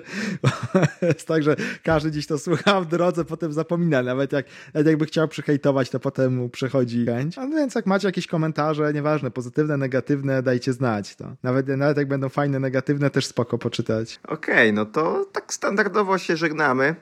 Jest 1.02 1.28
tak, 1.28 1.44
że 1.44 1.56
każdy 1.84 2.12
dziś 2.12 2.28
to 2.28 2.40
słucha 2.40 2.82
w 2.82 2.86
drodze, 2.86 3.26
potem 3.26 3.54
zapomina. 3.54 4.04
Nawet, 4.04 4.32
jak, 4.32 4.46
nawet 4.74 4.88
jakby 4.88 5.06
chciał 5.06 5.28
przyhejtować, 5.28 5.90
to 5.90 6.00
potem 6.00 6.36
mu 6.36 6.50
przychodzi 6.50 7.06
chęć. 7.06 7.38
A 7.38 7.48
więc 7.48 7.76
jak 7.76 7.86
macie 7.86 8.08
jakieś 8.08 8.28
komentarze, 8.28 8.94
nieważne, 8.94 9.32
pozytywne, 9.32 9.78
negatywne, 9.78 10.44
dajcie 10.44 10.74
znać 10.74 11.16
to. 11.16 11.36
Nawet, 11.44 11.68
nawet 11.68 11.98
jak 11.98 12.08
będą 12.08 12.30
fajne, 12.30 12.60
negatywne, 12.60 13.10
też 13.10 13.26
spoko 13.26 13.58
poczytać. 13.58 14.20
Okej, 14.28 14.56
okay, 14.56 14.74
no 14.74 14.86
to 14.86 15.26
tak 15.32 15.54
standardowo 15.54 16.18
się 16.18 16.38
żegnamy. 16.38 16.96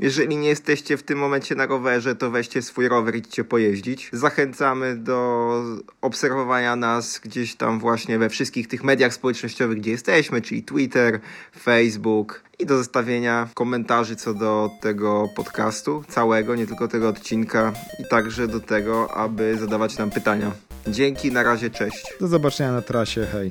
Jeżeli 0.00 0.36
nie 0.36 0.48
jesteście 0.48 0.96
w 0.96 1.02
tym 1.02 1.18
momencie 1.18 1.54
na 1.54 1.66
rowerze, 1.66 2.16
to 2.16 2.30
weźcie 2.30 2.62
swój 2.62 2.88
rower 2.88 3.16
i 3.16 3.18
idźcie 3.18 3.44
pojeździć. 3.44 4.10
Zachęcamy 4.12 4.96
do 4.96 5.62
obserwowania 6.00 6.76
nas 6.76 7.20
gdzieś 7.24 7.54
tam 7.54 7.78
właśnie 7.78 8.18
we 8.18 8.28
wszystkich 8.28 8.68
tych 8.68 8.84
mediach 8.84 9.14
społecznościowych, 9.14 9.78
gdzie 9.78 9.90
jesteśmy, 9.90 10.42
czyli 10.42 10.62
Twitter, 10.62 11.20
Facebook 11.60 12.42
i 12.58 12.66
do 12.66 12.76
zostawienia 12.76 13.48
komentarzy 13.54 14.16
co 14.16 14.34
do 14.34 14.70
tego 14.80 15.28
podcastu 15.36 16.04
całego, 16.08 16.54
nie 16.54 16.66
tylko 16.66 16.88
tego 16.88 17.08
odcinka 17.08 17.72
i 18.00 18.08
także 18.08 18.48
do 18.48 18.60
tego, 18.60 19.14
aby 19.14 19.56
zadawać 19.58 19.98
nam 19.98 20.10
pytania. 20.10 20.52
Dzięki, 20.86 21.32
na 21.32 21.42
razie, 21.42 21.70
cześć. 21.70 22.14
Do 22.20 22.28
zobaczenia 22.28 22.72
na 22.72 22.82
trasie, 22.82 23.26
hej. 23.32 23.50